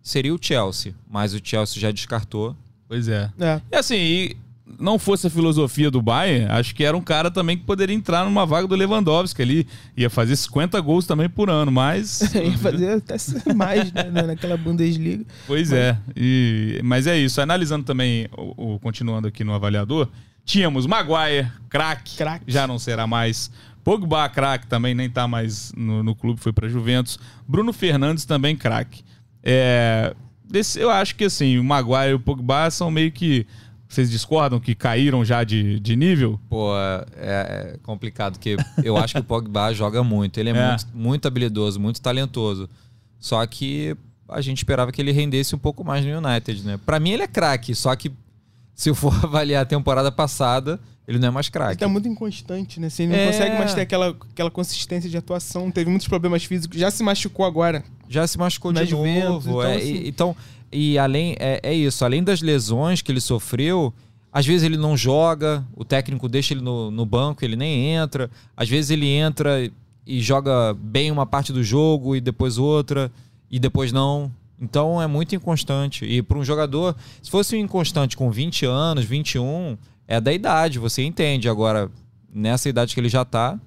seria 0.02 0.34
o 0.34 0.38
Chelsea, 0.40 0.94
mas 1.08 1.34
o 1.34 1.40
Chelsea 1.42 1.80
já 1.80 1.90
descartou. 1.90 2.56
Pois 2.88 3.08
é. 3.08 3.30
é. 3.38 3.60
E 3.70 3.76
assim, 3.76 3.96
e 3.96 4.36
não 4.78 4.98
fosse 4.98 5.26
a 5.26 5.30
filosofia 5.30 5.90
do 5.90 6.00
Bayern, 6.02 6.46
acho 6.50 6.74
que 6.74 6.84
era 6.84 6.96
um 6.96 7.00
cara 7.00 7.30
também 7.30 7.56
que 7.56 7.64
poderia 7.64 7.94
entrar 7.94 8.24
numa 8.24 8.44
vaga 8.46 8.66
do 8.66 8.74
Lewandowski 8.74 9.42
ali. 9.42 9.66
Ia 9.96 10.10
fazer 10.10 10.36
50 10.36 10.80
gols 10.80 11.06
também 11.06 11.28
por 11.28 11.50
ano, 11.50 11.70
mas. 11.70 12.20
Ia 12.34 12.58
fazer 12.58 12.90
até 12.92 13.16
mais, 13.54 13.92
né? 13.92 14.10
Naquela 14.26 14.56
Bundesliga. 14.56 15.24
Pois 15.46 15.72
é. 15.72 15.96
E, 16.16 16.80
mas 16.84 17.06
é 17.06 17.18
isso. 17.18 17.40
Analisando 17.40 17.84
também, 17.84 18.28
o, 18.36 18.74
o 18.74 18.78
continuando 18.78 19.28
aqui 19.28 19.44
no 19.44 19.54
avaliador, 19.54 20.08
tínhamos 20.44 20.86
Maguire, 20.86 21.50
craque. 21.68 22.16
Já 22.46 22.66
não 22.66 22.78
será 22.78 23.06
mais. 23.06 23.50
Pogba, 23.82 24.28
craque, 24.28 24.66
também 24.66 24.94
nem 24.94 25.08
tá 25.08 25.26
mais 25.26 25.72
no, 25.76 26.02
no 26.02 26.14
clube, 26.14 26.40
foi 26.40 26.52
para 26.52 26.68
Juventus. 26.68 27.18
Bruno 27.48 27.72
Fernandes 27.72 28.24
também, 28.24 28.56
craque. 28.56 29.02
É, 29.42 30.14
desse, 30.44 30.78
eu 30.78 30.90
acho 30.90 31.16
que 31.16 31.24
assim, 31.24 31.58
o 31.58 31.64
Maguire 31.64 32.10
e 32.10 32.14
o 32.14 32.20
Pogba 32.20 32.70
são 32.70 32.90
meio 32.90 33.10
que. 33.10 33.46
Vocês 33.88 34.08
discordam 34.08 34.60
que 34.60 34.72
caíram 34.72 35.24
já 35.24 35.42
de, 35.42 35.80
de 35.80 35.96
nível? 35.96 36.38
Pô, 36.48 36.70
é, 36.76 37.74
é 37.74 37.78
complicado, 37.82 38.34
porque 38.34 38.56
eu 38.84 38.96
acho 38.96 39.14
que 39.14 39.20
o 39.20 39.24
Pogba 39.24 39.72
joga 39.72 40.04
muito. 40.04 40.38
Ele 40.38 40.50
é, 40.50 40.52
É. 40.54 40.68
Muito, 40.70 40.86
muito 40.94 41.26
habilidoso, 41.26 41.80
muito 41.80 42.00
talentoso. 42.00 42.70
Só 43.18 43.44
que 43.46 43.96
a 44.28 44.40
gente 44.40 44.58
esperava 44.58 44.92
que 44.92 45.02
ele 45.02 45.10
rendesse 45.10 45.56
um 45.56 45.58
pouco 45.58 45.82
mais 45.82 46.04
no 46.04 46.18
United, 46.18 46.62
né? 46.62 46.78
Pra 46.86 47.00
mim 47.00 47.10
ele 47.10 47.24
é 47.24 47.26
craque, 47.26 47.74
só 47.74 47.96
que 47.96 48.12
se 48.80 48.88
eu 48.88 48.94
for 48.94 49.12
avaliar 49.24 49.62
a 49.62 49.66
temporada 49.66 50.10
passada, 50.10 50.80
ele 51.06 51.18
não 51.18 51.28
é 51.28 51.30
mais 51.30 51.46
Ele 51.46 51.52
craque. 51.52 51.76
tá 51.78 51.88
muito 51.88 52.08
inconstante, 52.08 52.80
né? 52.80 52.86
Assim, 52.86 53.02
ele 53.04 53.12
não 53.12 53.18
É. 53.18 53.26
consegue 53.26 53.58
mais 53.58 53.74
ter 53.74 53.80
aquela, 53.82 54.08
aquela 54.32 54.50
consistência 54.50 55.10
de 55.10 55.16
atuação. 55.16 55.70
Teve 55.70 55.90
muitos 55.90 56.08
problemas 56.08 56.44
físicos. 56.44 56.78
Já 56.78 56.90
se 56.90 57.02
machucou 57.02 57.44
agora. 57.44 57.84
já 58.08 58.26
se 58.26 58.38
machucou 58.38 58.72
de 58.72 58.84
Juventus, 58.86 59.44
novo. 59.46 59.50
então, 59.60 59.62
é, 59.62 59.76
assim- 59.76 59.92
e, 59.94 60.08
então, 60.08 60.36
e 60.72 60.98
além 60.98 61.36
é, 61.38 61.60
é 61.62 61.74
isso, 61.74 62.04
além 62.04 62.22
das 62.24 62.40
lesões 62.40 63.02
que 63.02 63.10
ele 63.12 63.20
sofreu, 63.20 63.92
às 64.32 64.46
vezes 64.46 64.62
ele 64.62 64.76
não 64.76 64.96
joga, 64.96 65.64
o 65.76 65.84
técnico 65.84 66.28
deixa 66.28 66.54
ele 66.54 66.60
no, 66.62 66.90
no 66.90 67.04
banco, 67.04 67.44
ele 67.44 67.56
nem 67.56 67.92
entra. 67.94 68.30
Às 68.56 68.68
vezes 68.68 68.90
ele 68.90 69.06
entra 69.08 69.70
e 70.06 70.20
joga 70.20 70.72
bem 70.74 71.10
uma 71.10 71.26
parte 71.26 71.52
do 71.52 71.62
jogo 71.62 72.16
e 72.16 72.20
depois 72.20 72.56
outra 72.56 73.10
e 73.50 73.58
depois 73.58 73.92
não. 73.92 74.30
Então 74.60 75.00
é 75.00 75.06
muito 75.06 75.34
inconstante. 75.34 76.04
E 76.04 76.22
para 76.22 76.38
um 76.38 76.44
jogador, 76.44 76.94
se 77.22 77.30
fosse 77.30 77.56
um 77.56 77.58
inconstante 77.58 78.16
com 78.16 78.30
20 78.30 78.66
anos, 78.66 79.04
21, 79.04 79.78
é 80.06 80.20
da 80.20 80.32
idade, 80.32 80.78
você 80.78 81.02
entende. 81.02 81.48
Agora, 81.48 81.90
nessa 82.32 82.68
idade 82.68 82.92
que 82.92 83.00
ele 83.00 83.08
já 83.08 83.24
tá, 83.24 83.58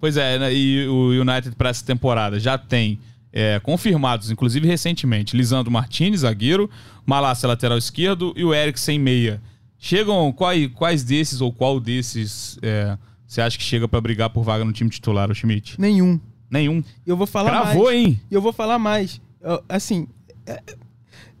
Pois 0.00 0.16
é, 0.16 0.38
né, 0.38 0.54
e 0.54 0.86
o 0.86 1.08
United 1.10 1.56
para 1.56 1.70
essa 1.70 1.84
temporada 1.84 2.38
já 2.38 2.56
tem 2.56 3.00
é, 3.32 3.58
confirmados, 3.60 4.30
inclusive 4.30 4.66
recentemente, 4.66 5.36
Lisandro 5.36 5.70
Martinez, 5.70 6.20
zagueiro, 6.20 6.70
Malácia, 7.04 7.48
lateral 7.48 7.76
esquerdo, 7.76 8.32
e 8.36 8.44
o 8.44 8.54
Eriksen, 8.54 8.98
meia. 8.98 9.42
Chegam, 9.78 10.32
quais, 10.32 10.68
quais 10.74 11.02
desses 11.02 11.40
ou 11.40 11.52
qual 11.52 11.80
desses 11.80 12.58
é, 12.62 12.96
você 13.26 13.40
acha 13.40 13.58
que 13.58 13.64
chega 13.64 13.88
para 13.88 14.00
brigar 14.00 14.30
por 14.30 14.42
vaga 14.42 14.64
no 14.64 14.72
time 14.72 14.90
titular, 14.90 15.30
o 15.30 15.34
Schmidt? 15.34 15.80
Nenhum. 15.80 16.20
Nenhum. 16.50 16.82
E 17.06 17.10
eu 17.10 17.16
vou 17.16 17.26
falar 17.26 17.50
Cravou, 17.50 17.84
mais. 17.86 17.98
hein? 17.98 18.20
E 18.30 18.34
eu 18.34 18.40
vou 18.40 18.52
falar 18.52 18.78
mais. 18.78 19.20
Assim, 19.68 20.06
é- 20.46 20.60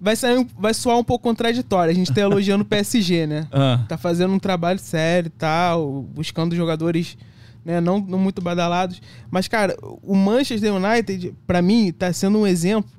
vai, 0.00 0.14
sair, 0.16 0.46
vai 0.58 0.72
soar 0.74 0.98
um 0.98 1.04
pouco 1.04 1.22
contraditório. 1.24 1.90
A 1.90 1.94
gente 1.94 2.12
tá 2.12 2.20
elogiando 2.20 2.62
o 2.62 2.66
PSG, 2.66 3.26
né? 3.26 3.46
Ah, 3.52 3.84
Tá 3.88 3.96
fazendo 3.98 4.32
um 4.32 4.38
trabalho 4.38 4.78
sério 4.78 5.28
e 5.28 5.30
tal, 5.30 6.02
buscando 6.02 6.54
jogadores 6.54 7.16
né, 7.64 7.80
não, 7.80 7.98
não 8.00 8.18
muito 8.18 8.40
badalados. 8.40 9.02
Mas, 9.30 9.46
cara, 9.48 9.76
o 10.02 10.14
Manchester 10.14 10.72
United, 10.74 11.34
pra 11.46 11.60
mim, 11.60 11.92
tá 11.92 12.12
sendo 12.12 12.38
um 12.38 12.46
exemplo 12.46 12.90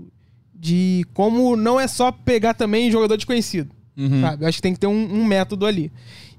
de 0.53 1.05
como 1.13 1.55
não 1.55 1.79
é 1.79 1.87
só 1.87 2.11
pegar 2.11 2.53
também 2.53 2.91
jogador 2.91 3.15
desconhecido. 3.15 3.71
uhum. 3.97 4.21
Sabe? 4.21 4.43
Eu 4.43 4.47
acho 4.49 4.57
que 4.57 4.61
tem 4.61 4.73
que 4.73 4.79
ter 4.79 4.87
um, 4.87 5.13
um 5.21 5.23
método 5.25 5.65
ali. 5.65 5.91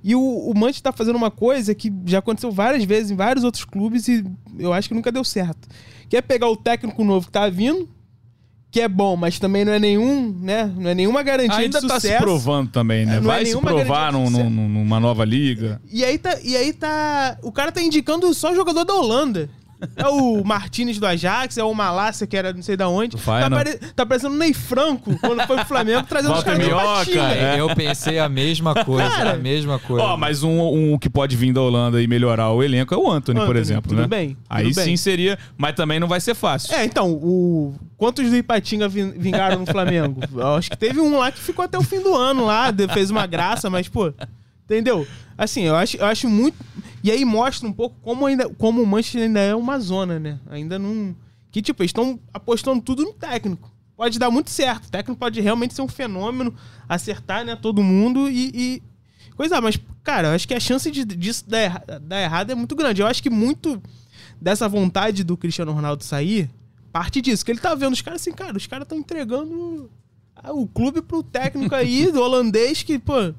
E 0.05 0.15
o, 0.15 0.21
o 0.21 0.53
Manchester 0.55 0.93
tá 0.93 0.97
fazendo 0.97 1.17
uma 1.17 1.31
coisa 1.31 1.75
que 1.75 1.93
já 2.07 2.19
aconteceu 2.21 2.51
várias 2.53 2.85
vezes 2.85 3.11
em 3.11 3.17
vários 3.17 3.45
outros 3.45 3.65
clubes 3.65 4.07
e 4.09 4.25
eu 4.59 4.73
acho 4.73 4.89
que 4.89 4.95
nunca 4.95 5.11
deu 5.11 5.25
certo. 5.25 5.69
Que 6.09 6.17
é 6.17 6.23
pegar 6.23 6.49
o 6.49 6.57
técnico 6.57 7.03
novo 7.03 7.27
que 7.27 7.33
tá 7.33 7.49
vindo, 7.51 7.89
que 8.71 8.81
é 8.81 8.87
bom, 8.89 9.17
mas 9.17 9.39
também 9.39 9.65
não 9.65 9.73
é 9.73 9.79
nenhum, 9.79 10.33
né? 10.41 10.73
Não 10.77 10.91
é 10.91 10.95
nenhuma 10.95 11.23
garantia 11.23 11.57
Ainda 11.59 11.81
de 11.81 11.89
tá 11.89 11.95
sucesso. 11.97 12.15
se 12.19 12.21
provando 12.23 12.71
também, 12.71 13.05
né? 13.05 13.15
É, 13.15 13.17
é 13.17 13.21
Vai 13.21 13.45
se 13.45 13.53
nenhuma 13.53 13.71
provar 13.73 14.13
num- 14.13 14.31
num- 14.31 14.69
numa 14.69 15.01
nova 15.01 15.25
liga. 15.25 15.81
E 15.91 16.05
aí 16.05 16.17
tá. 16.19 16.39
E 16.43 16.57
aí 16.57 16.73
tá. 16.73 17.37
O 17.43 17.51
cara 17.51 17.73
tá 17.73 17.83
indicando 17.83 18.33
só 18.33 18.55
jogador 18.55 18.85
da 18.85 18.95
Holanda. 18.95 19.51
É 19.97 20.07
o 20.09 20.43
Martinez 20.45 20.99
do 20.99 21.07
Ajax, 21.07 21.57
é 21.59 21.65
o 21.65 21.73
Malácia, 21.75 22.27
que 22.27 22.37
era 22.37 22.53
não 22.53 22.63
sei 22.63 22.77
da 22.77 22.89
onde. 22.89 23.17
Do 23.17 23.23
Tá, 23.23 23.49
pare... 23.51 23.77
tá 23.95 24.07
parecendo 24.07 24.35
o 24.35 24.39
Ney 24.39 24.53
Franco, 24.53 25.19
quando 25.21 25.41
foi 25.47 25.57
pro 25.57 25.67
Flamengo, 25.67 26.03
trazendo 26.09 26.35
os 26.35 26.45
caras 26.45 26.59
Minhoca, 26.59 26.85
patinga. 26.85 27.33
é. 27.35 27.61
eu 27.61 27.75
pensei 27.75 28.19
a 28.19 28.29
mesma 28.29 28.85
coisa, 28.85 29.09
Cara. 29.11 29.33
a 29.33 29.37
mesma 29.37 29.79
coisa. 29.79 30.05
Ó, 30.05 30.17
mas 30.17 30.43
um, 30.43 30.93
um 30.95 30.99
que 30.99 31.09
pode 31.09 31.37
vir 31.37 31.53
da 31.53 31.61
Holanda 31.63 32.01
e 32.03 32.07
melhorar 32.07 32.51
o 32.51 32.63
elenco 32.63 32.95
é 32.95 32.97
o 32.97 33.11
Anthony, 33.11 33.39
por 33.39 33.45
Anthony, 33.45 33.61
exemplo, 33.61 33.89
tudo 33.91 34.03
né? 34.03 34.07
bem, 34.07 34.29
tudo 34.31 34.39
Aí 34.51 34.65
bem. 34.75 34.85
sim 34.85 34.97
seria, 34.97 35.39
mas 35.57 35.75
também 35.75 35.99
não 36.01 36.09
vai 36.09 36.21
ser 36.21 36.35
fácil. 36.35 36.75
É, 36.75 36.85
então, 36.85 37.11
o... 37.13 37.75
quantos 37.97 38.29
do 38.29 38.37
Ipatinga 38.37 38.89
vin- 38.89 39.13
vingaram 39.17 39.59
no 39.61 39.67
Flamengo? 39.67 40.21
Eu 40.35 40.55
acho 40.55 40.71
que 40.71 40.77
teve 40.77 41.01
um 41.01 41.17
lá 41.19 41.31
que 41.33 41.39
ficou 41.41 41.65
até 41.65 41.79
o 41.79 41.83
fim 41.83 42.01
do 42.01 42.15
ano 42.15 42.45
lá, 42.45 42.73
fez 42.93 43.11
uma 43.11 43.27
graça, 43.27 43.69
mas, 43.71 43.89
pô, 43.89 44.13
entendeu? 44.71 45.07
Assim, 45.37 45.63
eu 45.63 45.75
acho, 45.75 45.97
eu 45.97 46.07
acho 46.07 46.29
muito. 46.29 46.57
E 47.03 47.11
aí 47.11 47.25
mostra 47.25 47.69
um 47.69 47.73
pouco 47.73 47.97
como, 48.03 48.27
ainda, 48.27 48.49
como 48.51 48.83
o 48.83 48.87
Manchester 48.87 49.23
ainda 49.23 49.41
é 49.41 49.55
uma 49.55 49.79
zona, 49.79 50.19
né? 50.19 50.39
Ainda 50.49 50.79
não. 50.79 51.15
Que, 51.51 51.61
tipo, 51.61 51.83
eles 51.83 51.91
estão 51.91 52.21
apostando 52.33 52.81
tudo 52.81 53.03
no 53.03 53.13
técnico. 53.13 53.71
Pode 53.97 54.19
dar 54.19 54.31
muito 54.31 54.51
certo. 54.51 54.87
O 54.87 54.91
técnico 54.91 55.19
pode 55.19 55.41
realmente 55.41 55.75
ser 55.75 55.83
um 55.83 55.89
fenômeno, 55.89 56.55
acertar, 56.89 57.45
né, 57.45 57.57
todo 57.57 57.83
mundo 57.83 58.29
e. 58.29 58.51
e... 58.55 58.83
Coisa, 59.35 59.61
mas, 59.61 59.79
cara, 60.03 60.29
eu 60.29 60.35
acho 60.35 60.47
que 60.47 60.55
a 60.55 60.61
chance 60.61 60.91
de, 60.91 61.05
disso 61.05 61.49
dar, 61.49 61.83
dar 62.03 62.21
errado 62.21 62.51
é 62.51 62.55
muito 62.55 62.77
grande. 62.77 63.01
Eu 63.01 63.07
acho 63.07 63.23
que 63.23 63.31
muito 63.31 63.83
dessa 64.41 64.69
vontade 64.69 65.25
do 65.25 65.37
Cristiano 65.37 65.73
Ronaldo 65.73 66.05
sair 66.05 66.51
parte 66.93 67.21
disso. 67.21 67.45
Que 67.45 67.53
ele 67.53 67.61
tá 67.61 67.75
vendo 67.75 67.95
os 67.95 68.03
caras 68.03 68.21
assim, 68.21 68.33
cara, 68.33 68.57
os 68.57 68.67
caras 68.67 68.85
estão 68.85 68.99
entregando 68.99 69.91
o 70.49 70.67
clube 70.67 71.03
pro 71.03 71.23
técnico 71.23 71.75
aí, 71.75 72.11
do 72.11 72.21
holandês, 72.21 72.83
que, 72.83 72.99
pô, 72.99 73.35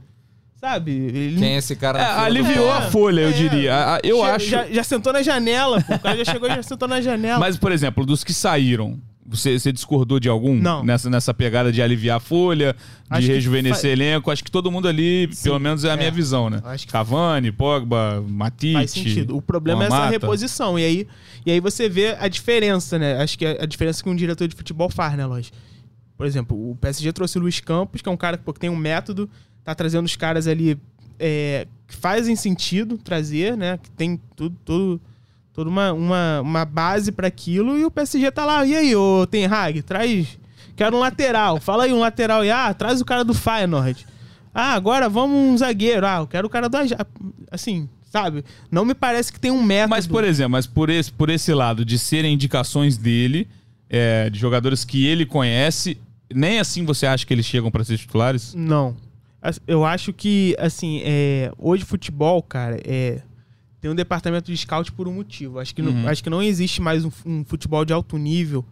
sabe? 0.61 0.91
Ele 0.91 1.37
Quem 1.39 1.53
é 1.55 1.57
esse 1.57 1.75
cara? 1.75 1.99
É, 1.99 2.19
aliviou 2.25 2.67
pão? 2.67 2.77
a 2.77 2.81
folha, 2.83 3.21
eu 3.21 3.29
é. 3.29 3.33
diria. 3.33 3.73
A- 3.75 3.95
a- 3.95 3.99
Eu 4.03 4.19
já, 4.19 4.35
acho. 4.35 4.45
Já, 4.47 4.65
já 4.67 4.83
sentou 4.83 5.11
na 5.11 5.21
janela, 5.23 5.81
pô. 5.81 5.95
O 5.95 5.99
cara 5.99 6.17
já 6.23 6.31
chegou 6.31 6.47
e 6.49 6.55
já 6.55 6.63
sentou 6.63 6.87
na 6.87 7.01
janela. 7.01 7.39
Mas, 7.39 7.57
por 7.57 7.71
exemplo, 7.71 8.05
dos 8.05 8.23
que 8.23 8.33
saíram, 8.33 8.99
você, 9.25 9.57
você 9.57 9.71
discordou 9.71 10.19
de 10.19 10.27
algum? 10.29 10.53
Não. 10.55 10.83
Nessa, 10.83 11.09
nessa 11.09 11.33
pegada 11.33 11.71
de 11.71 11.81
aliviar 11.81 12.17
a 12.17 12.19
folha, 12.19 12.73
de 12.73 12.79
Acho 13.09 13.27
que 13.27 13.33
rejuvenescer 13.33 13.81
fa- 13.81 13.87
elenco. 13.87 14.29
Acho 14.31 14.43
que 14.43 14.51
todo 14.51 14.69
mundo 14.71 14.87
ali, 14.87 15.29
Sim, 15.31 15.43
pelo 15.45 15.59
menos 15.59 15.83
é 15.83 15.91
a 15.91 15.95
minha 15.97 16.09
é. 16.09 16.11
visão, 16.11 16.49
né? 16.49 16.61
Acho 16.63 16.85
que- 16.85 16.91
Cavani, 16.93 17.51
Pogba, 17.51 18.23
Matite. 18.27 18.73
Faz 18.73 18.91
sentido. 18.91 19.35
O 19.35 19.41
problema 19.41 19.83
é 19.83 19.87
essa 19.87 19.95
Mata. 19.95 20.09
reposição. 20.09 20.77
E 20.77 20.83
aí, 20.85 21.07
e 21.45 21.51
aí 21.51 21.59
você 21.59 21.87
vê 21.89 22.15
a 22.19 22.27
diferença, 22.27 22.99
né? 22.99 23.21
Acho 23.21 23.37
que 23.37 23.45
a, 23.45 23.63
a 23.63 23.65
diferença 23.65 24.03
que 24.03 24.09
um 24.09 24.15
diretor 24.15 24.47
de 24.47 24.55
futebol 24.55 24.89
faz, 24.89 25.15
né, 25.17 25.25
Lois? 25.25 25.51
Por 26.17 26.27
exemplo, 26.27 26.55
o 26.71 26.75
PSG 26.75 27.11
trouxe 27.13 27.37
o 27.39 27.41
Luiz 27.41 27.59
Campos, 27.61 28.01
que 28.01 28.07
é 28.07 28.11
um 28.11 28.17
cara 28.17 28.37
pô, 28.37 28.53
que 28.53 28.59
tem 28.59 28.69
um 28.69 28.75
método, 28.75 29.27
tá 29.63 29.75
trazendo 29.75 30.05
os 30.05 30.15
caras 30.15 30.47
ali 30.47 30.77
é, 31.19 31.67
que 31.87 31.95
fazem 31.95 32.35
sentido 32.35 32.97
trazer, 32.97 33.55
né? 33.55 33.77
Que 33.77 33.91
tem 33.91 34.19
tudo, 34.35 34.55
tudo 34.65 35.01
toda 35.53 35.69
uma, 35.69 35.93
uma, 35.93 36.41
uma 36.41 36.65
base 36.65 37.11
para 37.11 37.27
aquilo. 37.27 37.77
E 37.77 37.85
o 37.85 37.91
PSG 37.91 38.31
tá 38.31 38.45
lá. 38.45 38.65
E 38.65 38.75
aí, 38.75 38.95
ô 38.95 39.25
Ten 39.27 39.45
Hag, 39.45 39.81
traz. 39.81 40.37
Quero 40.75 40.97
um 40.97 40.99
lateral. 40.99 41.59
Fala 41.59 41.83
aí 41.83 41.93
um 41.93 41.99
lateral. 41.99 42.43
E, 42.43 42.51
ah, 42.51 42.73
traz 42.73 43.01
o 43.01 43.05
cara 43.05 43.23
do 43.23 43.33
Feyenoord. 43.33 44.05
Ah, 44.53 44.73
agora 44.73 45.07
vamos 45.07 45.37
um 45.37 45.57
zagueiro. 45.57 46.05
Ah, 46.05 46.17
eu 46.17 46.27
quero 46.27 46.47
o 46.47 46.49
cara 46.49 46.67
do 46.67 46.77
Ajax. 46.77 47.03
Assim, 47.51 47.87
sabe? 48.03 48.43
Não 48.69 48.83
me 48.83 48.93
parece 48.93 49.31
que 49.31 49.39
tem 49.39 49.51
um 49.51 49.63
método. 49.63 49.91
Mas, 49.91 50.07
por 50.07 50.23
exemplo, 50.23 50.51
mas 50.51 50.67
por 50.67 50.89
esse, 50.89 51.11
por 51.11 51.29
esse 51.29 51.53
lado 51.53 51.85
de 51.85 51.97
serem 51.99 52.33
indicações 52.33 52.97
dele, 52.97 53.47
é, 53.89 54.29
de 54.29 54.39
jogadores 54.39 54.83
que 54.83 55.05
ele 55.05 55.25
conhece, 55.25 55.97
nem 56.33 56.59
assim 56.59 56.83
você 56.83 57.05
acha 57.05 57.25
que 57.25 57.33
eles 57.33 57.45
chegam 57.45 57.71
para 57.71 57.83
ser 57.83 57.97
titulares? 57.97 58.53
Não. 58.53 58.95
Eu 59.65 59.83
acho 59.83 60.13
que, 60.13 60.55
assim, 60.59 61.01
é, 61.03 61.51
hoje 61.57 61.83
futebol, 61.83 62.41
cara, 62.43 62.79
é, 62.85 63.21
tem 63.79 63.89
um 63.89 63.95
departamento 63.95 64.51
de 64.51 64.57
scout 64.57 64.91
por 64.91 65.07
um 65.07 65.13
motivo. 65.13 65.57
Acho 65.59 65.73
que, 65.73 65.81
não, 65.81 65.91
Uhum. 65.91 66.07
acho 66.07 66.23
que 66.23 66.29
não 66.29 66.41
existe 66.43 66.81
mais 66.81 67.03
um, 67.03 67.11
um 67.25 67.43
futebol 67.43 67.83
de 67.83 67.91
alto 67.91 68.17
nível 68.17 68.63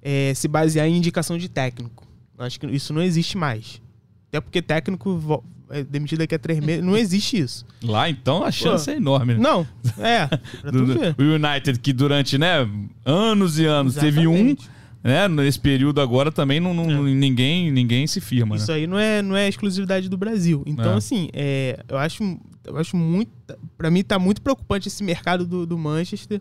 é, 0.00 0.32
se 0.34 0.46
basear 0.46 0.86
em 0.86 0.96
indicação 0.96 1.36
de 1.36 1.48
técnico. 1.48 2.06
Acho 2.38 2.58
que 2.60 2.66
isso 2.66 2.92
não 2.92 3.02
existe 3.02 3.36
mais. 3.36 3.80
Até 4.28 4.40
porque 4.40 4.62
técnico 4.62 5.42
é 5.70 5.82
demitido 5.82 6.18
daqui 6.20 6.34
a 6.34 6.38
três 6.38 6.60
meses. 6.60 6.84
Não 6.84 6.96
existe 6.96 7.38
isso. 7.38 7.66
Lá, 7.82 8.08
então, 8.08 8.44
a 8.44 8.50
chance 8.50 8.84
Pô, 8.86 8.90
é 8.92 8.96
enorme, 8.96 9.34
né? 9.34 9.40
Não, 9.40 9.66
é. 9.98 10.28
O 11.18 11.22
United, 11.22 11.78
que 11.80 11.92
durante 11.92 12.38
né, 12.38 12.68
anos 13.04 13.58
e 13.58 13.64
anos 13.64 13.94
teve 13.94 14.26
um, 14.26 14.32
Exatamente. 14.34 14.70
Né? 15.02 15.26
Nesse 15.28 15.58
período 15.58 16.00
agora 16.00 16.30
também 16.30 16.60
não, 16.60 16.72
não- 16.74 17.06
É. 17.06 17.10
ninguém, 17.14 17.70
ninguém 17.70 18.06
se 18.06 18.20
firma, 18.20 18.54
né? 18.56 18.62
Isso 18.62 18.70
aí 18.72 18.86
não 18.86 18.98
é, 18.98 19.20
não 19.22 19.36
é 19.36 19.48
exclusividade 19.48 20.08
do 20.08 20.16
Brasil. 20.16 20.62
Então, 20.66 20.92
É. 20.92 20.96
assim, 20.96 21.28
é, 21.32 21.82
eu, 21.88 21.98
acho, 21.98 22.38
eu 22.64 22.76
acho 22.76 22.96
muito. 22.96 23.30
Pra 23.76 23.90
mim, 23.90 24.02
tá 24.02 24.18
muito 24.18 24.40
preocupante 24.42 24.88
esse 24.88 25.02
mercado 25.02 25.46
do, 25.46 25.66
do 25.66 25.76
Manchester. 25.78 26.40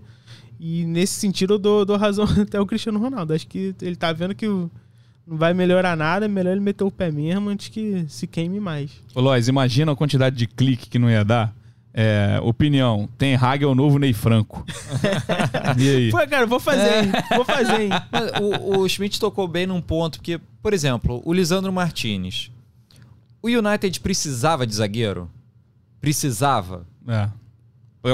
E 0.60 0.86
nesse 0.86 1.14
sentido, 1.16 1.56
eu 1.56 1.60
dou, 1.60 1.86
dou 1.86 1.98
razão 1.98 2.24
até 2.40 2.60
o 2.62 2.66
Cristiano 2.66 3.00
Ronaldo. 3.00 3.34
Acho 3.34 3.48
que 3.48 3.74
ele 3.82 3.96
tá 3.96 4.14
vendo 4.14 4.36
que 4.36 4.48
o- 4.48 4.70
não 5.26 5.38
vai 5.38 5.54
melhorar 5.54 5.96
nada, 5.96 6.26
é 6.26 6.28
melhor 6.28 6.52
ele 6.52 6.60
meter 6.60 6.84
o 6.84 6.92
pé 6.92 7.10
mesmo 7.12 7.50
antes 7.50 7.68
que 7.70 8.06
se 8.08 8.28
queime 8.28 8.60
mais. 8.60 8.92
Ô, 9.16 9.22
Lois, 9.22 9.48
imagina 9.48 9.92
a 9.92 9.96
quantidade 9.96 10.36
de 10.36 10.46
clique 10.48 10.90
que 10.90 11.00
não 11.00 11.10
ia 11.10 11.24
dar. 11.24 11.56
É, 11.94 12.40
opinião, 12.42 13.10
tem 13.18 13.36
Hag 13.36 13.64
é 13.64 13.68
o 13.68 13.76
novo 13.76 14.00
Ney 14.00 14.14
Franco. 14.14 14.66
e 15.78 15.90
aí? 15.90 16.12
Pô, 16.12 16.18
cara, 16.28 16.46
vou 16.46 16.60
fazer, 16.60 17.04
hein? 17.04 17.12
Vou 17.36 17.44
fazer, 17.44 17.82
hein? 17.82 17.90
Mas 18.10 18.32
o, 18.40 18.80
o 18.80 18.88
Schmidt 18.88 19.20
tocou 19.20 19.48
bem 19.48 19.68
num 19.68 19.82
ponto, 19.82 20.20
porque, 20.20 20.40
por 20.62 20.74
exemplo, 20.74 21.22
o 21.26 21.34
Lisandro 21.34 21.72
Martinez. 21.74 22.50
O 23.42 23.48
United 23.48 24.00
precisava 24.00 24.66
de 24.66 24.76
zagueiro? 24.76 25.30
Precisava. 26.00 26.86
É. 27.08 27.28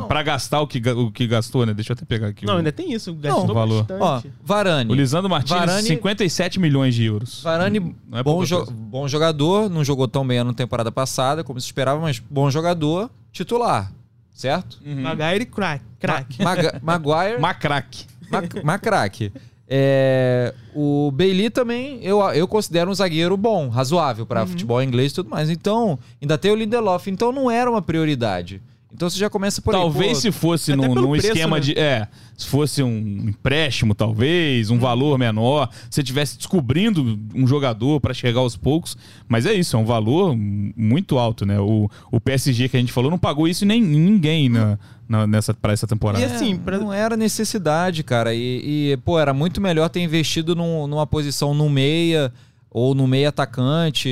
Pra 0.07 0.21
gastar 0.21 0.59
o 0.61 0.67
que, 0.67 0.81
o 0.89 1.09
que 1.11 1.25
gastou, 1.27 1.65
né? 1.65 1.73
Deixa 1.73 1.93
eu 1.93 1.95
até 1.95 2.03
pegar 2.05 2.27
aqui. 2.27 2.45
Não, 2.45 2.55
o, 2.55 2.57
ainda 2.57 2.71
tem 2.73 2.91
isso. 2.91 3.13
Gastou 3.13 3.49
o 3.49 3.53
valor. 3.53 3.83
bastante. 3.85 4.01
Ó, 4.03 4.21
Varane. 4.43 4.91
o 4.91 4.93
Lisandro 4.95 5.29
Martins, 5.29 5.57
Varane- 5.57 5.87
57 5.87 6.59
milhões 6.59 6.93
de 6.93 7.05
euros. 7.05 7.41
Varane, 7.41 7.95
Não 8.09 8.17
é 8.19 8.23
bom, 8.23 8.43
jo- 8.43 8.57
coisa. 8.57 8.71
bom 8.71 9.07
jogador, 9.07 9.69
não 9.69 9.83
jogou 9.85 10.07
tão 10.07 10.27
bem 10.27 10.43
na 10.43 10.53
temporada 10.53 10.91
passada, 10.91 11.41
como 11.43 11.59
se 11.61 11.67
esperava, 11.67 12.01
mas 12.01 12.19
bom 12.19 12.49
jogador, 12.51 13.09
titular, 13.31 13.91
certo? 14.33 14.77
Maguire 14.85 15.43
e 15.43 15.45
crack. 15.45 15.83
crack. 15.99 16.43
Maga- 16.43 16.79
Maguire, 16.83 17.39
Macraque. 17.39 18.05
Ma- 18.29 18.41
Macraque. 18.63 19.31
É, 19.69 20.53
o 20.73 21.11
Bailey 21.11 21.49
também 21.49 21.99
eu, 22.01 22.21
eu 22.31 22.47
considero 22.47 22.89
um 22.89 22.93
zagueiro 22.93 23.35
bom, 23.37 23.67
razoável 23.69 24.25
para 24.25 24.41
Uhum. 24.41 24.47
futebol 24.47 24.81
inglês 24.81 25.11
e 25.11 25.15
tudo 25.15 25.29
mais. 25.29 25.49
Então, 25.49 25.99
ainda 26.21 26.37
tem 26.37 26.51
o 26.51 26.55
Lindelof, 26.55 27.07
então 27.09 27.31
não 27.31 27.49
era 27.51 27.69
uma 27.69 27.81
prioridade. 27.81 28.61
Então 28.97 29.07
você 29.11 29.19
já 29.19 29.29
começa 29.29 29.61
por 29.61 29.75
aí, 29.75 29.79
Talvez 29.79 30.13
pô, 30.13 30.21
se 30.21 30.31
fosse 30.31 30.75
num, 30.75 30.95
num 30.95 31.11
preço, 31.11 31.27
esquema 31.27 31.57
né? 31.57 31.61
de. 31.61 31.77
É, 31.77 32.07
se 32.35 32.47
fosse 32.47 32.81
um 32.81 32.97
empréstimo, 33.29 33.93
talvez, 33.93 34.71
um 34.71 34.79
valor 34.79 35.19
menor, 35.19 35.69
se 35.87 36.01
estivesse 36.01 36.35
descobrindo 36.35 37.19
um 37.35 37.45
jogador 37.45 38.01
para 38.01 38.11
chegar 38.11 38.39
aos 38.39 38.57
poucos. 38.57 38.97
Mas 39.27 39.45
é 39.45 39.53
isso, 39.53 39.75
é 39.75 39.79
um 39.79 39.85
valor 39.85 40.35
muito 40.35 41.19
alto, 41.19 41.45
né? 41.45 41.59
O, 41.59 41.87
o 42.11 42.19
PSG 42.19 42.69
que 42.69 42.75
a 42.75 42.79
gente 42.79 42.91
falou 42.91 43.11
não 43.11 43.19
pagou 43.19 43.47
isso 43.47 43.67
nem 43.67 43.79
ninguém 43.83 44.49
na, 44.49 44.79
na- 45.07 45.27
nessa, 45.27 45.53
para 45.53 45.73
essa 45.73 45.85
temporada. 45.85 46.19
E 46.19 46.25
assim, 46.25 46.57
pra- 46.57 46.79
Não 46.79 46.91
era 46.91 47.15
necessidade, 47.15 48.03
cara. 48.03 48.33
E, 48.33 48.93
e, 48.93 48.97
pô, 49.05 49.19
era 49.19 49.31
muito 49.31 49.61
melhor 49.61 49.89
ter 49.89 49.99
investido 50.01 50.55
num- 50.55 50.87
numa 50.87 51.05
posição 51.05 51.53
no 51.53 51.69
meia 51.69 52.33
ou 52.71 52.95
no 52.95 53.05
meia 53.05 53.29
atacante. 53.29 54.09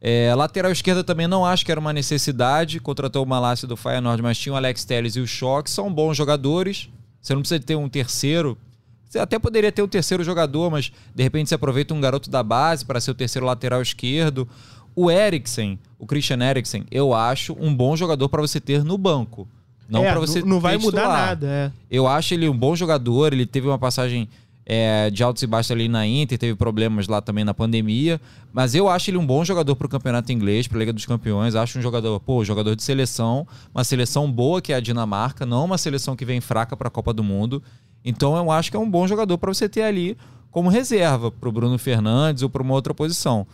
É, 0.00 0.32
lateral 0.34 0.70
esquerda 0.70 1.02
também 1.02 1.26
não 1.26 1.44
acho 1.44 1.64
que 1.64 1.72
era 1.72 1.80
uma 1.80 1.92
necessidade. 1.92 2.80
Contratou 2.80 3.24
o 3.24 3.26
Malásia 3.26 3.66
do 3.66 3.76
Feyenoord, 3.76 4.22
mas 4.22 4.38
tinha 4.38 4.52
o 4.52 4.56
Alex 4.56 4.84
Telles 4.84 5.16
e 5.16 5.20
o 5.20 5.26
Schock. 5.26 5.70
São 5.70 5.92
bons 5.92 6.16
jogadores. 6.16 6.88
Você 7.20 7.34
não 7.34 7.40
precisa 7.40 7.60
ter 7.60 7.76
um 7.76 7.88
terceiro. 7.88 8.56
Você 9.08 9.18
até 9.18 9.38
poderia 9.38 9.72
ter 9.72 9.82
um 9.82 9.88
terceiro 9.88 10.22
jogador, 10.22 10.70
mas 10.70 10.92
de 11.14 11.22
repente 11.22 11.48
você 11.48 11.54
aproveita 11.54 11.94
um 11.94 12.00
garoto 12.00 12.30
da 12.30 12.42
base 12.42 12.84
para 12.84 13.00
ser 13.00 13.10
o 13.10 13.14
terceiro 13.14 13.46
lateral 13.46 13.80
esquerdo. 13.82 14.46
O 14.94 15.10
Eriksen, 15.10 15.78
o 15.98 16.06
Christian 16.06 16.42
Eriksen, 16.42 16.84
eu 16.90 17.14
acho 17.14 17.56
um 17.58 17.74
bom 17.74 17.96
jogador 17.96 18.28
para 18.28 18.42
você 18.42 18.60
ter 18.60 18.84
no 18.84 18.98
banco. 18.98 19.48
Não 19.88 20.04
É, 20.04 20.10
para 20.10 20.20
você 20.20 20.40
não, 20.40 20.48
não 20.48 20.60
vai 20.60 20.76
mudar 20.76 21.08
nada, 21.08 21.46
é. 21.46 21.72
Eu 21.90 22.06
acho 22.06 22.34
ele 22.34 22.48
um 22.48 22.56
bom 22.56 22.76
jogador. 22.76 23.32
Ele 23.32 23.46
teve 23.46 23.66
uma 23.66 23.78
passagem 23.78 24.28
é, 24.70 25.08
de 25.08 25.22
altos 25.24 25.42
e 25.42 25.46
baixos 25.46 25.72
ali 25.72 25.88
na 25.88 26.06
Inter, 26.06 26.36
teve 26.36 26.54
problemas 26.54 27.08
lá 27.08 27.22
também 27.22 27.42
na 27.42 27.54
pandemia. 27.54 28.20
Mas 28.52 28.74
eu 28.74 28.86
acho 28.86 29.08
ele 29.08 29.16
um 29.16 29.26
bom 29.26 29.42
jogador 29.42 29.74
para 29.74 29.86
o 29.86 29.88
campeonato 29.88 30.30
inglês, 30.30 30.68
para 30.68 30.76
a 30.76 30.80
Liga 30.80 30.92
dos 30.92 31.06
Campeões. 31.06 31.54
Acho 31.54 31.78
um 31.78 31.82
jogador, 31.82 32.20
pô, 32.20 32.44
jogador 32.44 32.76
de 32.76 32.82
seleção, 32.82 33.48
uma 33.74 33.82
seleção 33.82 34.30
boa 34.30 34.60
que 34.60 34.70
é 34.70 34.76
a 34.76 34.80
Dinamarca, 34.80 35.46
não 35.46 35.64
uma 35.64 35.78
seleção 35.78 36.14
que 36.14 36.26
vem 36.26 36.38
fraca 36.38 36.76
para 36.76 36.88
a 36.88 36.90
Copa 36.90 37.14
do 37.14 37.24
Mundo. 37.24 37.62
Então 38.04 38.36
eu 38.36 38.50
acho 38.50 38.70
que 38.70 38.76
é 38.76 38.80
um 38.80 38.90
bom 38.90 39.08
jogador 39.08 39.38
para 39.38 39.52
você 39.52 39.70
ter 39.70 39.82
ali 39.82 40.18
como 40.50 40.68
reserva 40.68 41.30
para 41.30 41.48
o 41.48 41.52
Bruno 41.52 41.78
Fernandes 41.78 42.42
ou 42.42 42.50
para 42.50 42.62
uma 42.62 42.74
outra 42.74 42.92
posição, 42.92 43.46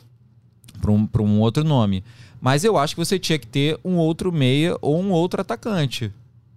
para 0.80 0.90
um, 0.90 1.08
um 1.20 1.38
outro 1.38 1.62
nome. 1.62 2.02
Mas 2.40 2.64
eu 2.64 2.76
acho 2.76 2.96
que 2.96 3.04
você 3.04 3.20
tinha 3.20 3.38
que 3.38 3.46
ter 3.46 3.78
um 3.84 3.96
outro 3.98 4.32
meia 4.32 4.76
ou 4.82 5.00
um 5.00 5.12
outro 5.12 5.40
atacante. 5.40 6.12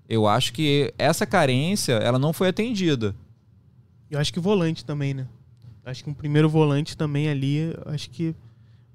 Eu 0.10 0.28
acho 0.28 0.51
que 0.51 0.91
essa 0.97 1.28
carência 1.28 1.93
ela 1.93 2.18
não 2.18 2.34
foi 2.34 2.47
atendida. 2.47 3.16
Eu 4.10 4.20
acho 4.20 4.32
que 4.34 4.39
volante 4.39 4.84
também, 4.86 5.14
né? 5.14 5.28
Acho 5.86 6.03
que 6.03 6.10
um 6.10 6.14
primeiro 6.14 6.49
volante 6.49 6.97
também 6.97 7.30
ali, 7.30 7.74
eu 7.86 7.93
acho 7.93 8.10
que 8.10 8.36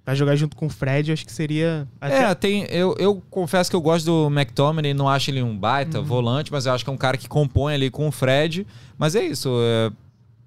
pra 0.04 0.14
jogar 0.14 0.34
junto 0.36 0.56
com 0.56 0.66
o 0.66 0.68
Fred, 0.68 1.10
eu 1.10 1.14
acho 1.14 1.24
que 1.24 1.32
seria 1.32 1.86
até 2.00 2.24
É, 2.24 2.34
tem, 2.34 2.64
eu, 2.70 2.94
eu 2.98 3.22
confesso 3.30 3.70
que 3.70 3.76
eu 3.76 3.80
gosto 3.80 4.04
do 4.04 4.26
McTominay, 4.30 4.92
não 4.92 5.08
acho 5.08 5.30
ele 5.30 5.42
um 5.42 5.56
baita 5.56 5.98
Uhum. 6.00 6.04
volante, 6.04 6.50
mas 6.52 6.66
eu 6.66 6.72
acho 6.72 6.84
que 6.84 6.90
é 6.90 6.92
um 6.92 6.96
cara 6.98 7.16
que 7.16 7.28
compõe 7.28 7.72
ali 7.74 7.90
com 7.90 8.08
o 8.08 8.12
Fred. 8.12 8.66
Mas 8.98 9.14
é 9.14 9.24
isso, 9.24 9.48
é, 9.62 9.90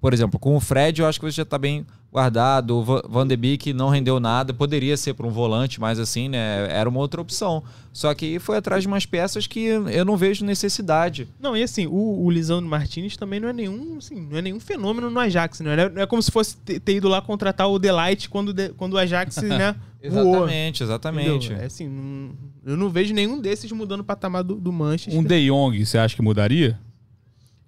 por 0.06 0.14
exemplo, 0.14 0.38
com 0.38 0.54
o 0.54 0.60
Fred 0.60 1.00
eu 1.00 1.08
acho 1.08 1.18
que 1.18 1.26
você 1.26 1.32
já 1.38 1.44
tá 1.44 1.58
bem 1.58 1.84
guardado. 2.12 2.76
O 2.76 2.84
Va- 2.84 3.02
Van 3.08 3.26
de 3.26 3.36
Beek 3.36 3.72
não 3.72 3.88
rendeu 3.88 4.20
nada, 4.20 4.54
poderia 4.54 4.96
ser 4.96 5.14
para 5.14 5.26
um 5.26 5.30
volante, 5.30 5.80
mas 5.80 5.98
assim, 5.98 6.28
né, 6.28 6.68
era 6.70 6.88
uma 6.88 7.00
outra 7.00 7.20
opção. 7.20 7.64
Só 7.92 8.14
que 8.14 8.38
foi 8.38 8.56
atrás 8.56 8.82
de 8.84 8.86
umas 8.86 9.04
peças 9.04 9.48
que 9.48 9.58
eu 9.64 10.04
não 10.04 10.16
vejo 10.16 10.44
necessidade. 10.44 11.26
Não, 11.40 11.56
e 11.56 11.62
assim, 11.64 11.88
o, 11.88 12.22
o 12.24 12.30
Lisandro 12.30 12.70
Martinez 12.70 13.16
também 13.16 13.40
não 13.40 13.48
é 13.48 13.52
nenhum, 13.52 13.96
assim, 13.98 14.14
não 14.30 14.38
é 14.38 14.42
nenhum 14.42 14.60
fenômeno 14.60 15.10
no 15.10 15.18
Ajax, 15.18 15.58
né? 15.58 15.74
Não 15.74 15.82
é, 15.82 15.88
não 15.88 16.02
é 16.02 16.06
como 16.06 16.22
se 16.22 16.30
fosse 16.30 16.56
ter, 16.58 16.78
ter 16.78 16.94
ido 16.98 17.08
lá 17.08 17.20
contratar 17.20 17.68
o 17.68 17.76
Delight 17.76 18.28
quando, 18.28 18.52
de- 18.52 18.68
quando 18.74 18.92
o 18.92 18.98
Ajax, 18.98 19.38
né, 19.42 19.74
voou. 20.08 20.36
Exatamente, 20.36 20.82
exatamente. 20.84 21.52
É 21.52 21.64
assim, 21.64 21.88
não- 21.88 22.30
eu 22.64 22.76
não 22.76 22.88
vejo 22.90 23.12
nenhum 23.12 23.40
desses 23.40 23.72
mudando 23.72 24.02
o 24.02 24.04
patamar 24.04 24.44
do, 24.44 24.54
do 24.54 24.72
Manchester. 24.72 25.18
Um 25.18 25.24
De 25.24 25.46
Jong, 25.48 25.84
você 25.84 25.98
acha 25.98 26.14
que 26.14 26.22
mudaria? 26.22 26.78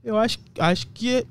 Eu 0.05 0.17
acho, 0.17 0.39
acho 0.61 0.87
que 0.95 1.27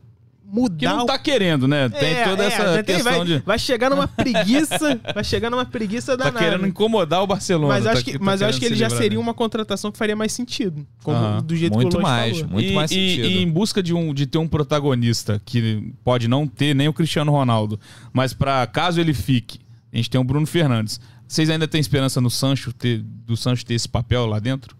mudar 0.49 0.77
Que 0.77 0.85
não 0.85 1.03
o- 1.03 1.05
tá 1.05 1.19
querendo, 1.19 1.67
né? 1.67 1.89
Tem 1.89 2.13
É, 2.13 2.23
toda 2.23 2.43
é, 2.43 2.47
essa 2.47 2.81
questão 2.83 3.17
vai, 3.17 3.25
de. 3.25 3.39
vai 3.39 3.59
chegar 3.59 3.89
numa 3.89 4.07
preguiça, 4.07 4.99
vai 5.13 5.23
chegar 5.23 5.49
numa 5.49 5.65
preguiça 5.65 6.17
Tá 6.17 6.25
danada. 6.25 6.39
querendo 6.45 6.65
incomodar 6.65 7.21
o 7.21 7.27
Barcelona. 7.27 7.73
mas 7.73 7.83
tá 7.83 7.91
acho 7.91 8.01
aqui- 8.01 8.11
que, 8.13 8.17
tá 8.19 8.23
mas 8.23 8.39
eu 8.41 8.47
acho 8.47 8.57
que 8.59 8.65
ele 8.65 8.75
se 8.75 8.79
já 8.79 8.85
livrar, 8.87 9.01
seria 9.03 9.17
né? 9.17 9.23
uma 9.23 9.33
contratação 9.33 9.91
que 9.91 9.97
faria 9.97 10.15
mais 10.15 10.31
sentido. 10.31 10.87
Como, 11.03 11.17
Aham. 11.17 11.43
do 11.43 11.55
jeito 11.55 11.73
Muito 11.73 11.89
que 11.91 11.97
o 11.97 12.01
mais, 12.01 12.37
falou. 12.39 12.53
muito 12.53 12.69
e, 12.71 12.73
mais 12.73 12.91
e- 12.91 12.93
sentido. 12.95 13.25
e 13.27 13.43
em 13.43 13.51
busca 13.51 13.83
de, 13.83 13.93
um, 13.93 14.13
de 14.13 14.25
ter 14.25 14.37
um 14.37 14.47
protagonista 14.47 15.41
que 15.45 15.93
pode 16.03 16.27
não 16.29 16.47
ter 16.47 16.73
nem 16.73 16.87
o 16.87 16.93
Cristiano 16.93 17.31
Ronaldo, 17.31 17.77
mas 18.13 18.33
para 18.33 18.65
caso 18.67 19.01
ele 19.01 19.13
fique, 19.13 19.59
a 19.91 19.97
gente 19.97 20.09
tem 20.09 20.19
o 20.19 20.23
Bruno 20.23 20.47
Fernandes. 20.47 20.99
Vocês 21.27 21.49
ainda 21.49 21.67
têm 21.67 21.81
esperança 21.81 22.21
no 22.21 22.29
Sancho 22.29 22.71
ter, 22.71 22.99
do 23.03 23.35
Sancho 23.35 23.65
ter 23.65 23.73
esse 23.73 23.89
papel 23.89 24.25
lá 24.25 24.39
dentro? 24.39 24.77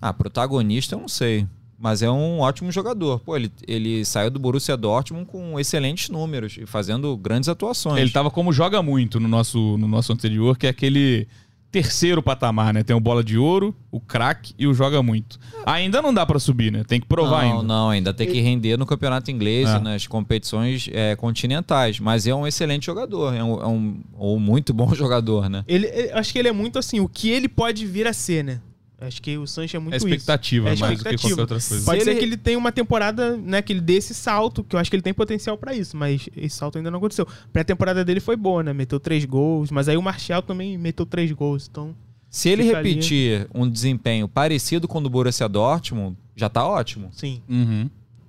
Ah, 0.00 0.12
protagonista 0.12 0.94
eu 0.94 1.00
não 1.00 1.08
sei. 1.08 1.46
Mas 1.78 2.00
é 2.02 2.10
um 2.10 2.40
ótimo 2.40 2.72
jogador. 2.72 3.20
Pô, 3.20 3.36
ele, 3.36 3.50
ele 3.68 4.04
saiu 4.04 4.30
do 4.30 4.38
Borussia 4.38 4.76
Dortmund 4.76 5.26
com 5.26 5.60
excelentes 5.60 6.08
números 6.08 6.56
e 6.58 6.64
fazendo 6.64 7.14
grandes 7.16 7.48
atuações. 7.48 8.00
Ele 8.00 8.10
tava 8.10 8.30
como 8.30 8.52
joga 8.52 8.82
muito 8.82 9.20
no 9.20 9.28
nosso, 9.28 9.76
no 9.76 9.86
nosso 9.86 10.12
anterior, 10.12 10.56
que 10.56 10.66
é 10.66 10.70
aquele 10.70 11.28
terceiro 11.70 12.22
patamar, 12.22 12.72
né? 12.72 12.82
Tem 12.82 12.96
o 12.96 13.00
bola 13.00 13.22
de 13.22 13.36
ouro, 13.36 13.74
o 13.90 14.00
craque 14.00 14.54
e 14.58 14.66
o 14.66 14.72
joga 14.72 15.02
muito. 15.02 15.38
Ainda 15.66 16.00
não 16.00 16.14
dá 16.14 16.24
pra 16.24 16.38
subir, 16.38 16.72
né? 16.72 16.82
Tem 16.84 16.98
que 16.98 17.06
provar 17.06 17.44
não, 17.44 17.52
ainda. 17.52 17.62
não, 17.64 17.90
ainda 17.90 18.14
tem 18.14 18.26
que 18.26 18.40
render 18.40 18.78
no 18.78 18.86
campeonato 18.86 19.30
inglês 19.30 19.68
É. 19.68 19.76
e 19.76 19.80
nas 19.80 20.06
competições 20.06 20.88
é, 20.90 21.14
continentais. 21.16 22.00
Mas 22.00 22.26
é 22.26 22.34
um 22.34 22.46
excelente 22.46 22.86
jogador. 22.86 23.34
É 23.34 23.44
um, 23.44 23.60
é 23.62 23.66
um- 23.66 24.00
ou 24.14 24.40
muito 24.40 24.72
bom 24.74 24.94
jogador, 24.94 25.50
né? 25.50 25.62
Ele, 25.68 25.86
ele- 25.88 26.12
acho 26.12 26.32
que 26.32 26.38
ele 26.38 26.48
é 26.48 26.52
muito 26.52 26.78
assim, 26.78 27.00
o 27.00 27.08
que 27.08 27.28
ele 27.28 27.48
pode 27.48 27.84
vir 27.84 28.06
a 28.06 28.14
ser, 28.14 28.42
né? 28.42 28.60
Acho 28.98 29.20
que 29.20 29.36
o 29.36 29.46
Sancho 29.46 29.76
é 29.76 29.78
muito 29.78 29.92
É 29.92 29.96
isso. 29.98 30.06
expectativa, 30.08 30.68
É 30.70 30.76
mais 30.76 30.80
do 30.80 30.86
que 30.86 30.92
expectativa. 30.94 31.28
qualquer 31.36 31.40
outra 31.54 31.68
coisa. 31.68 31.84
Pode 31.84 31.98
Se 31.98 32.04
ser 32.04 32.10
ele- 32.12 32.18
que 32.18 32.24
ele 32.24 32.36
tenha 32.38 32.56
uma 32.58 32.72
temporada, 32.72 33.36
né, 33.36 33.60
que 33.60 33.72
ele 33.72 33.80
dê 33.82 33.94
esse 33.96 34.14
salto, 34.14 34.64
que 34.64 34.74
eu 34.74 34.80
acho 34.80 34.88
que 34.90 34.96
ele 34.96 35.02
tem 35.02 35.12
potencial 35.12 35.58
pra 35.58 35.74
isso, 35.74 35.96
mas 35.96 36.28
esse 36.34 36.56
salto 36.56 36.78
ainda 36.78 36.90
não 36.90 36.96
aconteceu. 36.98 37.26
Pré-temporada 37.52 38.02
dele 38.04 38.20
foi 38.20 38.36
boa, 38.36 38.62
né? 38.62 38.72
Meteu 38.72 38.98
três 38.98 39.24
gols, 39.26 39.70
mas 39.70 39.86
aí 39.88 39.96
o 39.98 40.02
Martial 40.02 40.40
também 40.40 40.78
meteu 40.78 41.04
três 41.04 41.30
gols, 41.32 41.68
então... 41.70 41.94
Se 42.30 42.48
ele 42.48 42.64
Fica 42.64 42.78
ali. 42.78 42.88
repetir 42.90 43.46
um 43.54 43.68
desempenho 43.68 44.26
parecido 44.28 44.88
com 44.88 44.98
o 44.98 45.02
do 45.02 45.08
Borussia 45.10 45.48
Dortmund, 45.48 46.16
já 46.34 46.48
tá 46.48 46.66
ótimo. 46.66 47.08
Sim, 47.12 47.42
Uhum. 47.48 47.88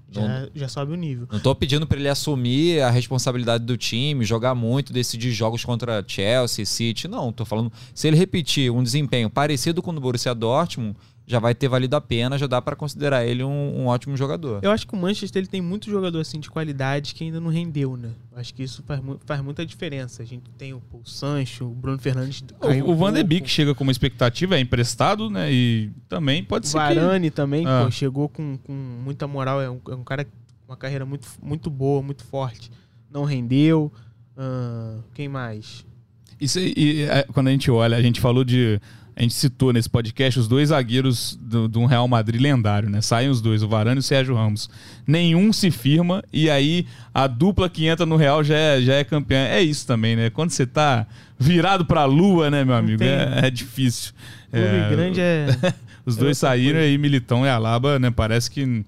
Já, 0.09 0.49
já 0.53 0.67
sobe 0.67 0.93
o 0.93 0.95
nível. 0.95 1.27
Não 1.31 1.39
tô 1.39 1.53
pedindo 1.53 1.85
pra 1.85 1.97
ele 1.97 2.09
assumir 2.09 2.81
a 2.81 2.89
responsabilidade 2.89 3.65
do 3.65 3.77
time, 3.77 4.23
jogar 4.23 4.55
muito, 4.55 4.93
decidir 4.93 5.31
jogos 5.31 5.65
contra 5.65 6.03
Chelsea, 6.07 6.65
City. 6.65 7.07
Não, 7.07 7.31
tô 7.31 7.45
falando. 7.45 7.71
Se 7.93 8.07
ele 8.07 8.17
repetir 8.17 8.71
um 8.71 8.83
desempenho 8.83 9.29
parecido 9.29 9.81
com 9.81 9.91
o 9.91 9.93
do 9.93 10.01
Borussia 10.01 10.33
Dortmund, 10.33 10.95
já 11.29 11.39
vai 11.39 11.53
ter 11.53 11.67
valido 11.67 11.93
a 11.93 11.99
pena, 11.99 12.37
já 12.37 12.47
dá 12.47 12.61
pra 12.61 12.73
considerar 12.73 13.25
ele 13.25 13.43
um, 13.43 13.81
um 13.81 13.87
ótimo 13.87 14.15
jogador. 14.15 14.61
Eu 14.63 14.71
acho 14.71 14.87
que 14.87 14.93
o 14.93 14.97
Manchester 14.97 15.41
ele 15.41 15.47
tem 15.49 15.61
muito 15.61 15.89
jogador 15.91 16.21
assim 16.21 16.39
de 16.39 16.49
qualidade 16.49 17.13
que 17.13 17.25
ainda 17.25 17.37
não 17.41 17.49
rendeu, 17.49 17.97
né? 17.97 18.11
Eu 18.31 18.39
acho 18.39 18.53
que 18.53 18.63
isso 18.63 18.81
faz, 18.83 19.01
mu- 19.01 19.19
faz 19.25 19.41
muita 19.41 19.65
diferença. 19.65 20.23
A 20.23 20.25
gente 20.25 20.49
tem 20.57 20.73
o 20.73 20.79
Paul 20.79 21.05
Sancho, 21.05 21.65
o 21.65 21.75
Bruno 21.75 21.97
Fernandes. 21.99 22.41
O, 22.85 22.91
o 22.91 22.95
Van 22.95 23.11
de. 23.11 23.21
Beek 23.23 23.49
chega 23.49 23.75
com 23.75 23.83
uma 23.83 23.91
expectativa, 23.91 24.55
é 24.55 24.61
emprestado, 24.61 25.29
né? 25.29 25.51
E 25.51 25.91
também 26.07 26.41
pode 26.45 26.65
O 26.65 26.69
ser 26.69 26.77
que... 26.87 26.95
Varane 26.95 27.29
também, 27.29 27.65
Ah. 27.67 27.83
pô, 27.83 27.91
chegou 27.91 28.29
com, 28.29 28.57
com 28.63 28.71
muita 28.73 29.27
moral. 29.27 29.61
É 29.61 29.69
um, 29.69 29.81
é 29.89 29.95
um 29.95 30.03
cara 30.05 30.23
com 30.23 30.31
uma 30.69 30.77
carreira 30.77 31.05
muito, 31.05 31.27
muito 31.43 31.69
boa, 31.69 32.01
muito 32.01 32.23
forte. 32.23 32.71
Não 33.11 33.25
rendeu. 33.25 33.91
Ah, 34.37 34.99
quem 35.13 35.27
mais? 35.27 35.85
Isso, 36.39 36.57
e, 36.59 37.01
é, 37.01 37.23
quando 37.33 37.47
a 37.47 37.51
gente 37.51 37.69
olha, 37.69 37.97
a 37.97 38.01
gente 38.01 38.21
falou 38.21 38.43
de 38.45 38.79
a 39.17 39.21
gente 39.23 39.33
citou 39.33 39.73
nesse 39.73 39.89
podcast 39.89 40.39
os 40.39 40.47
dois 40.47 40.69
zagueiros 40.69 41.35
do, 41.41 41.67
do 41.67 41.85
Real 41.87 42.07
Madrid 42.07 42.39
lendário, 42.39 42.87
né? 42.87 43.01
Saem 43.01 43.29
os 43.29 43.41
dois, 43.41 43.63
o 43.63 43.67
Varane 43.67 43.97
e 43.97 43.99
o 43.99 44.03
Sérgio 44.03 44.35
Ramos. 44.35 44.69
Nenhum 45.07 45.51
se 45.51 45.71
firma 45.71 46.23
e 46.31 46.51
aí 46.51 46.85
a 47.11 47.25
dupla 47.25 47.67
que 47.67 47.87
entra 47.87 48.05
no 48.05 48.15
Real 48.15 48.43
já 48.43 48.55
é, 48.55 48.79
já 48.79 48.93
é 48.93 49.03
campeã. 49.03 49.39
É 49.47 49.59
isso 49.59 49.87
também, 49.87 50.15
né? 50.15 50.29
Quando 50.29 50.51
você 50.51 50.67
tá 50.67 51.07
virado 51.39 51.83
pra 51.83 52.05
lua, 52.05 52.51
né, 52.51 52.63
meu 52.63 52.75
amigo? 52.75 53.03
É, 53.03 53.47
é 53.47 53.49
difícil. 53.49 54.13
Clube 54.51 54.65
É, 54.67 54.89
grande 54.89 55.19
é. 55.19 55.47
Os 56.05 56.15
dois 56.15 56.37
saíram 56.37 56.79
e 56.79 56.83
aí 56.83 56.97
Militão 56.97 57.43
e 57.43 57.49
Alaba, 57.49 57.97
né? 57.97 58.11
Parece 58.11 58.51
que 58.51 58.85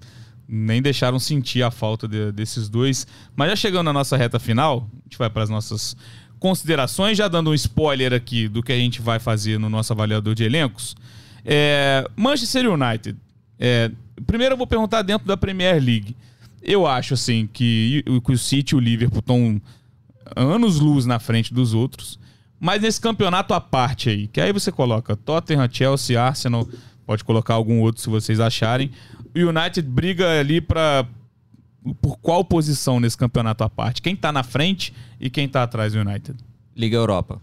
nem 0.48 0.80
deixaram 0.80 1.18
sentir 1.18 1.62
a 1.64 1.72
falta 1.72 2.06
de- 2.06 2.30
desses 2.30 2.68
dois. 2.68 3.04
Mas 3.34 3.50
já 3.50 3.56
chegando 3.56 3.86
na 3.86 3.92
nossa 3.92 4.16
reta 4.16 4.38
final, 4.38 4.88
a 4.92 5.02
gente 5.08 5.18
vai 5.18 5.28
para 5.28 5.42
as 5.42 5.50
nossas 5.50 5.96
considerações, 6.40 7.16
já 7.16 7.28
dando 7.28 7.50
um 7.50 7.54
spoiler 7.54 8.12
aqui 8.12 8.48
do 8.48 8.62
que 8.62 8.72
a 8.72 8.76
gente 8.76 9.00
vai 9.00 9.20
fazer 9.20 9.58
no 9.58 9.68
nosso 9.68 9.92
avaliador 9.92 10.34
de 10.34 10.42
elencos. 10.42 10.96
É, 11.44 12.04
Manchester 12.16 12.68
United. 12.68 13.16
É, 13.58 13.90
primeiro 14.26 14.54
eu 14.54 14.58
vou 14.58 14.66
perguntar 14.66 15.02
dentro 15.02 15.26
da 15.28 15.36
Premier 15.36 15.74
League. 15.74 16.16
Eu 16.62 16.86
acho 16.86 17.14
assim 17.14 17.48
que, 17.52 18.02
o- 18.08 18.20
City 18.38 18.74
e 18.74 18.76
o 18.76 18.80
Liverpool 18.80 19.20
estão 19.20 19.60
anos 20.34 20.80
luz 20.80 21.06
na 21.06 21.18
frente 21.18 21.52
dos 21.54 21.74
outros. 21.74 22.18
Mas 22.58 22.82
nesse 22.82 23.00
campeonato 23.00 23.54
à 23.54 23.60
parte 23.60 24.10
aí, 24.10 24.26
que 24.26 24.40
aí 24.40 24.52
você 24.52 24.70
coloca 24.72 25.16
Tottenham, 25.16 25.68
Chelsea, 25.70 26.20
Arsenal, 26.20 26.68
pode 27.06 27.24
colocar 27.24 27.54
algum 27.54 27.80
outro 27.80 28.02
se 28.02 28.08
vocês 28.10 28.38
acharem. 28.40 28.90
O 29.34 29.38
United 29.38 29.82
briga 29.88 30.38
ali 30.40 30.60
para 30.60 31.06
por 32.00 32.16
qual 32.18 32.44
posição 32.44 33.00
nesse 33.00 33.16
campeonato 33.16 33.64
à 33.64 33.70
parte? 33.70 34.02
Quem 34.02 34.14
tá 34.16 34.30
na 34.32 34.42
frente 34.42 34.92
e 35.20 35.30
quem 35.30 35.48
tá 35.48 35.62
atrás 35.62 35.92
do 35.92 36.00
United? 36.00 36.36
Liga 36.76 36.96
Europa. 36.96 37.40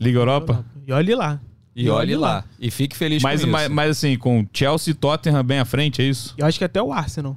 Liga 0.00 0.18
Europa? 0.18 0.64
E 0.86 0.92
olhe 0.92 1.14
lá. 1.14 1.40
E, 1.76 1.88
olhe 1.88 2.16
lá. 2.16 2.44
E 2.58 2.70
fique 2.70 2.96
feliz 2.96 3.22
Mas, 3.22 3.40
com 3.40 3.46
isso. 3.46 3.52
mas, 3.52 3.68
mas 3.68 3.90
assim, 3.90 4.16
com 4.18 4.46
Chelsea 4.52 4.90
e 4.92 4.94
Tottenham 4.94 5.42
bem 5.44 5.58
à 5.60 5.64
frente, 5.64 6.02
é 6.02 6.04
isso? 6.04 6.34
Eu 6.36 6.46
acho 6.46 6.58
que 6.58 6.64
até 6.64 6.82
o 6.82 6.92
Arsenal. 6.92 7.36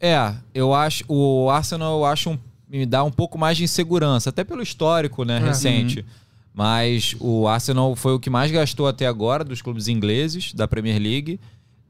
É, 0.00 0.34
eu 0.54 0.72
acho. 0.74 1.04
O 1.08 1.48
Arsenal 1.50 1.98
eu 1.98 2.04
acho 2.04 2.30
um- 2.30 2.38
me 2.68 2.84
dá 2.86 3.02
um 3.04 3.10
pouco 3.10 3.38
mais 3.38 3.56
de 3.56 3.64
insegurança, 3.64 4.30
até 4.30 4.42
pelo 4.44 4.62
histórico, 4.62 5.24
né, 5.24 5.36
É. 5.36 5.40
recente. 5.40 6.04
Mas 6.52 7.14
o 7.20 7.46
Arsenal 7.46 7.94
foi 7.94 8.14
o 8.14 8.18
que 8.20 8.30
mais 8.30 8.50
gastou 8.50 8.88
até 8.88 9.06
agora 9.06 9.44
dos 9.44 9.60
clubes 9.60 9.88
ingleses 9.88 10.52
da 10.54 10.66
Premier 10.66 10.98
League. 11.00 11.38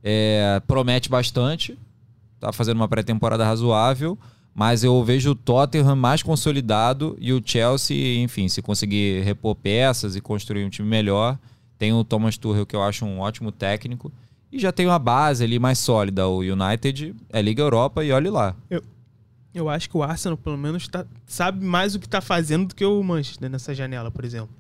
É, 0.03 0.61
promete 0.67 1.09
bastante. 1.09 1.79
Tá 2.47 2.53
fazendo 2.53 2.77
uma 2.77 2.87
pré-temporada 2.87 3.45
razoável. 3.45 4.17
Mas 4.55 4.85
eu 4.85 5.03
vejo 5.03 5.33
o 5.33 5.35
Tottenham 5.35 5.97
mais 5.97 6.23
consolidado 6.23 7.17
e 7.21 7.33
o 7.33 7.43
Chelsea, 7.45 8.23
enfim, 8.23 8.49
se 8.49 8.63
conseguir 8.63 9.23
repor 9.25 9.57
peças 9.57 10.15
e 10.15 10.21
construir 10.21 10.65
um 10.65 10.71
time 10.71 10.89
melhor. 10.89 11.37
Tem 11.77 11.93
o 11.93 12.05
Thomas 12.05 12.39
Tuchel, 12.39 12.65
que 12.65 12.77
eu 12.77 12.85
acho 12.85 13.05
um 13.05 13.19
ótimo 13.19 13.51
técnico. 13.51 14.13
E 14.53 14.61
já 14.61 14.71
tem 14.71 14.87
uma 14.87 14.99
base 15.01 15.43
ali 15.43 15.59
mais 15.59 15.81
sólida. 15.81 16.29
O 16.29 16.39
United 16.39 17.17
é 17.31 17.43
Liga 17.43 17.63
Europa 17.63 18.05
e 18.05 18.13
olhe 18.13 18.31
lá. 18.31 18.55
Eu 19.53 19.69
acho 19.69 19.91
que 19.91 19.97
o 19.97 20.03
Arsenal, 20.05 20.37
pelo 20.39 20.57
menos, 20.57 20.87
tá- 20.87 21.05
sabe 21.27 21.65
mais 21.65 21.97
o 21.97 21.99
que 21.99 22.09
tá 22.09 22.21
fazendo 22.21 22.69
do 22.69 22.75
que 22.77 22.85
o 22.85 23.03
Manchester 23.03 23.51
nessa 23.51 23.75
janela, 23.75 24.09
por 24.11 24.25
exemplo. 24.25 24.51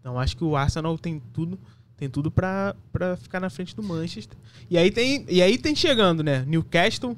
Então, 0.00 0.18
acho 0.18 0.34
que 0.34 0.44
o 0.44 0.56
Arsenal 0.56 0.96
tem 0.96 1.20
tudo, 1.32 1.58
tem 1.96 2.08
tudo 2.08 2.30
pra 2.30 2.74
ficar 3.20 3.38
na 3.38 3.50
frente 3.50 3.76
do 3.76 3.82
Manchester. 3.82 4.38
E 4.70 4.78
aí 4.78 4.90
tem, 4.90 5.26
e 5.28 5.42
aí 5.42 5.58
tem 5.58 5.76
chegando, 5.76 6.22
né? 6.24 6.42
Newcastle, 6.46 7.16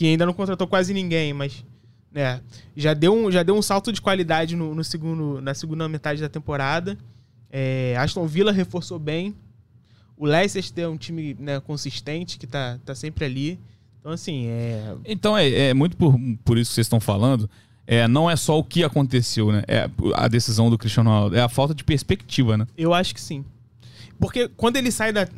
que 0.00 0.06
ainda 0.06 0.24
não 0.24 0.32
contratou 0.32 0.66
quase 0.66 0.94
ninguém, 0.94 1.34
mas 1.34 1.62
né, 2.10 2.40
já 2.74 2.94
deu 2.94 3.14
um, 3.14 3.30
já 3.30 3.42
deu 3.42 3.54
um 3.54 3.60
salto 3.60 3.92
de 3.92 4.00
qualidade 4.00 4.56
no, 4.56 4.74
no 4.74 4.82
segundo, 4.82 5.42
na 5.42 5.52
segunda 5.52 5.86
metade 5.90 6.22
da 6.22 6.28
temporada. 6.30 6.96
É, 7.50 7.94
Aston 7.98 8.26
Villa 8.26 8.50
reforçou 8.50 8.98
bem. 8.98 9.36
O 10.16 10.24
Leicester 10.24 10.84
é 10.84 10.88
um 10.88 10.96
time 10.96 11.36
né, 11.38 11.60
consistente 11.60 12.38
que 12.38 12.46
tá, 12.46 12.78
tá 12.82 12.94
sempre 12.94 13.26
ali. 13.26 13.60
Então, 14.00 14.10
assim, 14.10 14.46
é, 14.46 14.96
Então 15.04 15.36
é, 15.36 15.50
é 15.68 15.74
muito 15.74 15.98
por, 15.98 16.18
por 16.46 16.56
isso 16.56 16.70
que 16.70 16.76
vocês 16.76 16.86
estão 16.86 16.98
falando. 16.98 17.50
É, 17.86 18.08
não 18.08 18.30
é 18.30 18.36
só 18.36 18.58
o 18.58 18.64
que 18.64 18.82
aconteceu, 18.82 19.52
né? 19.52 19.64
É 19.68 19.90
a 20.14 20.28
decisão 20.28 20.70
do 20.70 20.78
Cristiano 20.78 21.10
Ronaldo. 21.10 21.36
É 21.36 21.42
a 21.42 21.48
falta 21.50 21.74
de 21.74 21.84
perspectiva, 21.84 22.56
né? 22.56 22.66
Eu 22.74 22.94
acho 22.94 23.14
que 23.14 23.20
sim. 23.20 23.44
Porque 24.18 24.48
quando 24.48 24.76
ele 24.76 24.90
sai 24.90 25.12
da, 25.12 25.28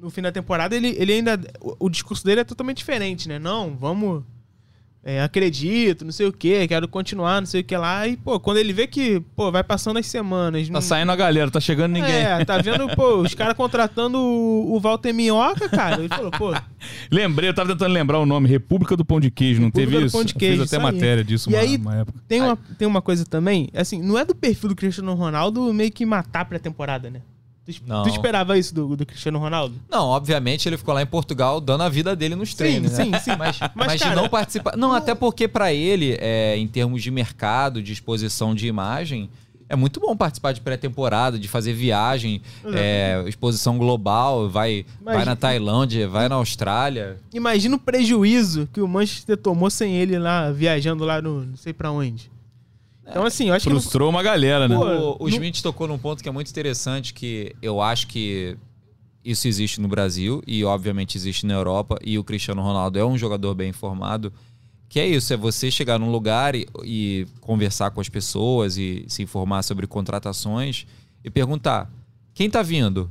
no 0.00 0.10
fim 0.10 0.22
da 0.22 0.30
temporada, 0.32 0.74
ele, 0.76 0.94
ele 0.98 1.12
ainda. 1.12 1.40
O, 1.60 1.86
o 1.86 1.88
discurso 1.90 2.24
dele 2.24 2.40
é 2.40 2.44
totalmente 2.44 2.78
diferente, 2.78 3.28
né? 3.28 3.38
Não, 3.38 3.76
vamos. 3.76 4.22
é, 5.02 5.22
acredito, 5.22 6.04
não 6.04 6.12
sei 6.12 6.26
o 6.26 6.32
que, 6.32 6.68
quero 6.68 6.86
continuar, 6.86 7.40
não 7.40 7.46
sei 7.46 7.62
o 7.62 7.64
que 7.64 7.74
lá. 7.76 8.06
E, 8.06 8.16
pô, 8.16 8.38
quando 8.38 8.58
ele 8.58 8.72
vê 8.74 8.86
que, 8.86 9.20
pô, 9.34 9.50
vai 9.50 9.64
passando 9.64 9.98
as 9.98 10.06
semanas. 10.06 10.66
Tá 10.66 10.72
não- 10.74 10.80
saindo 10.82 11.10
a 11.12 11.16
galera, 11.16 11.50
tá 11.50 11.60
chegando 11.60 11.92
ninguém. 11.94 12.10
É, 12.14 12.44
tá 12.44 12.58
vendo, 12.58 12.88
pô, 12.94 13.16
os 13.18 13.34
caras 13.34 13.56
contratando 13.56 14.18
o, 14.18 14.74
o 14.76 14.80
Walter 14.80 15.12
Minhoca, 15.14 15.68
cara. 15.68 15.96
Ele 16.00 16.08
falou, 16.08 16.30
pô. 16.32 16.52
Lembrei, 17.10 17.48
eu 17.48 17.54
tava 17.54 17.70
tentando 17.72 17.92
lembrar 17.92 18.18
o 18.18 18.26
nome. 18.26 18.48
República 18.48 18.96
do 18.96 19.04
Pão 19.04 19.18
de 19.18 19.30
Queijo, 19.30 19.60
não 19.60 19.68
República 19.68 19.90
teve 19.90 20.00
do 20.02 20.06
isso? 20.06 20.16
Pão 20.16 20.24
de 20.24 20.34
Eu 20.34 20.38
Queijo, 20.38 20.62
Fiz 20.62 20.72
até 20.74 20.82
matéria 20.82 21.24
disso 21.24 21.48
E 21.50 21.54
uma, 21.54 21.60
aí- 21.60 21.76
uma 21.76 21.96
época. 21.96 22.18
Tem 22.28 22.42
uma, 22.42 22.56
tem 22.78 22.86
uma 22.88 23.00
coisa 23.00 23.24
também, 23.24 23.68
assim, 23.74 24.02
não 24.02 24.18
é 24.18 24.24
do 24.24 24.34
perfil 24.34 24.68
do 24.68 24.76
Cristiano 24.76 25.14
Ronaldo 25.14 25.72
meio 25.72 25.90
que 25.90 26.04
matar 26.04 26.44
pra 26.44 26.58
temporada, 26.58 27.08
né? 27.10 27.22
Tu, 27.68 27.82
Não. 27.86 28.02
tu 28.02 28.08
esperava 28.08 28.56
isso 28.56 28.74
do, 28.74 28.96
do 28.96 29.04
Cristiano 29.04 29.38
Ronaldo? 29.38 29.74
Não, 29.90 30.06
obviamente 30.06 30.66
ele 30.68 30.78
ficou 30.78 30.94
lá 30.94 31.02
em 31.02 31.06
Portugal 31.06 31.60
dando 31.60 31.82
a 31.82 31.88
vida 31.90 32.16
dele 32.16 32.34
nos 32.34 32.54
treinos, 32.54 32.92
sim, 32.92 33.10
né? 33.10 33.18
sim. 33.20 33.36
Mas, 33.36 33.58
Mas, 33.60 33.70
mas 33.74 33.92
de 33.92 33.98
cara, 33.98 34.16
não 34.16 34.28
participar. 34.28 34.76
Não, 34.76 34.92
até 34.92 35.14
porque 35.14 35.46
pra 35.46 35.72
ele, 35.72 36.16
é, 36.18 36.56
em 36.56 36.66
termos 36.66 37.02
de 37.02 37.10
mercado, 37.10 37.82
de 37.82 37.92
exposição 37.92 38.54
de 38.54 38.66
imagem, 38.66 39.28
é 39.68 39.76
muito 39.76 40.00
bom 40.00 40.16
participar 40.16 40.52
de 40.52 40.62
pré-temporada, 40.62 41.38
de 41.38 41.46
fazer 41.46 41.74
viagem, 41.74 42.40
é, 42.72 43.22
exposição 43.26 43.76
global, 43.76 44.48
vai, 44.48 44.86
vai 45.02 45.16
Mas- 45.16 45.26
na 45.26 45.36
Tailândia, 45.36 46.08
vai 46.08 46.26
na 46.26 46.36
Austrália. 46.36 47.18
Imagina 47.34 47.76
o 47.76 47.78
prejuízo 47.78 48.66
que 48.72 48.80
o 48.80 48.88
Manchester 48.88 49.36
tomou 49.36 49.68
sem 49.68 49.94
ele 49.94 50.18
lá, 50.18 50.50
viajando 50.50 51.04
lá 51.04 51.20
no 51.20 51.44
não 51.44 51.56
sei 51.56 51.74
pra 51.74 51.90
onde. 51.90 52.30
Então, 53.08 53.24
assim, 53.24 53.48
eu 53.48 53.54
acho 53.54 53.66
que. 53.66 53.72
não- 53.72 53.80
Frustrou 53.80 54.10
uma 54.10 54.22
galera, 54.22 54.68
né? 54.68 54.76
O, 54.76 55.16
o 55.20 55.28
não- 55.28 55.30
Schmidt 55.30 55.62
tocou 55.62 55.86
num 55.88 55.98
ponto 55.98 56.22
que 56.22 56.28
é 56.28 56.32
muito 56.32 56.50
interessante, 56.50 57.14
que 57.14 57.54
eu 57.62 57.80
acho 57.80 58.06
que 58.06 58.56
isso 59.24 59.48
existe 59.48 59.80
no 59.80 59.88
Brasil 59.88 60.42
e 60.46 60.64
obviamente 60.64 61.16
existe 61.16 61.44
na 61.46 61.54
Europa 61.54 61.98
e 62.02 62.18
o 62.18 62.24
Cristiano 62.24 62.62
Ronaldo 62.62 62.98
é 62.98 63.04
um 63.04 63.16
jogador 63.18 63.54
bem 63.54 63.70
informado, 63.70 64.32
que 64.88 64.98
é 65.00 65.06
isso, 65.06 65.32
é 65.34 65.36
você 65.36 65.70
chegar 65.70 65.98
num 65.98 66.10
lugar 66.10 66.54
e, 66.54 66.66
e 66.84 67.26
conversar 67.40 67.90
com 67.90 68.00
as 68.00 68.08
pessoas 68.08 68.78
e 68.78 69.04
se 69.08 69.22
informar 69.22 69.62
sobre 69.62 69.86
contratações 69.86 70.86
e 71.22 71.28
perguntar, 71.30 71.90
quem 72.32 72.48
tá 72.48 72.62
vindo? 72.62 73.10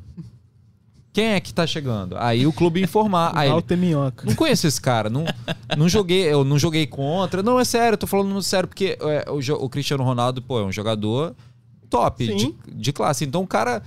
Quem 1.18 1.30
é 1.30 1.40
que 1.40 1.52
tá 1.52 1.66
chegando? 1.66 2.16
Aí 2.20 2.46
o 2.46 2.54
clube 2.54 2.80
informar. 2.80 3.32
Aí 3.34 3.50
ele, 3.50 3.76
Minhoca. 3.76 4.24
não 4.28 4.36
conheço 4.36 4.68
esse 4.68 4.80
cara, 4.80 5.10
não, 5.10 5.26
não 5.76 5.90
joguei, 5.90 6.32
eu 6.32 6.44
não 6.44 6.60
joguei 6.60 6.86
contra. 6.86 7.42
Não, 7.42 7.60
é 7.60 7.66
sério, 7.66 7.96
eu 7.96 7.98
tô 7.98 8.06
falando 8.06 8.40
sério, 8.44 8.68
porque 8.70 8.96
é, 9.02 9.26
o, 9.28 9.40
o 9.66 9.68
Cristiano 9.68 10.04
Ronaldo, 10.04 10.44
pô, 10.44 10.60
é 10.60 10.64
um 10.64 10.72
jogador 10.72 11.34
top, 11.90 12.24
de, 12.28 12.40
Sim. 12.40 12.56
de 12.68 12.94
classe. 12.94 13.26
Então 13.26 13.42
o 13.42 13.48
cara, 13.48 13.82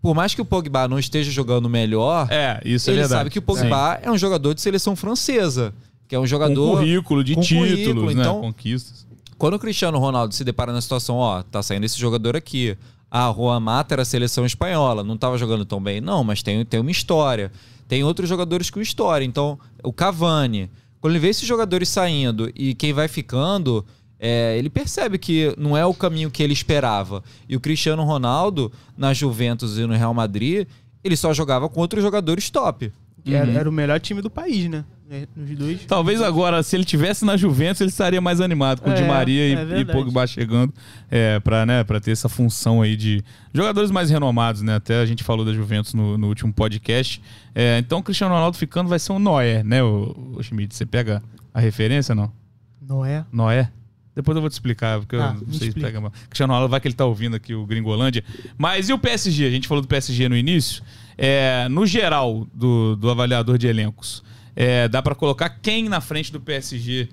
por 0.00 0.14
mais 0.14 0.32
que 0.32 0.40
o 0.40 0.44
Pogba 0.44 0.86
não 0.86 0.96
esteja 0.96 1.28
jogando 1.32 1.68
melhor, 1.68 2.28
É, 2.30 2.60
isso 2.64 2.88
é 2.88 2.92
ele 2.92 3.00
verdade. 3.00 3.18
sabe 3.18 3.30
que 3.30 3.40
o 3.40 3.42
Pogba 3.42 3.98
é 4.00 4.08
um 4.08 4.16
jogador 4.16 4.54
de 4.54 4.60
seleção 4.60 4.94
francesa, 4.94 5.74
que 6.06 6.14
é 6.14 6.18
um 6.20 6.22
Com 6.22 6.26
jogador... 6.28 6.70
currículo 6.78 7.24
de 7.24 7.34
com 7.34 7.40
títulos, 7.40 7.70
currículo, 7.72 8.06
né? 8.14 8.22
então- 8.22 8.40
Conquistas. 8.42 9.04
Quando 9.36 9.54
o 9.54 9.58
Cristiano 9.58 9.98
Ronaldo 9.98 10.32
se 10.36 10.44
depara 10.44 10.72
na 10.72 10.80
situação, 10.80 11.16
ó, 11.16 11.42
tá 11.42 11.60
saindo 11.64 11.84
esse 11.84 11.98
jogador 11.98 12.36
aqui. 12.36 12.78
Ah, 13.10 13.32
Juan 13.34 13.60
Mata 13.60 13.94
era 13.94 14.02
a 14.02 14.04
seleção 14.04 14.44
espanhola, 14.44 15.04
não 15.04 15.16
tava 15.16 15.38
jogando 15.38 15.64
tão 15.64 15.82
bem. 15.82 16.00
Não, 16.00 16.24
mas 16.24 16.42
tem, 16.42 16.64
tem 16.64 16.80
uma 16.80 16.90
história. 16.90 17.52
Tem 17.88 18.02
outros 18.02 18.28
jogadores 18.28 18.70
com 18.70 18.80
história. 18.80 19.24
Então, 19.24 19.58
o 19.82 19.92
Cavani, 19.92 20.70
quando 21.00 21.12
ele 21.12 21.20
vê 21.20 21.28
esses 21.28 21.46
jogadores 21.46 21.88
saindo 21.88 22.50
e 22.54 22.74
quem 22.74 22.92
vai 22.92 23.06
ficando, 23.06 23.84
é, 24.18 24.56
ele 24.58 24.68
percebe 24.68 25.18
que 25.18 25.54
não 25.56 25.76
é 25.76 25.84
o 25.86 25.94
caminho 25.94 26.30
que 26.30 26.42
ele 26.42 26.52
esperava. 26.52 27.22
E 27.48 27.56
o 27.56 27.60
Cristiano 27.60 28.02
Ronaldo, 28.04 28.72
na 28.96 29.14
Juventus 29.14 29.78
e 29.78 29.86
no 29.86 29.94
Real 29.94 30.12
Madrid, 30.12 30.66
ele 31.04 31.16
só 31.16 31.32
jogava 31.32 31.68
com 31.68 31.80
outros 31.80 32.02
jogadores 32.02 32.50
top. 32.50 32.92
Que 33.26 33.34
era, 33.34 33.50
era 33.50 33.68
o 33.68 33.72
melhor 33.72 33.98
time 34.00 34.22
do 34.22 34.30
país, 34.30 34.68
né? 34.70 34.84
É, 35.10 35.26
Nos 35.36 35.50
dois. 35.56 35.84
Talvez 35.84 36.20
agora, 36.20 36.62
se 36.62 36.74
ele 36.76 36.84
tivesse 36.84 37.24
na 37.24 37.36
Juventus, 37.36 37.80
ele 37.80 37.90
estaria 37.90 38.20
mais 38.20 38.40
animado 38.40 38.80
com 38.82 38.90
o 38.90 38.92
É, 38.92 38.96
Di 38.96 39.02
Maria 39.04 39.46
e, 39.48 39.50
é 39.50 39.52
e 39.52 39.64
verdade. 39.64 39.92
Pogba 39.92 40.26
chegando 40.26 40.72
é, 41.10 41.38
para 41.40 41.64
né, 41.66 41.84
pra 41.84 42.00
ter 42.00 42.10
essa 42.10 42.28
função 42.28 42.82
aí 42.82 42.96
de 42.96 43.22
jogadores 43.54 43.90
mais 43.90 44.10
renomados, 44.10 44.62
né? 44.62 44.76
Até 44.76 45.00
a 45.00 45.06
gente 45.06 45.22
falou 45.22 45.44
da 45.44 45.52
Juventus 45.52 45.94
no, 45.94 46.18
no 46.18 46.26
último 46.28 46.52
podcast. 46.52 47.20
É, 47.54 47.78
então 47.78 47.98
o 47.98 48.02
Cristiano 48.02 48.34
Ronaldo 48.34 48.56
ficando 48.56 48.88
vai 48.88 48.98
ser 48.98 49.12
um 49.12 49.18
Noé, 49.18 49.62
né, 49.62 49.82
o, 49.82 50.34
o 50.36 50.42
Schmidt? 50.42 50.74
Você 50.74 50.84
pega 50.86 51.22
a 51.54 51.60
referência, 51.60 52.14
não? 52.14 52.32
Não 52.80 53.04
é? 53.04 53.24
Noé? 53.32 53.70
Depois 54.14 54.34
eu 54.34 54.40
vou 54.40 54.48
te 54.48 54.54
explicar, 54.54 54.98
porque 54.98 55.14
Ah, 55.16 55.36
eu 55.40 55.46
não 55.46 55.52
sei 55.52 55.70
se 55.70 55.78
pega 55.78 56.00
mal. 56.00 56.10
Cristiano 56.28 56.52
Ronaldo 56.52 56.70
vai 56.70 56.80
que 56.80 56.88
ele 56.88 56.94
tá 56.94 57.04
ouvindo 57.04 57.36
aqui 57.36 57.54
o 57.54 57.66
Gringolândia. 57.66 58.24
Mas 58.56 58.88
e 58.88 58.92
o 58.92 58.98
PSG? 58.98 59.46
A 59.46 59.50
gente 59.50 59.68
falou 59.68 59.82
do 59.82 59.88
PSG 59.88 60.28
no 60.28 60.36
início. 60.36 60.82
É, 61.18 61.68
no 61.68 61.86
geral 61.86 62.46
do, 62.52 62.94
do 62.96 63.10
avaliador 63.10 63.56
de 63.58 63.66
elencos, 63.66 64.22
é, 64.54 64.88
dá 64.88 65.02
pra 65.02 65.14
colocar 65.14 65.48
quem 65.48 65.88
na 65.88 66.00
frente 66.00 66.30
do 66.30 66.40
PSG 66.40 67.08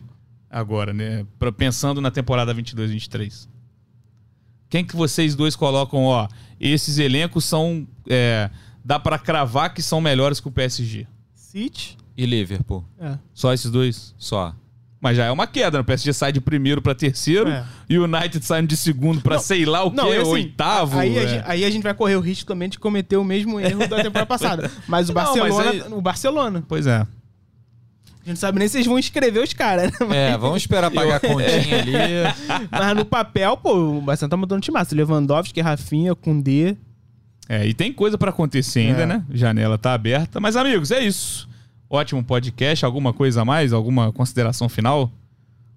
agora, 0.49 0.93
né? 0.93 1.25
Pra, 1.39 1.51
pensando 1.51 2.01
na 2.01 2.11
temporada 2.11 2.53
22-23. 2.53 3.47
Quem 4.69 4.83
que 4.83 4.95
vocês 4.95 5.35
dois 5.35 5.55
colocam, 5.55 6.03
ó? 6.03 6.27
Esses 6.59 6.97
elencos 6.97 7.45
são. 7.45 7.87
é, 8.09 8.49
dá 8.83 8.99
pra 8.99 9.19
cravar 9.19 9.73
que 9.73 9.81
são 9.81 10.01
melhores 10.01 10.39
que 10.39 10.47
o 10.47 10.51
PSG. 10.51 11.07
City. 11.35 11.97
E 12.17 12.25
Liverpool? 12.25 12.83
É. 12.99 13.17
Só 13.33 13.53
esses 13.53 13.69
dois? 13.71 14.13
Só. 14.17 14.55
Mas 15.03 15.17
já 15.17 15.25
é 15.25 15.31
uma 15.31 15.45
queda, 15.45 15.77
né? 15.77 15.81
O 15.81 15.83
PSG 15.83 16.13
sai 16.13 16.31
de 16.31 16.39
primeiro 16.39 16.81
pra 16.81 16.95
terceiro 16.95 17.49
É. 17.49 17.65
e 17.89 17.97
o 17.99 18.05
United 18.05 18.43
saindo 18.45 18.67
de 18.69 18.77
segundo 18.77 19.19
pra 19.21 19.37
sei 19.37 19.65
lá 19.65 19.83
o 19.85 19.91
Não, 19.91 20.05
quê, 20.05 20.11
é 20.15 20.21
assim, 20.21 20.31
oitavo. 20.31 20.97
Aí, 20.97 21.19
a 21.19 21.23
é. 21.23 21.27
gente, 21.27 21.43
aí 21.45 21.65
a 21.65 21.69
gente 21.69 21.83
vai 21.83 21.93
correr 21.93 22.15
o 22.15 22.21
risco 22.21 22.47
também 22.47 22.69
de 22.69 22.79
cometer 22.79 23.17
o 23.17 23.23
mesmo 23.23 23.59
erro 23.59 23.85
da 23.85 23.97
temporada 24.01 24.25
passada. 24.25 24.71
Mas 24.87 25.09
o 25.09 25.13
Não, 25.13 25.21
mas 25.21 25.35
Barcelona. 25.35 25.69
aí- 25.71 25.83
O 25.93 26.01
Barcelona. 26.01 26.63
Pois 26.65 26.87
é. 26.87 26.95
A 26.99 27.05
gente 28.25 28.27
não 28.29 28.35
sabe 28.37 28.59
nem 28.59 28.67
se 28.69 28.77
eles 28.77 28.87
vão 28.87 28.97
inscrever 28.97 29.43
os 29.43 29.53
caras, 29.53 29.91
né? 30.07 30.31
É, 30.31 30.37
vamos 30.37 30.61
esperar 30.61 30.89
pagar 30.95 31.17
a 31.17 31.19
continha 31.19 31.79
ali. 31.83 31.91
Mas 32.71 32.95
no 32.95 33.03
papel, 33.03 33.57
pô, 33.57 33.97
o 33.97 34.01
Barcelona 34.01 34.29
tá 34.29 34.37
montando 34.37 34.59
um 34.59 34.61
time 34.61 34.73
massa. 34.73 34.95
Lewandowski, 34.95 35.59
Rafinha, 35.59 36.15
Koundé. 36.15 36.77
É, 37.49 37.67
e 37.67 37.73
tem 37.73 37.91
coisa 37.91 38.17
pra 38.17 38.29
acontecer 38.29 38.79
ainda, 38.79 39.01
É. 39.01 39.05
né? 39.05 39.25
Janela 39.33 39.77
tá 39.77 39.93
aberta. 39.93 40.39
Mas, 40.39 40.55
amigos, 40.55 40.91
é 40.91 41.01
isso. 41.03 41.49
Ótimo 41.95 42.23
podcast. 42.23 42.83
Alguma 42.83 43.13
coisa 43.13 43.43
a 43.43 43.45
mais? 43.45 43.71
Alguma 43.71 44.11
consideração 44.11 44.67
final? 44.67 45.11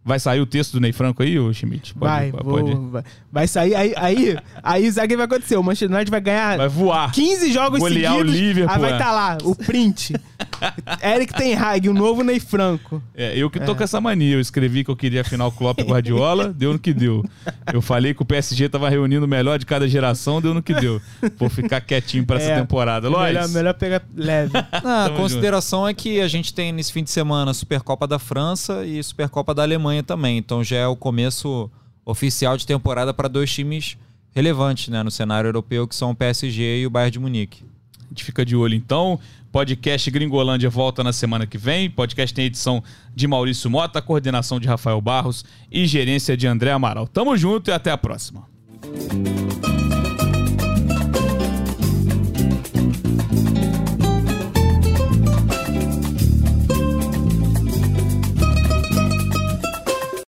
Vai 0.07 0.21
sair 0.21 0.41
o 0.41 0.47
texto 0.47 0.73
do 0.75 0.81
Ney 0.81 0.93
Franco 0.93 1.21
aí, 1.23 1.37
ô 1.37 1.53
Schmidt? 1.53 1.93
Pode- 1.95 2.11
vai, 2.13 2.31
pode- 2.31 2.73
vou, 2.75 2.91
vai, 2.91 3.03
vai 3.33 3.47
sair. 3.49 3.75
Aí, 3.75 3.93
aí, 3.97 4.39
aí 4.63 4.93
sabe 4.93 5.07
o 5.07 5.09
que 5.11 5.17
vai 5.17 5.27
acontecer? 5.27 5.57
O 5.57 5.63
Manchester 5.65 5.91
United 5.91 6.11
vai 6.13 6.21
ganhar 6.21 6.57
Vai 6.59 6.69
voar. 6.69 7.11
15 7.13 7.53
jogos 7.53 7.81
Golear 7.81 8.15
o 8.15 8.19
seguidos. 8.19 8.35
Liverpool, 8.41 8.75
aí 8.75 8.81
vai 8.81 8.93
é. 8.93 8.95
estar 8.95 9.11
lá, 9.13 9.39
o 9.43 9.55
print. 9.57 10.15
Eric 11.03 11.35
Ten 11.35 11.55
Hag, 11.57 11.89
o 11.89 11.95
novo 11.95 12.23
Ney 12.23 12.39
Franco. 12.39 13.03
É, 13.15 13.37
eu 13.37 13.51
que 13.51 13.59
tô 13.61 13.75
com 13.75 13.83
essa 13.83 14.01
mania. 14.01 14.35
Eu 14.35 14.41
escrevi 14.41 14.85
que 14.85 14.91
eu 14.91 14.97
queria 14.97 15.23
a 15.23 15.25
final 15.25 15.51
Klopp 15.51 15.81
e 15.81 15.83
Guardiola, 15.83 16.53
deu 16.57 16.73
no 16.73 16.79
que 16.79 16.93
deu. 16.95 17.25
Eu 17.73 17.83
falei 17.83 18.15
que 18.15 18.23
o 18.23 18.25
PSG 18.25 18.69
tava 18.69 18.89
reunindo 18.89 19.25
o 19.25 19.29
melhor 19.29 19.59
de 19.59 19.67
cada 19.67 19.89
geração, 19.89 20.41
deu 20.41 20.55
no 20.55 20.63
que 20.63 20.73
deu. 20.75 21.01
Vou 21.37 21.49
ficar 21.51 21.81
quietinho 21.81 22.25
pra 22.25 22.37
essa 22.37 22.53
É, 22.53 22.61
temporada. 22.61 23.09
Lois, 23.09 23.27
Melhor, 23.35 23.49
melhor 23.49 23.75
pegar 23.75 24.03
leve. 24.15 24.53
Ah, 24.85 25.07
a 25.07 25.11
consideração 25.11 25.87
é 25.89 25.93
que 25.95 26.21
a 26.21 26.29
gente 26.29 26.55
tem 26.55 26.71
nesse 26.71 26.93
fim 26.93 27.03
de 27.03 27.11
semana 27.11 27.51
a 27.51 27.55
Supercopa 27.55 28.07
da 28.07 28.19
França 28.19 28.85
e 28.85 29.03
Supercopa 29.03 29.53
da 29.55 29.63
Alemanha 29.63 29.96
também. 30.03 30.39
Então 30.39 30.63
já 30.63 30.77
é 30.77 30.87
o 30.87 30.97
começo 30.97 31.71
oficial 32.05 32.57
de 32.57 32.67
temporada 32.67 33.13
para 33.13 33.29
dois 33.29 33.53
times 33.53 33.97
relevantes 34.33 34.89
né, 34.89 35.03
no 35.03 35.11
cenário 35.11 35.49
europeu, 35.49 35.89
que 35.89 35.95
são 35.95 36.11
o 36.11 36.15
PSG 36.15 36.83
e 36.83 36.87
o 36.87 36.91
Bayern 36.91 37.13
de 37.13 37.19
Munique. 37.19 37.65
a 38.05 38.09
gente 38.09 38.25
fica 38.25 38.45
de 38.45 38.55
olho 38.55 38.75
então. 38.75 39.19
Podcast 39.51 40.11
Gringolândia 40.11 40.69
volta 40.69 41.03
na 41.03 41.13
semana 41.13 41.47
que 41.47 41.57
vem. 41.57 41.89
Podcast 41.89 42.35
tem 42.35 42.45
edição 42.45 42.85
de 43.15 43.27
Maurício 43.27 43.71
Mota, 43.71 44.03
coordenação 44.03 44.61
de 44.61 44.69
Rafael 44.69 45.01
Barros 45.01 45.45
e 45.73 45.87
gerência 45.87 46.37
de 46.37 46.47
André 46.47 46.71
Amaral. 46.71 47.09
Tamo 47.09 47.37
junto 47.37 47.71
e 47.71 47.73
até 47.73 47.91
a 47.91 47.97
próxima. 47.97 48.47